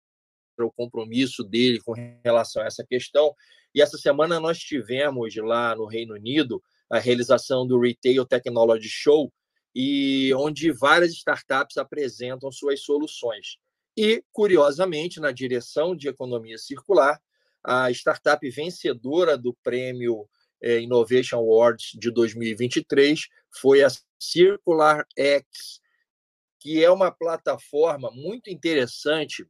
o 0.60 0.72
compromisso 0.72 1.44
dele 1.44 1.80
com 1.80 1.94
relação 2.24 2.62
a 2.62 2.66
essa 2.66 2.84
questão. 2.84 3.34
E 3.74 3.82
essa 3.82 3.98
semana 3.98 4.40
nós 4.40 4.58
tivemos 4.60 5.36
lá 5.36 5.76
no 5.76 5.86
Reino 5.86 6.16
Unido 6.16 6.62
a 6.90 6.98
realização 6.98 7.68
do 7.68 7.80
Retail 7.80 8.26
Technology 8.26 8.90
Show, 8.90 9.32
e 9.76 10.34
onde 10.34 10.72
várias 10.72 11.12
startups 11.14 11.78
apresentam 11.78 12.52
suas 12.52 12.82
soluções. 12.82 13.58
E, 13.96 14.24
curiosamente, 14.32 15.20
na 15.20 15.32
direção 15.32 15.96
de 15.96 16.08
economia 16.08 16.58
circular, 16.58 17.22
a 17.64 17.92
startup 17.92 18.50
vencedora 18.50 19.38
do 19.38 19.54
prêmio 19.64 20.28
eh, 20.62 20.80
Innovation 20.80 21.38
Awards 21.38 21.92
de 21.96 22.12
2023 22.12 23.28
foi 23.50 23.84
a 23.84 23.90
Circular 24.20 25.06
X, 25.18 25.82
que 26.60 26.84
é 26.84 26.90
uma 26.92 27.12
plataforma 27.12 28.12
muito 28.12 28.50
interessante 28.50 29.46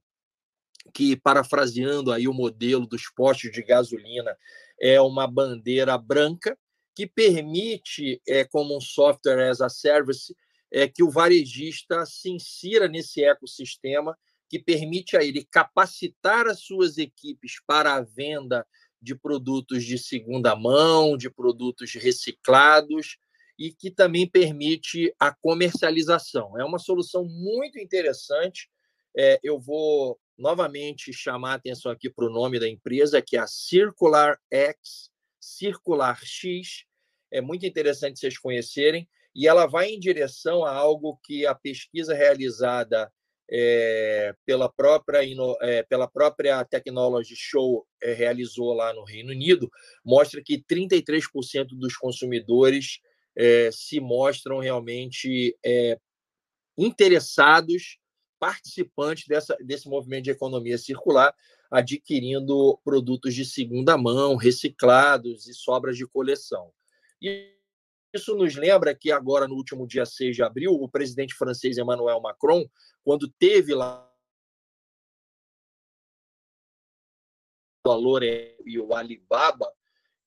que, 0.93 1.15
parafraseando 1.15 2.11
aí 2.11 2.27
o 2.27 2.33
modelo 2.33 2.87
dos 2.87 3.09
postos 3.15 3.51
de 3.51 3.61
gasolina, 3.63 4.37
é 4.79 5.01
uma 5.01 5.27
bandeira 5.27 5.97
branca 5.97 6.57
que 6.95 7.05
permite, 7.07 8.21
é, 8.27 8.43
como 8.45 8.75
um 8.75 8.81
software 8.81 9.49
as 9.49 9.61
a 9.61 9.69
service, 9.69 10.35
é, 10.71 10.87
que 10.87 11.03
o 11.03 11.09
varejista 11.09 12.05
se 12.05 12.29
insira 12.29 12.87
nesse 12.87 13.23
ecossistema 13.23 14.17
que 14.49 14.59
permite 14.59 15.15
a 15.15 15.23
ele 15.23 15.47
capacitar 15.49 16.47
as 16.47 16.61
suas 16.61 16.97
equipes 16.97 17.61
para 17.65 17.95
a 17.95 18.01
venda 18.01 18.65
de 19.01 19.15
produtos 19.15 19.83
de 19.83 19.97
segunda 19.97 20.55
mão, 20.55 21.17
de 21.17 21.29
produtos 21.29 21.93
reciclados 21.93 23.17
e 23.57 23.71
que 23.71 23.91
também 23.91 24.27
permite 24.27 25.13
a 25.19 25.33
comercialização. 25.33 26.57
É 26.57 26.63
uma 26.63 26.79
solução 26.79 27.25
muito 27.25 27.77
interessante. 27.79 28.69
É, 29.15 29.39
eu 29.43 29.59
vou 29.59 30.19
novamente 30.37 31.11
chamar 31.11 31.51
a 31.51 31.55
atenção 31.55 31.91
aqui 31.91 32.09
para 32.09 32.25
o 32.25 32.31
nome 32.31 32.59
da 32.59 32.67
empresa, 32.67 33.21
que 33.21 33.35
é 33.35 33.39
a 33.41 33.47
Circular 33.47 34.39
X, 34.49 35.11
Circular 35.39 36.19
X, 36.23 36.85
é 37.31 37.41
muito 37.41 37.65
interessante 37.65 38.19
vocês 38.19 38.37
conhecerem, 38.37 39.07
e 39.35 39.47
ela 39.47 39.65
vai 39.65 39.89
em 39.89 39.99
direção 39.99 40.63
a 40.63 40.73
algo 40.73 41.19
que 41.23 41.45
a 41.45 41.53
pesquisa 41.53 42.13
realizada 42.13 43.11
é, 43.51 44.33
pela, 44.45 44.71
própria, 44.71 45.19
é, 45.61 45.83
pela 45.83 46.07
própria 46.07 46.63
Technology 46.63 47.35
Show 47.35 47.85
é, 48.01 48.13
realizou 48.13 48.73
lá 48.73 48.93
no 48.93 49.03
Reino 49.03 49.31
Unido, 49.31 49.69
mostra 50.05 50.41
que 50.43 50.63
33% 50.63 51.69
dos 51.71 51.97
consumidores 51.97 52.99
se 53.71 54.01
mostram 54.01 54.59
realmente 54.59 55.57
interessados, 56.77 57.97
participantes 58.37 59.25
dessa, 59.27 59.55
desse 59.61 59.87
movimento 59.87 60.25
de 60.25 60.31
economia 60.31 60.77
circular, 60.77 61.33
adquirindo 61.71 62.77
produtos 62.83 63.33
de 63.33 63.45
segunda 63.45 63.97
mão, 63.97 64.35
reciclados 64.35 65.47
e 65.47 65.53
sobras 65.53 65.95
de 65.95 66.05
coleção. 66.05 66.69
E 67.21 67.58
Isso 68.13 68.35
nos 68.35 68.55
lembra 68.55 68.95
que 68.95 69.11
agora, 69.11 69.47
no 69.47 69.55
último 69.55 69.87
dia 69.87 70.05
6 70.05 70.35
de 70.35 70.43
abril, 70.43 70.73
o 70.73 70.89
presidente 70.89 71.35
francês 71.35 71.77
Emmanuel 71.77 72.19
Macron, 72.19 72.65
quando 73.03 73.31
teve 73.39 73.75
lá 73.75 74.05
a 77.85 77.93
L'Oréal 77.93 78.55
e 78.65 78.79
o 78.79 78.93
Alibaba, 78.93 79.71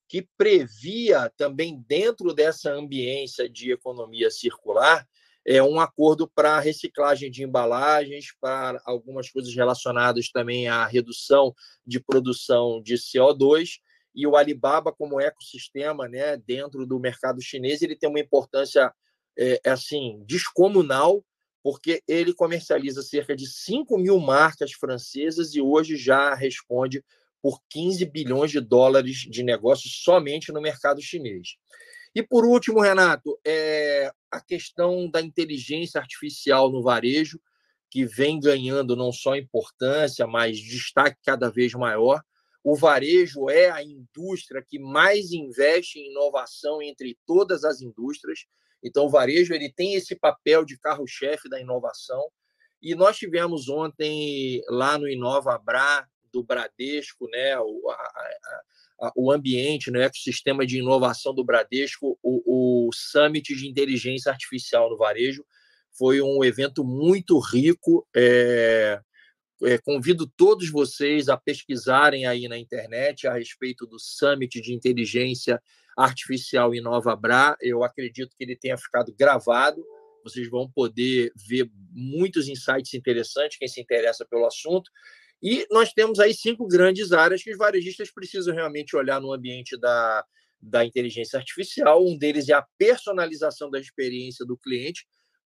que 0.08 0.28
previa 0.36 1.30
também 1.36 1.80
dentro 1.86 2.34
dessa 2.34 2.72
ambiência 2.72 3.48
de 3.48 3.72
economia 3.72 4.30
circular 4.30 5.06
é 5.44 5.62
um 5.62 5.80
acordo 5.80 6.28
para 6.28 6.60
reciclagem 6.60 7.30
de 7.30 7.42
embalagens, 7.42 8.32
para 8.40 8.80
algumas 8.84 9.28
coisas 9.28 9.52
relacionadas 9.54 10.30
também 10.30 10.68
à 10.68 10.86
redução 10.86 11.54
de 11.84 11.98
produção 11.98 12.80
de 12.80 12.94
CO2 12.94 13.80
e 14.14 14.26
o 14.26 14.36
Alibaba 14.36 14.92
como 14.92 15.20
ecossistema, 15.20 16.08
né, 16.08 16.36
dentro 16.36 16.86
do 16.86 16.98
mercado 16.98 17.40
chinês, 17.40 17.82
ele 17.82 17.96
tem 17.96 18.08
uma 18.08 18.20
importância 18.20 18.92
é, 19.38 19.60
assim 19.66 20.22
descomunal, 20.26 21.24
porque 21.62 22.02
ele 22.08 22.34
comercializa 22.34 23.02
cerca 23.02 23.36
de 23.36 23.46
5 23.46 23.96
mil 23.96 24.18
marcas 24.18 24.72
francesas 24.72 25.54
e 25.54 25.60
hoje 25.60 25.96
já 25.96 26.34
responde 26.34 27.04
por 27.40 27.60
15 27.70 28.04
bilhões 28.06 28.50
de 28.50 28.60
dólares 28.60 29.18
de 29.28 29.42
negócios 29.42 30.02
somente 30.02 30.52
no 30.52 30.60
mercado 30.60 31.00
chinês. 31.00 31.56
E 32.14 32.22
por 32.22 32.44
último, 32.44 32.80
Renato, 32.80 33.38
é 33.44 34.12
a 34.30 34.40
questão 34.40 35.08
da 35.10 35.20
inteligência 35.20 36.00
artificial 36.00 36.70
no 36.70 36.82
varejo, 36.82 37.40
que 37.90 38.06
vem 38.06 38.40
ganhando 38.40 38.96
não 38.96 39.12
só 39.12 39.36
importância, 39.36 40.26
mas 40.26 40.58
destaque 40.58 41.18
cada 41.22 41.50
vez 41.50 41.74
maior. 41.74 42.22
O 42.64 42.76
varejo 42.76 43.50
é 43.50 43.70
a 43.70 43.82
indústria 43.82 44.64
que 44.66 44.78
mais 44.78 45.32
investe 45.32 45.98
em 45.98 46.10
inovação 46.10 46.80
entre 46.80 47.18
todas 47.26 47.64
as 47.64 47.80
indústrias. 47.80 48.46
Então, 48.82 49.06
o 49.06 49.10
varejo 49.10 49.52
ele 49.52 49.72
tem 49.72 49.94
esse 49.94 50.14
papel 50.14 50.64
de 50.64 50.78
carro-chefe 50.78 51.48
da 51.48 51.60
inovação. 51.60 52.22
E 52.80 52.94
nós 52.94 53.16
tivemos 53.16 53.68
ontem 53.68 54.62
lá 54.68 54.96
no 54.96 55.08
InovaBra 55.08 56.06
do 56.32 56.42
Bradesco, 56.42 57.28
né, 57.28 57.58
o, 57.58 57.90
a, 57.90 57.94
a, 59.00 59.12
o 59.14 59.30
ambiente, 59.30 59.90
né, 59.90 60.04
ecossistema 60.04 60.66
de 60.66 60.78
inovação 60.78 61.34
do 61.34 61.44
Bradesco, 61.44 62.18
o, 62.22 62.86
o 62.86 62.90
Summit 62.92 63.54
de 63.54 63.68
Inteligência 63.68 64.32
Artificial 64.32 64.88
no 64.88 64.96
Varejo. 64.96 65.44
Foi 65.96 66.22
um 66.22 66.42
evento 66.42 66.82
muito 66.84 67.38
rico. 67.38 68.06
É, 68.16 69.00
é, 69.64 69.78
convido 69.78 70.26
todos 70.26 70.70
vocês 70.70 71.28
a 71.28 71.36
pesquisarem 71.36 72.26
aí 72.26 72.48
na 72.48 72.58
internet 72.58 73.26
a 73.26 73.34
respeito 73.34 73.86
do 73.86 73.98
Summit 73.98 74.60
de 74.60 74.74
Inteligência 74.74 75.62
Artificial 75.96 76.74
InovaBra. 76.74 77.56
Eu 77.60 77.84
acredito 77.84 78.34
que 78.36 78.44
ele 78.44 78.56
tenha 78.56 78.76
ficado 78.76 79.14
gravado. 79.14 79.84
Vocês 80.24 80.48
vão 80.48 80.70
poder 80.70 81.32
ver 81.48 81.70
muitos 81.90 82.48
insights 82.48 82.94
interessantes, 82.94 83.58
quem 83.58 83.68
se 83.68 83.80
interessa 83.80 84.24
pelo 84.24 84.46
assunto. 84.46 84.90
E 85.42 85.66
nós 85.70 85.92
temos 85.92 86.20
aí 86.20 86.32
cinco 86.32 86.66
grandes 86.66 87.12
áreas 87.12 87.42
que 87.42 87.50
os 87.50 87.58
varejistas 87.58 88.12
precisam 88.12 88.54
realmente 88.54 88.94
olhar 88.94 89.20
no 89.20 89.32
ambiente 89.32 89.76
da, 89.76 90.24
da 90.60 90.84
inteligência 90.84 91.38
artificial. 91.38 92.06
Um 92.06 92.16
deles 92.16 92.48
é 92.48 92.52
a 92.52 92.64
personalização 92.78 93.68
da 93.68 93.80
experiência 93.80 94.46
do 94.46 94.56
cliente, 94.56 95.04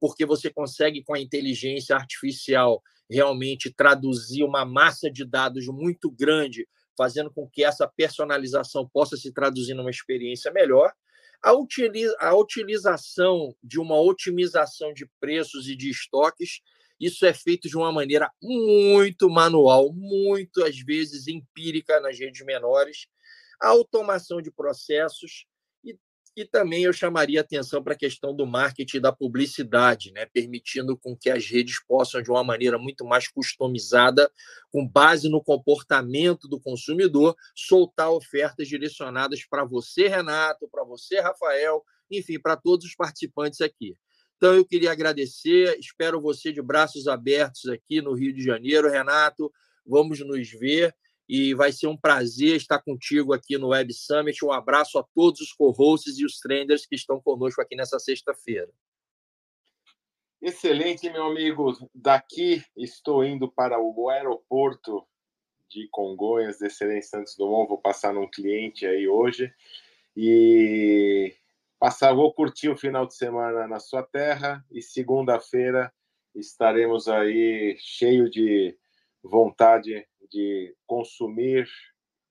porque 0.06 0.26
você 0.26 0.50
consegue, 0.50 1.02
com 1.02 1.14
a 1.14 1.18
inteligência 1.18 1.96
artificial, 1.96 2.82
realmente 3.10 3.72
traduzir 3.72 4.44
uma 4.44 4.62
massa 4.62 5.10
de 5.10 5.24
dados 5.24 5.66
muito 5.66 6.10
grande, 6.10 6.68
fazendo 6.94 7.32
com 7.32 7.48
que 7.48 7.64
essa 7.64 7.88
personalização 7.88 8.86
possa 8.86 9.16
se 9.16 9.32
traduzir 9.32 9.72
numa 9.72 9.88
experiência 9.88 10.52
melhor. 10.52 10.92
A, 11.42 11.52
a 12.20 12.34
utilização 12.34 13.56
de 13.62 13.80
uma 13.80 13.98
otimização 13.98 14.92
de 14.92 15.08
preços 15.18 15.70
e 15.70 15.74
de 15.74 15.88
estoques, 15.88 16.60
isso 17.00 17.24
é 17.24 17.32
feito 17.32 17.66
de 17.66 17.78
uma 17.78 17.90
maneira 17.90 18.30
muito 18.42 19.30
manual, 19.30 19.90
muito, 19.90 20.62
às 20.62 20.78
vezes, 20.80 21.28
empírica 21.28 21.98
nas 22.00 22.18
redes 22.18 22.44
menores. 22.44 23.06
A 23.58 23.68
automação 23.68 24.42
de 24.42 24.50
processos, 24.50 25.46
e 26.36 26.44
também 26.44 26.82
eu 26.82 26.92
chamaria 26.92 27.40
atenção 27.40 27.82
para 27.82 27.92
a 27.92 27.96
questão 27.96 28.34
do 28.34 28.44
marketing 28.44 28.96
e 28.96 29.00
da 29.00 29.12
publicidade, 29.12 30.10
né? 30.12 30.26
permitindo 30.26 30.96
com 30.96 31.16
que 31.16 31.30
as 31.30 31.46
redes 31.46 31.80
possam, 31.86 32.20
de 32.20 32.30
uma 32.30 32.42
maneira 32.42 32.76
muito 32.76 33.04
mais 33.04 33.28
customizada, 33.28 34.30
com 34.72 34.86
base 34.86 35.28
no 35.28 35.42
comportamento 35.42 36.48
do 36.48 36.58
consumidor, 36.58 37.36
soltar 37.54 38.10
ofertas 38.10 38.66
direcionadas 38.66 39.44
para 39.44 39.64
você, 39.64 40.08
Renato, 40.08 40.68
para 40.68 40.82
você, 40.82 41.20
Rafael, 41.20 41.84
enfim, 42.10 42.38
para 42.40 42.56
todos 42.56 42.84
os 42.84 42.96
participantes 42.96 43.60
aqui. 43.60 43.96
Então, 44.36 44.54
eu 44.54 44.64
queria 44.66 44.90
agradecer, 44.90 45.78
espero 45.78 46.20
você 46.20 46.52
de 46.52 46.60
braços 46.60 47.06
abertos 47.06 47.66
aqui 47.66 48.02
no 48.02 48.12
Rio 48.12 48.34
de 48.34 48.42
Janeiro, 48.42 48.90
Renato. 48.90 49.50
Vamos 49.86 50.18
nos 50.20 50.50
ver 50.50 50.94
e 51.28 51.54
vai 51.54 51.72
ser 51.72 51.86
um 51.86 51.96
prazer 51.96 52.56
estar 52.56 52.80
contigo 52.80 53.32
aqui 53.32 53.56
no 53.56 53.68
Web 53.68 53.92
Summit. 53.92 54.44
Um 54.44 54.52
abraço 54.52 54.98
a 54.98 55.04
todos 55.14 55.40
os 55.40 55.52
co-hosts 55.52 56.18
e 56.18 56.24
os 56.24 56.38
trenders 56.38 56.86
que 56.86 56.94
estão 56.94 57.20
conosco 57.20 57.60
aqui 57.60 57.74
nessa 57.76 57.98
sexta-feira. 57.98 58.70
Excelente, 60.40 61.10
meu 61.10 61.24
amigo. 61.24 61.72
Daqui 61.94 62.62
estou 62.76 63.24
indo 63.24 63.50
para 63.50 63.80
o 63.80 64.08
aeroporto 64.10 65.06
de 65.70 65.88
Congonhas, 65.90 66.58
de 66.58 66.66
Excelência 66.66 67.18
Santos 67.18 67.34
Dumont. 67.36 67.68
Vou 67.68 67.78
passar 67.78 68.12
num 68.12 68.30
cliente 68.30 68.86
aí 68.86 69.08
hoje 69.08 69.52
e 70.16 71.34
passar, 71.78 72.12
vou 72.12 72.32
curtir 72.32 72.68
o 72.68 72.76
final 72.76 73.06
de 73.06 73.14
semana 73.14 73.66
na 73.66 73.80
sua 73.80 74.02
terra 74.02 74.64
e 74.70 74.82
segunda-feira 74.82 75.92
estaremos 76.34 77.08
aí 77.08 77.76
cheio 77.78 78.28
de 78.28 78.76
vontade 79.22 80.06
de 80.30 80.74
consumir 80.86 81.68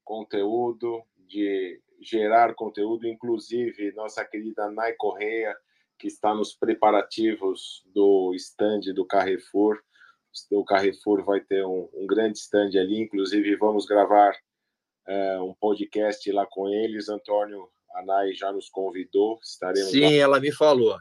conteúdo, 0.04 1.02
de 1.18 1.82
gerar 2.02 2.54
conteúdo, 2.54 3.08
inclusive 3.08 3.94
nossa 3.94 4.26
querida 4.26 4.70
Nai 4.70 4.94
Correia, 4.94 5.56
que 5.98 6.08
está 6.08 6.34
nos 6.36 6.54
preparativos 6.54 7.84
do 7.94 8.34
stand 8.36 8.94
do 8.94 9.06
Carrefour. 9.06 9.80
O 10.52 10.66
Carrefour 10.66 11.24
vai 11.24 11.40
ter 11.40 11.66
um, 11.66 11.90
um 11.94 12.06
grande 12.06 12.38
stand 12.40 12.72
ali, 12.80 13.00
inclusive 13.00 13.56
vamos 13.56 13.86
gravar 13.86 14.36
é, 15.08 15.40
um 15.40 15.54
podcast 15.54 16.30
lá 16.32 16.46
com 16.46 16.68
eles. 16.68 17.08
Antônio, 17.08 17.70
a 17.96 18.04
Nai 18.04 18.34
já 18.34 18.52
nos 18.52 18.70
convidou, 18.70 19.40
estaremos 19.42 19.92
Sim, 19.92 20.02
lá. 20.02 20.12
ela 20.12 20.40
me 20.40 20.52
falou. 20.52 20.98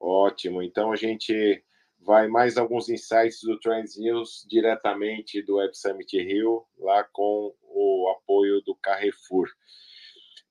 Ótimo, 0.00 0.62
então 0.62 0.92
a 0.92 0.96
gente 0.96 1.62
vai 2.04 2.28
mais 2.28 2.56
alguns 2.56 2.88
insights 2.88 3.40
do 3.42 3.58
Trends 3.58 3.96
News 3.96 4.44
diretamente 4.48 5.42
do 5.42 5.56
Web 5.56 5.76
Summit 5.76 6.18
Rio, 6.18 6.64
lá 6.78 7.04
com 7.04 7.54
o 7.62 8.14
apoio 8.16 8.60
do 8.62 8.74
Carrefour. 8.76 9.48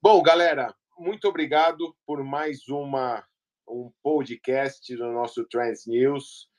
Bom, 0.01 0.21
galera, 0.21 0.73
muito 0.97 1.27
obrigado 1.27 1.95
por 2.05 2.23
mais 2.23 2.67
uma 2.67 3.25
um 3.67 3.91
podcast 4.03 4.95
do 4.95 5.11
nosso 5.11 5.45
Trends 5.45 5.85
News. 5.85 6.49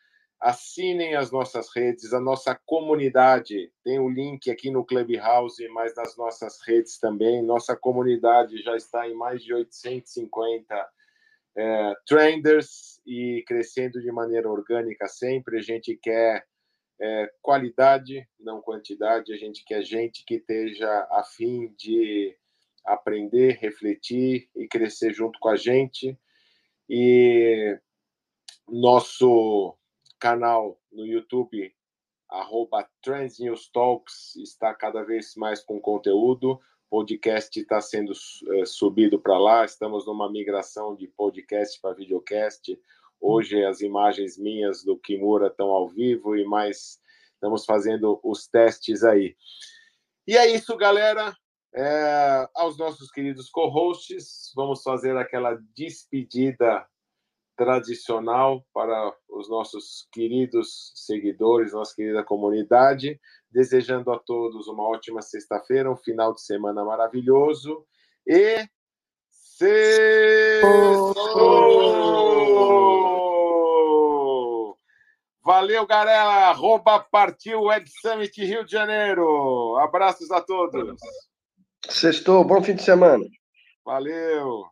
Assinem 0.41 1.15
as 1.15 1.31
nossas 1.31 1.69
redes, 1.75 2.13
a 2.13 2.21
nossa 2.21 2.59
comunidade. 2.67 3.73
Tem 3.85 3.99
o 3.99 4.07
um 4.07 4.11
link 4.11 4.51
aqui 4.51 4.71
no 4.71 4.85
Clubhouse, 4.85 5.67
mas 5.69 5.95
nas 5.95 6.17
nossas 6.17 6.61
redes 6.67 6.99
também. 6.99 7.43
Nossa 7.43 7.77
comunidade 7.77 8.63
já 8.63 8.77
está 8.77 9.09
em 9.09 9.15
mais 9.15 9.43
de 9.43 9.55
850 9.55 10.89
é, 11.57 11.95
trenders 12.07 13.01
e 13.07 13.45
crescendo 13.47 14.01
de 14.01 14.11
maneira 14.11 14.49
orgânica 14.49 15.07
sempre. 15.09 15.59
A 15.59 15.63
gente 15.63 15.97
quer 15.97 16.45
é, 17.01 17.31
qualidade, 17.41 18.27
não 18.39 18.61
quantidade. 18.61 19.33
A 19.33 19.37
gente 19.37 19.65
quer 19.65 19.83
gente 19.83 20.25
que 20.25 20.37
esteja 20.37 20.89
a 21.11 21.23
fim 21.25 21.75
de 21.77 22.37
aprender, 22.85 23.59
refletir 23.61 24.49
e 24.57 24.67
crescer 24.67 25.13
junto 25.13 25.39
com 25.39 25.49
a 25.49 25.57
gente. 25.57 26.19
E 26.89 27.79
nosso 28.69 29.77
canal 30.19 30.81
no 30.91 31.07
YouTube, 31.07 31.75
arroba 32.29 32.89
Trends 33.03 33.39
News 33.39 33.69
Talks, 33.71 34.37
está 34.37 34.75
cada 34.75 35.03
vez 35.03 35.35
mais 35.37 35.63
com 35.63 35.81
conteúdo 35.81 36.61
podcast 36.93 37.59
está 37.59 37.81
sendo 37.81 38.13
é, 38.13 38.67
subido 38.67 39.19
para 39.19 39.39
lá, 39.39 39.65
estamos 39.65 40.05
numa 40.05 40.31
migração 40.31 40.95
de 40.95 41.09
podcast 41.09 41.81
para 41.81 41.95
videocast. 41.95 42.79
Hoje 43.19 43.65
as 43.65 43.81
imagens 43.81 44.37
minhas 44.37 44.85
do 44.85 44.99
Kimura 44.99 45.47
estão 45.47 45.71
ao 45.71 45.89
vivo 45.89 46.37
e 46.37 46.45
mais 46.45 47.01
estamos 47.33 47.65
fazendo 47.65 48.21
os 48.23 48.47
testes 48.47 49.03
aí. 49.05 49.35
E 50.27 50.37
é 50.37 50.55
isso, 50.55 50.77
galera. 50.77 51.35
É, 51.75 52.47
aos 52.55 52.77
nossos 52.77 53.11
queridos 53.11 53.49
co-hosts, 53.49 54.53
vamos 54.55 54.83
fazer 54.83 55.17
aquela 55.17 55.59
despedida 55.75 56.87
tradicional 57.57 58.67
para 58.71 59.17
os 59.31 59.49
nossos 59.49 60.07
queridos 60.13 60.93
seguidores, 60.95 61.73
nossa 61.73 61.95
querida 61.95 62.23
comunidade 62.23 63.19
desejando 63.53 64.11
a 64.11 64.19
todos 64.19 64.67
uma 64.69 64.83
ótima 64.85 65.23
sexta-feira, 65.23 65.91
um 65.91 65.97
final 65.97 66.33
de 66.33 66.43
semana 66.43 66.85
maravilhoso 66.85 67.85
e 68.27 68.67
Sextou! 69.63 71.13
Valeu, 75.45 75.87
galera! 75.87 76.49
Arroba 76.49 76.99
partiu 76.99 77.63
Web 77.63 77.89
Summit 78.01 78.45
Rio 78.45 78.65
de 78.65 78.73
Janeiro. 78.73 79.77
Abraços 79.79 80.31
a 80.31 80.41
todos. 80.41 80.99
Sextou, 81.89 82.45
bom 82.45 82.63
fim 82.63 82.75
de 82.75 82.83
semana. 82.83 83.25
Valeu! 83.85 84.72